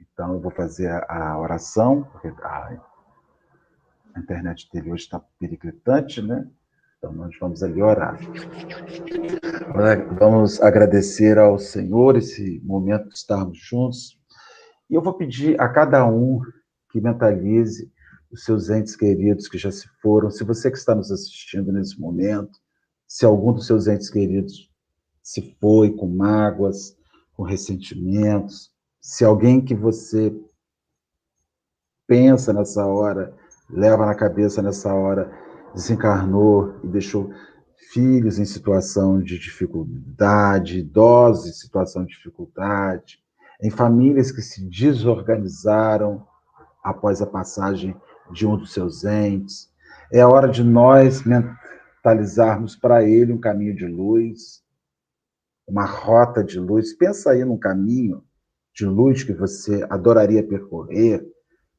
então 0.00 0.34
eu 0.34 0.40
vou 0.40 0.52
fazer 0.52 0.88
a 1.08 1.36
oração, 1.38 2.04
porque 2.04 2.28
a 2.42 2.72
internet 4.18 4.68
dele 4.72 4.92
hoje 4.92 5.04
está 5.04 5.20
periclitante, 5.38 6.20
né? 6.22 6.48
Então, 6.98 7.12
nós 7.12 7.34
vamos 7.40 7.62
ali 7.62 7.80
orar. 7.80 8.18
Vamos 10.18 10.60
agradecer 10.60 11.38
ao 11.38 11.58
Senhor 11.58 12.16
esse 12.16 12.60
momento 12.64 13.08
de 13.08 13.14
estarmos 13.14 13.58
juntos. 13.58 14.18
E 14.90 14.94
eu 14.94 15.02
vou 15.02 15.14
pedir 15.14 15.60
a 15.60 15.68
cada 15.68 16.04
um 16.04 16.40
que 16.90 17.00
mentalize 17.00 17.92
os 18.30 18.44
seus 18.44 18.68
entes 18.68 18.96
queridos 18.96 19.48
que 19.48 19.56
já 19.56 19.70
se 19.70 19.88
foram. 20.02 20.30
Se 20.30 20.42
você 20.42 20.70
que 20.70 20.76
está 20.76 20.94
nos 20.94 21.12
assistindo 21.12 21.72
nesse 21.72 22.00
momento, 22.00 22.58
se 23.06 23.24
algum 23.24 23.52
dos 23.52 23.66
seus 23.66 23.86
entes 23.86 24.10
queridos 24.10 24.68
se 25.22 25.56
foi 25.60 25.94
com 25.94 26.08
mágoas, 26.08 26.96
com 27.34 27.42
ressentimentos, 27.42 28.72
se 29.00 29.24
alguém 29.24 29.60
que 29.60 29.74
você 29.74 30.34
pensa 32.06 32.52
nessa 32.52 32.86
hora, 32.86 33.36
leva 33.70 34.06
na 34.06 34.14
cabeça 34.14 34.62
nessa 34.62 34.92
hora, 34.92 35.30
desencarnou 35.74 36.74
e 36.82 36.88
deixou 36.88 37.30
filhos 37.92 38.38
em 38.38 38.44
situação 38.44 39.20
de 39.20 39.38
dificuldade, 39.38 40.78
idosos 40.78 41.46
em 41.46 41.52
situação 41.52 42.04
de 42.04 42.14
dificuldade, 42.14 43.18
em 43.62 43.70
famílias 43.70 44.30
que 44.30 44.42
se 44.42 44.64
desorganizaram 44.68 46.26
após 46.82 47.20
a 47.20 47.26
passagem 47.26 47.96
de 48.32 48.46
um 48.46 48.56
dos 48.56 48.72
seus 48.72 49.04
entes. 49.04 49.70
É 50.12 50.20
a 50.20 50.28
hora 50.28 50.48
de 50.48 50.62
nós 50.62 51.22
mentalizarmos 51.24 52.76
para 52.76 53.04
ele 53.04 53.32
um 53.32 53.40
caminho 53.40 53.74
de 53.74 53.86
luz, 53.86 54.62
uma 55.66 55.84
rota 55.84 56.42
de 56.42 56.58
luz. 56.58 56.94
Pensa 56.94 57.30
aí 57.30 57.44
num 57.44 57.58
caminho 57.58 58.22
de 58.74 58.86
luz 58.86 59.22
que 59.22 59.32
você 59.32 59.84
adoraria 59.90 60.42
percorrer, 60.42 61.26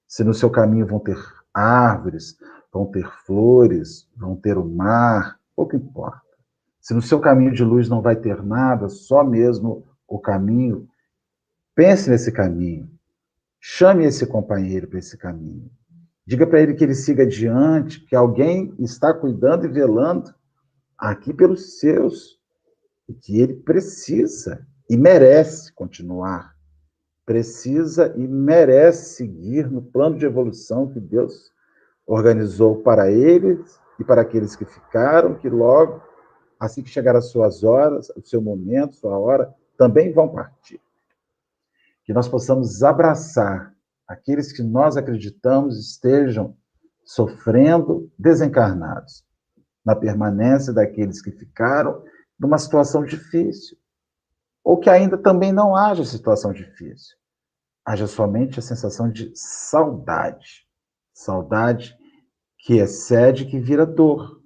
se 0.07 0.23
no 0.23 0.33
seu 0.33 0.49
caminho 0.49 0.85
vão 0.85 0.99
ter 0.99 1.17
árvores, 1.53 2.37
vão 2.71 2.85
ter 2.85 3.07
flores, 3.25 4.07
vão 4.15 4.35
ter 4.35 4.57
o 4.57 4.65
mar, 4.65 5.39
pouco 5.55 5.75
importa. 5.75 6.21
Se 6.79 6.93
no 6.93 7.01
seu 7.01 7.19
caminho 7.19 7.53
de 7.53 7.63
luz 7.63 7.89
não 7.89 8.01
vai 8.01 8.15
ter 8.15 8.41
nada, 8.43 8.89
só 8.89 9.23
mesmo 9.23 9.85
o 10.07 10.19
caminho, 10.19 10.87
pense 11.75 12.09
nesse 12.09 12.31
caminho. 12.31 12.89
Chame 13.59 14.05
esse 14.05 14.25
companheiro 14.25 14.87
para 14.87 14.99
esse 14.99 15.17
caminho. 15.17 15.69
Diga 16.25 16.47
para 16.47 16.61
ele 16.61 16.75
que 16.75 16.83
ele 16.83 16.95
siga 16.95 17.23
adiante, 17.23 18.05
que 18.05 18.15
alguém 18.15 18.73
está 18.79 19.13
cuidando 19.13 19.65
e 19.65 19.69
velando 19.69 20.33
aqui 20.97 21.33
pelos 21.33 21.79
seus, 21.79 22.39
e 23.07 23.13
que 23.13 23.39
ele 23.39 23.55
precisa 23.55 24.65
e 24.89 24.95
merece 24.95 25.73
continuar. 25.73 26.55
Precisa 27.29 28.11
e 28.17 28.27
merece 28.27 29.13
seguir 29.13 29.69
no 29.69 29.83
plano 29.83 30.17
de 30.17 30.25
evolução 30.25 30.91
que 30.91 30.99
Deus 30.99 31.53
organizou 32.07 32.81
para 32.81 33.11
eles 33.11 33.79
e 33.99 34.03
para 34.03 34.23
aqueles 34.23 34.55
que 34.55 34.65
ficaram, 34.65 35.35
que 35.35 35.47
logo, 35.47 36.01
assim 36.59 36.81
que 36.81 36.89
chegar 36.89 37.15
as 37.15 37.29
suas 37.29 37.63
horas, 37.63 38.09
o 38.17 38.21
seu 38.25 38.41
momento, 38.41 38.95
sua 38.95 39.15
hora, 39.15 39.53
também 39.77 40.11
vão 40.11 40.27
partir. 40.27 40.81
Que 42.03 42.13
nós 42.13 42.27
possamos 42.27 42.81
abraçar 42.81 43.75
aqueles 44.07 44.51
que 44.51 44.63
nós 44.63 44.97
acreditamos 44.97 45.77
estejam 45.79 46.57
sofrendo 47.05 48.11
desencarnados, 48.17 49.23
na 49.85 49.95
permanência 49.95 50.73
daqueles 50.73 51.21
que 51.21 51.29
ficaram 51.29 52.03
numa 52.39 52.57
situação 52.57 53.03
difícil, 53.03 53.77
ou 54.63 54.79
que 54.79 54.89
ainda 54.89 55.15
também 55.15 55.51
não 55.51 55.75
haja 55.75 56.03
situação 56.03 56.51
difícil, 56.51 57.18
haja 57.89 58.05
somente 58.05 58.59
a 58.59 58.61
sensação 58.61 59.09
de 59.11 59.31
saudade. 59.33 60.67
Saudade 61.11 61.97
que 62.59 62.75
excede, 62.75 63.45
que 63.45 63.59
vira 63.59 63.83
dor, 63.83 64.39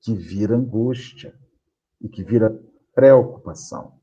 que 0.00 0.14
vira 0.14 0.54
angústia 0.54 1.34
e 2.00 2.08
que 2.08 2.22
vira 2.22 2.56
preocupação. 2.94 3.94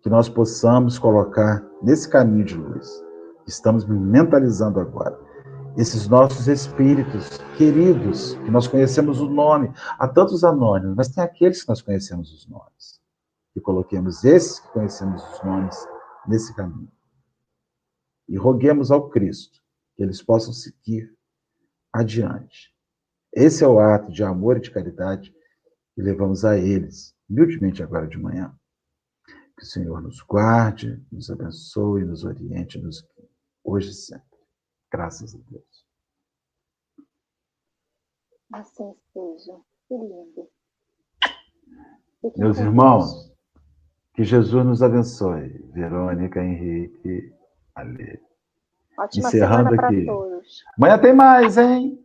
Que 0.00 0.08
nós 0.08 0.28
possamos 0.28 0.96
colocar 0.96 1.66
nesse 1.82 2.08
caminho 2.08 2.44
de 2.44 2.54
luz, 2.54 2.88
estamos 3.48 3.84
mentalizando 3.84 4.78
agora, 4.78 5.18
esses 5.76 6.06
nossos 6.06 6.46
espíritos 6.46 7.38
queridos, 7.58 8.34
que 8.44 8.50
nós 8.50 8.68
conhecemos 8.68 9.20
o 9.20 9.28
nome, 9.28 9.72
há 9.98 10.06
tantos 10.06 10.44
anônimos, 10.44 10.94
mas 10.94 11.08
tem 11.08 11.24
aqueles 11.24 11.62
que 11.62 11.68
nós 11.68 11.82
conhecemos 11.82 12.32
os 12.32 12.46
nomes. 12.46 13.00
E 13.56 13.60
coloquemos 13.60 14.22
esses 14.24 14.60
que 14.60 14.68
conhecemos 14.68 15.20
os 15.32 15.42
nomes 15.42 15.76
nesse 16.28 16.54
caminho. 16.54 16.93
E 18.28 18.36
roguemos 18.36 18.90
ao 18.90 19.08
Cristo 19.10 19.60
que 19.96 20.02
eles 20.02 20.22
possam 20.22 20.52
seguir 20.52 21.14
adiante. 21.92 22.74
Esse 23.32 23.64
é 23.64 23.68
o 23.68 23.78
ato 23.78 24.12
de 24.12 24.22
amor 24.22 24.56
e 24.56 24.60
de 24.60 24.70
caridade 24.70 25.34
que 25.94 26.02
levamos 26.02 26.44
a 26.44 26.56
eles, 26.58 27.16
humildemente 27.28 27.82
agora 27.82 28.06
de 28.06 28.18
manhã. 28.18 28.54
Que 29.56 29.62
o 29.62 29.66
Senhor 29.66 30.02
nos 30.02 30.20
guarde, 30.20 31.04
nos 31.10 31.30
abençoe, 31.30 32.04
nos 32.04 32.24
oriente, 32.24 32.78
nos 32.78 33.06
hoje 33.62 33.90
e 33.90 33.94
sempre. 33.94 34.38
Graças 34.90 35.34
a 35.34 35.38
Deus. 35.50 35.86
Assim 38.52 38.94
seja. 39.12 39.60
Que 39.88 39.94
lindo. 39.94 40.48
Meus 42.36 42.58
irmãos, 42.58 43.32
que 44.14 44.24
Jesus 44.24 44.64
nos 44.64 44.82
abençoe. 44.82 45.58
Verônica, 45.72 46.40
Henrique, 46.40 47.33
Ale. 47.74 48.20
Ótima 48.96 49.28
Encerrando 49.28 49.70
semana 49.70 49.76
para 49.76 50.04
todos. 50.04 50.64
Amanhã 50.78 50.98
tem 50.98 51.12
mais, 51.12 51.58
hein? 51.58 51.98